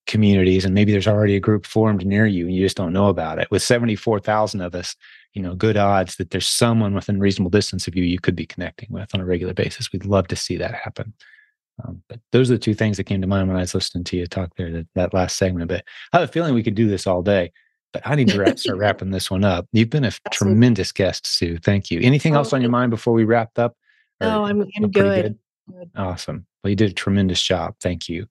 communities. 0.06 0.66
And 0.66 0.74
maybe 0.74 0.92
there's 0.92 1.08
already 1.08 1.36
a 1.36 1.40
group 1.40 1.66
formed 1.66 2.06
near 2.06 2.26
you 2.26 2.46
and 2.46 2.56
you 2.56 2.66
just 2.66 2.78
don't 2.78 2.94
know 2.94 3.08
about 3.08 3.40
it. 3.40 3.50
With 3.52 3.64
74,000 3.64 4.62
of 4.62 4.76
us, 4.76 4.96
you 5.34 5.42
know, 5.42 5.56
good 5.56 5.78
odds 5.78 6.18
that 6.18 6.32
there's 6.32 6.48
someone 6.48 6.94
within 6.94 7.20
reasonable 7.20 7.50
distance 7.50 7.88
of 7.88 7.96
you 7.96 8.04
you 8.04 8.20
could 8.20 8.36
be 8.36 8.46
connecting 8.46 8.90
with 8.92 9.14
on 9.14 9.22
a 9.22 9.26
regular 9.26 9.54
basis. 9.54 9.92
We'd 9.92 10.06
love 10.06 10.28
to 10.28 10.36
see 10.36 10.58
that 10.58 10.76
happen. 10.76 11.14
Um, 11.84 12.04
but 12.08 12.20
those 12.32 12.52
are 12.52 12.56
the 12.56 12.60
two 12.60 12.76
things 12.76 12.98
that 12.98 13.06
came 13.06 13.22
to 13.22 13.28
mind 13.28 13.48
when 13.48 13.58
I 13.58 13.62
was 13.62 13.74
listening 13.74 14.04
to 14.06 14.18
you 14.18 14.28
talk 14.28 14.56
there, 14.58 14.72
that, 14.72 14.88
that 14.96 15.14
last 15.14 15.38
segment. 15.38 15.70
But 15.70 15.84
I 16.12 16.20
have 16.20 16.30
a 16.30 16.32
feeling 16.32 16.54
we 16.54 16.64
could 16.64 16.76
do 16.76 16.88
this 16.88 17.08
all 17.08 17.24
day, 17.24 17.52
but 17.94 18.04
I 18.06 18.16
need 18.16 18.28
to 18.30 18.40
wrap, 18.40 18.60
start 18.60 18.78
wrapping 18.80 19.10
this 19.10 19.32
one 19.32 19.44
up. 19.44 19.68
You've 19.72 19.90
been 19.90 20.04
a 20.04 20.08
Absolutely. 20.08 20.56
tremendous 20.56 20.92
guest, 20.92 21.26
Sue. 21.26 21.58
Thank 21.58 21.90
you. 21.90 22.00
Anything 22.02 22.36
oh, 22.36 22.40
else 22.40 22.54
on 22.54 22.62
your 22.62 22.70
mind 22.70 22.92
before 22.92 23.14
we 23.14 23.24
wrapped 23.24 23.58
up? 23.58 23.76
No, 24.22 24.46
I'm, 24.46 24.62
I'm 24.62 24.92
good. 24.92 25.38
good. 25.72 25.90
Awesome. 25.96 26.46
Well, 26.64 26.70
you 26.70 26.76
did 26.76 26.92
a 26.92 26.94
tremendous 26.94 27.42
job. 27.42 27.76
Thank 27.82 28.08
you. 28.08 28.28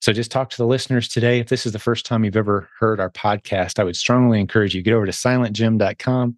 So 0.00 0.12
just 0.12 0.30
talk 0.30 0.50
to 0.50 0.56
the 0.56 0.66
listeners 0.66 1.08
today. 1.08 1.40
If 1.40 1.48
this 1.48 1.66
is 1.66 1.72
the 1.72 1.78
first 1.78 2.06
time 2.06 2.24
you've 2.24 2.36
ever 2.36 2.68
heard 2.78 3.00
our 3.00 3.10
podcast, 3.10 3.78
I 3.78 3.84
would 3.84 3.96
strongly 3.96 4.40
encourage 4.40 4.74
you 4.74 4.82
get 4.82 4.94
over 4.94 5.06
to 5.06 5.12
silentjim.com 5.12 6.36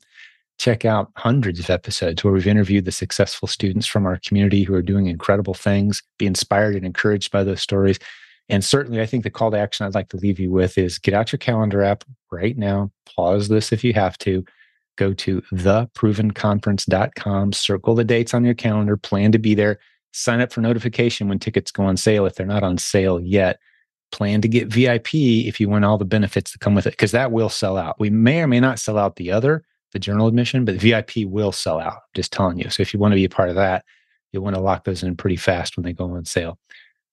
check 0.60 0.84
out 0.84 1.10
hundreds 1.16 1.58
of 1.58 1.70
episodes 1.70 2.22
where 2.22 2.34
we've 2.34 2.46
interviewed 2.46 2.84
the 2.84 2.92
successful 2.92 3.48
students 3.48 3.86
from 3.86 4.04
our 4.04 4.20
community 4.26 4.62
who 4.62 4.74
are 4.74 4.82
doing 4.82 5.06
incredible 5.06 5.54
things, 5.54 6.02
be 6.18 6.26
inspired 6.26 6.76
and 6.76 6.84
encouraged 6.84 7.32
by 7.32 7.42
those 7.42 7.62
stories. 7.62 7.98
And 8.50 8.62
certainly, 8.62 9.00
I 9.00 9.06
think 9.06 9.24
the 9.24 9.30
call 9.30 9.50
to 9.52 9.58
action 9.58 9.86
I'd 9.86 9.94
like 9.94 10.10
to 10.10 10.18
leave 10.18 10.38
you 10.38 10.50
with 10.50 10.76
is 10.76 10.98
get 10.98 11.14
out 11.14 11.32
your 11.32 11.38
calendar 11.38 11.82
app 11.82 12.04
right 12.30 12.58
now, 12.58 12.90
pause 13.06 13.48
this 13.48 13.72
if 13.72 13.82
you 13.82 13.94
have 13.94 14.18
to, 14.18 14.44
go 14.96 15.14
to 15.14 15.40
theprovenconference.com, 15.54 17.52
circle 17.54 17.94
the 17.94 18.04
dates 18.04 18.34
on 18.34 18.44
your 18.44 18.52
calendar, 18.52 18.98
plan 18.98 19.32
to 19.32 19.38
be 19.38 19.54
there, 19.54 19.78
sign 20.12 20.40
up 20.40 20.52
for 20.52 20.60
notification 20.60 21.28
when 21.28 21.38
tickets 21.38 21.70
go 21.70 21.84
on 21.84 21.96
sale 21.96 22.26
if 22.26 22.34
they're 22.34 22.46
not 22.46 22.62
on 22.62 22.78
sale 22.78 23.20
yet. 23.20 23.58
Plan 24.12 24.40
to 24.40 24.48
get 24.48 24.68
VIP 24.68 25.14
if 25.14 25.60
you 25.60 25.68
want 25.68 25.84
all 25.84 25.98
the 25.98 26.04
benefits 26.04 26.52
that 26.52 26.58
come 26.58 26.74
with 26.74 26.86
it, 26.86 26.90
because 26.90 27.12
that 27.12 27.30
will 27.30 27.48
sell 27.48 27.76
out. 27.76 28.00
We 28.00 28.10
may 28.10 28.40
or 28.40 28.48
may 28.48 28.58
not 28.58 28.80
sell 28.80 28.98
out 28.98 29.16
the 29.16 29.30
other, 29.30 29.64
the 29.92 30.00
general 30.00 30.26
admission, 30.26 30.64
but 30.64 30.74
VIP 30.76 31.18
will 31.26 31.52
sell 31.52 31.78
out. 31.78 32.00
Just 32.14 32.32
telling 32.32 32.58
you. 32.58 32.70
So 32.70 32.82
if 32.82 32.92
you 32.92 32.98
want 32.98 33.12
to 33.12 33.16
be 33.16 33.24
a 33.24 33.28
part 33.28 33.50
of 33.50 33.54
that, 33.54 33.84
you'll 34.32 34.42
want 34.42 34.56
to 34.56 34.62
lock 34.62 34.84
those 34.84 35.02
in 35.02 35.16
pretty 35.16 35.36
fast 35.36 35.76
when 35.76 35.84
they 35.84 35.92
go 35.92 36.10
on 36.10 36.24
sale. 36.24 36.58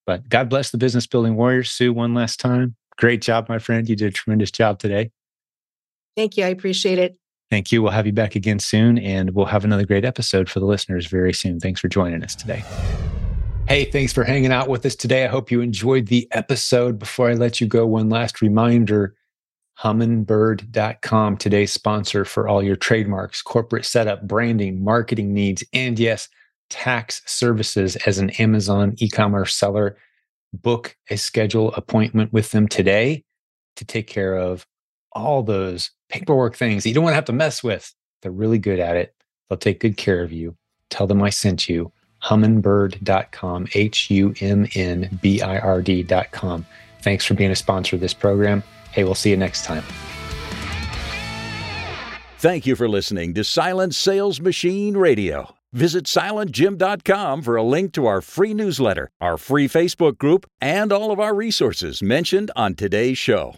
But 0.07 0.27
God 0.27 0.49
bless 0.49 0.71
the 0.71 0.77
business 0.77 1.05
building 1.05 1.35
warriors. 1.35 1.69
Sue, 1.69 1.93
one 1.93 2.13
last 2.13 2.39
time. 2.39 2.75
Great 2.97 3.21
job, 3.21 3.47
my 3.47 3.59
friend. 3.59 3.87
You 3.87 3.95
did 3.95 4.07
a 4.07 4.11
tremendous 4.11 4.49
job 4.49 4.79
today. 4.79 5.11
Thank 6.15 6.37
you. 6.37 6.45
I 6.45 6.47
appreciate 6.47 6.97
it. 6.97 7.15
Thank 7.49 7.71
you. 7.71 7.81
We'll 7.81 7.93
have 7.93 8.05
you 8.05 8.13
back 8.13 8.35
again 8.35 8.59
soon, 8.59 8.97
and 8.97 9.31
we'll 9.31 9.45
have 9.45 9.63
another 9.63 9.85
great 9.85 10.03
episode 10.03 10.49
for 10.49 10.59
the 10.59 10.65
listeners 10.65 11.07
very 11.07 11.33
soon. 11.33 11.59
Thanks 11.59 11.79
for 11.79 11.87
joining 11.87 12.23
us 12.23 12.35
today. 12.35 12.63
Hey, 13.67 13.85
thanks 13.85 14.13
for 14.13 14.23
hanging 14.23 14.51
out 14.51 14.69
with 14.69 14.85
us 14.85 14.95
today. 14.95 15.25
I 15.25 15.27
hope 15.27 15.51
you 15.51 15.61
enjoyed 15.61 16.07
the 16.07 16.27
episode. 16.31 16.99
Before 16.99 17.29
I 17.29 17.33
let 17.33 17.59
you 17.61 17.67
go, 17.67 17.85
one 17.85 18.09
last 18.09 18.41
reminder 18.41 19.15
humminbird.com, 19.79 21.37
today's 21.37 21.71
sponsor 21.71 22.25
for 22.25 22.47
all 22.47 22.63
your 22.63 22.75
trademarks, 22.75 23.41
corporate 23.41 23.85
setup, 23.85 24.27
branding, 24.27 24.83
marketing 24.83 25.33
needs, 25.33 25.63
and 25.71 25.99
yes, 25.99 26.29
tax 26.69 27.21
services 27.25 27.95
as 28.07 28.17
an 28.17 28.31
Amazon 28.31 28.95
e 28.97 29.09
commerce 29.09 29.53
seller. 29.53 29.97
Book 30.53 30.95
a 31.09 31.17
schedule 31.17 31.73
appointment 31.73 32.33
with 32.33 32.51
them 32.51 32.67
today 32.67 33.23
to 33.75 33.85
take 33.85 34.07
care 34.07 34.35
of 34.35 34.65
all 35.13 35.43
those 35.43 35.91
paperwork 36.09 36.55
things 36.55 36.83
that 36.83 36.89
you 36.89 36.95
don't 36.95 37.03
want 37.03 37.11
to 37.11 37.15
have 37.15 37.25
to 37.25 37.33
mess 37.33 37.63
with. 37.63 37.93
They're 38.21 38.31
really 38.31 38.59
good 38.59 38.79
at 38.79 38.95
it. 38.95 39.13
They'll 39.49 39.57
take 39.57 39.79
good 39.79 39.97
care 39.97 40.21
of 40.23 40.31
you. 40.31 40.55
Tell 40.89 41.07
them 41.07 41.21
I 41.21 41.29
sent 41.29 41.69
you. 41.69 41.91
Humminbird.com, 42.23 43.67
H 43.73 44.09
U 44.09 44.33
M 44.41 44.67
N 44.73 45.19
B 45.21 45.41
I 45.41 45.59
R 45.59 45.81
D.com. 45.81 46.65
Thanks 47.01 47.25
for 47.25 47.35
being 47.35 47.51
a 47.51 47.55
sponsor 47.55 47.95
of 47.95 48.01
this 48.01 48.13
program. 48.13 48.63
Hey, 48.91 49.03
we'll 49.03 49.15
see 49.15 49.29
you 49.29 49.37
next 49.37 49.65
time. 49.65 49.83
Thank 52.39 52.65
you 52.65 52.75
for 52.75 52.87
listening 52.87 53.33
to 53.35 53.43
Silent 53.43 53.95
Sales 53.95 54.39
Machine 54.39 54.95
Radio. 54.97 55.55
Visit 55.73 56.05
silentjim.com 56.05 57.41
for 57.41 57.55
a 57.55 57.63
link 57.63 57.93
to 57.93 58.05
our 58.05 58.21
free 58.21 58.53
newsletter, 58.53 59.09
our 59.19 59.37
free 59.37 59.67
Facebook 59.67 60.17
group, 60.17 60.49
and 60.61 60.91
all 60.91 61.11
of 61.11 61.19
our 61.19 61.35
resources 61.35 62.01
mentioned 62.01 62.51
on 62.55 62.73
today's 62.73 63.17
show. 63.17 63.55